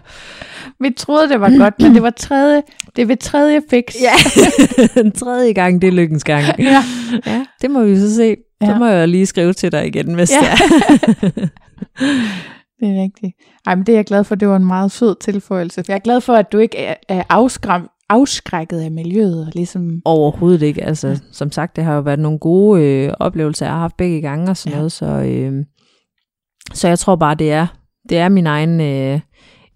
Vi 0.79 0.89
troede, 0.97 1.29
det 1.29 1.41
var 1.41 1.57
godt, 1.57 1.73
men 1.81 1.93
det 1.93 2.03
var 2.03 2.09
tredje, 2.09 2.61
det 2.95 3.07
ved 3.07 3.17
tredje 3.17 3.61
fix. 3.69 3.83
Ja, 4.01 4.13
den 5.01 5.11
tredje 5.11 5.53
gang, 5.53 5.81
det 5.81 5.87
er 5.87 5.91
lykkens 5.91 6.23
gang. 6.23 6.45
ja. 6.59 6.83
Ja, 7.25 7.45
det 7.61 7.71
må 7.71 7.83
vi 7.83 7.95
så 7.99 8.15
se. 8.15 8.35
Så 8.65 8.71
Ja. 8.71 8.79
må 8.79 8.85
jeg 8.85 9.07
lige 9.07 9.25
skrive 9.25 9.53
til 9.53 9.71
dig 9.71 9.87
igen, 9.87 10.13
hvis 10.13 10.31
Ja. 10.31 10.37
det 10.41 10.49
er. 10.49 11.47
Det 12.79 12.97
er 12.97 13.03
rigtigt. 13.03 13.33
Ej, 13.67 13.75
men 13.75 13.85
det 13.85 13.93
er 13.93 13.97
jeg 13.97 14.05
glad 14.05 14.23
for, 14.23 14.35
det 14.35 14.47
var 14.47 14.55
en 14.55 14.65
meget 14.65 14.91
sød 14.91 15.15
tilføjelse. 15.21 15.83
For 15.83 15.91
jeg 15.91 15.95
er 15.95 15.99
glad 16.03 16.21
for, 16.21 16.33
at 16.33 16.51
du 16.51 16.57
ikke 16.57 16.77
er, 16.77 16.95
er 17.09 17.23
afskræm, 17.29 17.89
afskrækket 18.09 18.79
af 18.79 18.91
miljøet. 18.91 19.51
Ligesom, 19.55 20.01
Overhovedet 20.05 20.61
ikke. 20.61 20.83
Altså, 20.83 21.21
som 21.31 21.51
sagt, 21.51 21.75
det 21.75 21.83
har 21.83 21.95
jo 21.95 22.01
været 22.01 22.19
nogle 22.19 22.39
gode 22.39 22.83
øh, 22.83 23.13
oplevelser, 23.19 23.65
jeg 23.65 23.73
har 23.73 23.79
haft 23.79 23.97
begge 23.97 24.21
gange 24.21 24.49
og 24.49 24.57
sådan 24.57 24.71
Ja. 24.73 24.77
noget, 24.77 24.91
så... 24.91 25.05
Øh, 25.05 25.65
så 26.73 26.87
jeg 26.87 26.99
tror 26.99 27.15
bare, 27.15 27.35
det 27.35 27.51
er, 27.51 27.67
det 28.09 28.17
er 28.17 28.29
min 28.29 28.47
egen 28.47 28.81
øh, 28.81 29.19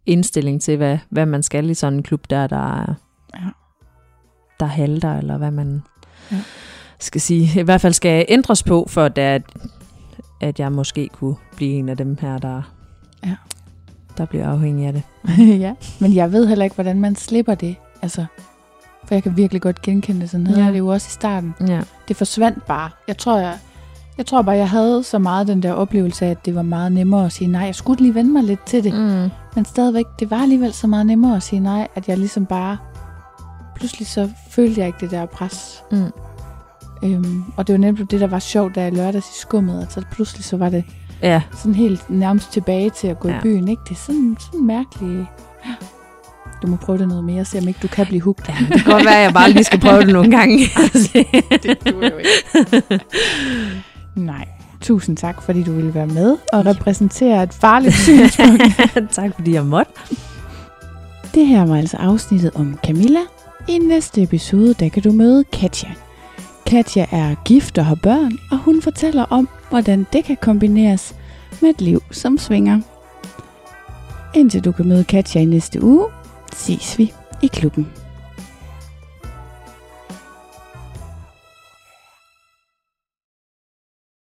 indstilling 0.06 0.62
til, 0.62 0.78
hvad, 0.78 0.98
hvad 1.10 1.26
man 1.26 1.44
skal 1.44 1.70
i 1.70 1.74
sådan 1.74 1.94
en 1.94 2.04
klub 2.04 2.30
der, 2.30 2.48
der, 2.48 2.96
Ja. 3.36 3.40
der 4.60 4.66
halter, 4.66 5.18
eller 5.18 5.38
hvad 5.38 5.52
man 5.52 5.82
Ja. 6.32 6.38
Skal 7.00 7.22
sige. 7.22 7.60
I 7.60 7.64
hvert 7.64 7.82
fald 7.82 7.94
skal 7.94 8.26
ændres 8.30 8.64
på, 8.64 8.86
for 8.90 9.06
at, 9.06 9.18
at, 10.42 10.60
jeg 10.60 10.72
måske 10.72 11.10
kunne 11.14 11.36
blive 11.56 11.72
en 11.74 11.90
af 11.90 11.98
dem 11.98 12.18
her, 12.22 12.38
der, 12.38 12.62
Ja. 13.26 13.36
der 14.18 14.26
bliver 14.26 14.50
afhængig 14.50 14.88
af 14.88 14.94
det. 14.94 15.04
ja, 15.66 15.74
men 16.00 16.16
jeg 16.16 16.32
ved 16.32 16.48
heller 16.48 16.64
ikke, 16.64 16.74
hvordan 16.76 17.00
man 17.02 17.16
slipper 17.16 17.56
det. 17.56 17.76
Altså, 18.02 18.26
for 19.06 19.16
jeg 19.16 19.24
kan 19.24 19.38
virkelig 19.38 19.62
godt 19.62 19.82
genkende 19.82 20.22
det. 20.22 20.30
Sådan 20.30 20.48
havde 20.48 20.60
Ja. 20.60 20.66
jeg 20.66 20.74
det 20.74 20.80
jo 20.80 20.88
også 20.88 21.08
i 21.10 21.12
starten. 21.14 21.54
Ja. 21.68 21.82
Det 22.08 22.16
forsvandt 22.16 22.66
bare. 22.66 22.90
Jeg 23.08 23.18
tror, 23.18 23.38
jeg, 23.38 23.58
jeg 24.18 24.26
tror 24.26 24.42
bare, 24.42 24.56
jeg 24.56 24.70
havde 24.70 25.04
så 25.04 25.20
meget 25.20 25.48
den 25.48 25.64
der 25.64 25.74
oplevelse 25.74 26.26
af, 26.26 26.30
at 26.32 26.46
det 26.46 26.56
var 26.56 26.62
meget 26.62 26.92
nemmere 26.92 27.26
at 27.26 27.32
sige 27.32 27.48
nej. 27.48 27.62
Jeg 27.62 27.76
skulle 27.76 28.02
lige 28.02 28.14
vende 28.16 28.32
mig 28.32 28.44
lidt 28.44 28.66
til 28.66 28.84
det. 28.84 28.94
Mm. 28.94 29.30
Men 29.56 29.66
stadigvæk, 29.66 30.06
det 30.20 30.32
var 30.32 30.38
alligevel 30.42 30.74
så 30.74 30.88
meget 30.88 31.06
nemmere 31.06 31.36
at 31.36 31.44
sige 31.44 31.60
nej, 31.60 31.88
at 31.96 32.08
jeg 32.10 32.18
ligesom 32.18 32.46
bare... 32.46 32.78
Pludselig 33.76 34.08
så 34.08 34.30
følte 34.50 34.80
jeg 34.80 34.88
ikke 34.88 35.00
det 35.00 35.12
der 35.12 35.26
pres. 35.26 35.84
Mm. 35.92 36.12
Øhm, 37.04 37.44
og 37.58 37.68
det 37.68 37.74
var 37.74 37.80
nemlig 37.80 38.12
det, 38.12 38.20
der 38.22 38.28
var 38.28 38.40
sjovt, 38.40 38.76
da 38.76 38.82
jeg 38.82 38.92
lørdags 38.94 39.26
i 39.30 39.40
skummet. 39.42 39.82
Altså 39.82 40.02
pludselig 40.12 40.46
så 40.46 40.58
var 40.58 40.70
det 40.70 40.84
Ja, 41.24 41.42
sådan 41.58 41.76
helt 41.76 42.10
nærmest 42.10 42.52
tilbage 42.54 42.90
til 42.90 43.08
at 43.08 43.20
gå 43.20 43.30
ja. 43.30 43.38
I 43.38 43.42
byen. 43.42 43.68
Ikke? 43.68 43.82
Det 43.90 43.92
er 43.92 43.96
sådan, 44.00 44.38
sådan 44.40 44.66
mærkeligt. 44.66 45.26
Du 46.62 46.68
må 46.68 46.76
prøve 46.76 46.98
det 46.98 47.08
noget 47.08 47.24
mere, 47.24 47.46
se 47.46 47.58
om 47.58 47.68
ikke 47.68 47.80
du 47.82 47.88
kan 47.88 48.06
blive 48.06 48.22
hugt. 48.22 48.50
Ja, 48.50 48.54
det 48.60 48.82
kan 48.84 48.92
godt 48.94 49.06
være, 49.06 49.18
at 49.18 49.24
jeg 49.24 49.34
bare 49.34 49.52
lige 49.52 49.64
skal 49.64 49.80
prøve 49.80 50.02
det 50.02 50.14
nogle 50.14 50.32
gange. 50.38 50.58
det 51.64 51.78
duer 51.86 52.10
jo 52.12 52.18
ikke. 52.18 53.00
Nej. 54.16 54.46
Tusind 54.82 55.18
tak, 55.18 55.42
fordi 55.42 55.64
du 55.64 55.72
ville 55.72 55.94
være 55.94 56.08
med 56.08 56.38
og 56.54 56.66
repræsentere 56.66 57.44
et 57.44 57.54
farligt 57.54 57.94
synspunkt. 58.06 58.64
tak 59.12 59.32
fordi 59.36 59.54
jeg 59.54 59.66
måtte. 59.66 59.92
Det 61.36 61.46
her 61.48 61.66
var 61.66 61.76
altså 61.78 61.98
afsnittet 61.98 62.52
om 62.56 62.80
Camilla. 62.86 63.20
I 63.68 63.78
næste 63.78 64.22
episode, 64.24 64.74
der 64.74 64.90
kan 64.90 65.04
du 65.04 65.12
møde 65.12 65.44
Katja. 65.44 65.90
Katja 66.68 67.06
er 67.12 67.36
gift 67.46 67.78
og 67.78 67.86
har 67.86 67.96
børn, 67.96 68.40
og 68.52 68.58
hun 68.58 68.82
fortæller 68.82 69.24
om, 69.24 69.50
hvordan 69.70 70.08
det 70.14 70.24
kan 70.24 70.38
kombineres 70.42 71.16
med 71.62 71.70
et 71.70 71.82
liv 71.82 72.02
som 72.12 72.38
svinger. 72.38 72.82
Indtil 74.36 74.66
du 74.66 74.72
kan 74.72 74.88
møde 74.88 75.04
Katja 75.04 75.42
i 75.42 75.46
næste 75.46 75.84
uge, 75.84 76.06
ses 76.54 76.98
vi 76.98 77.14
i 77.42 77.48
klubben. 77.48 77.88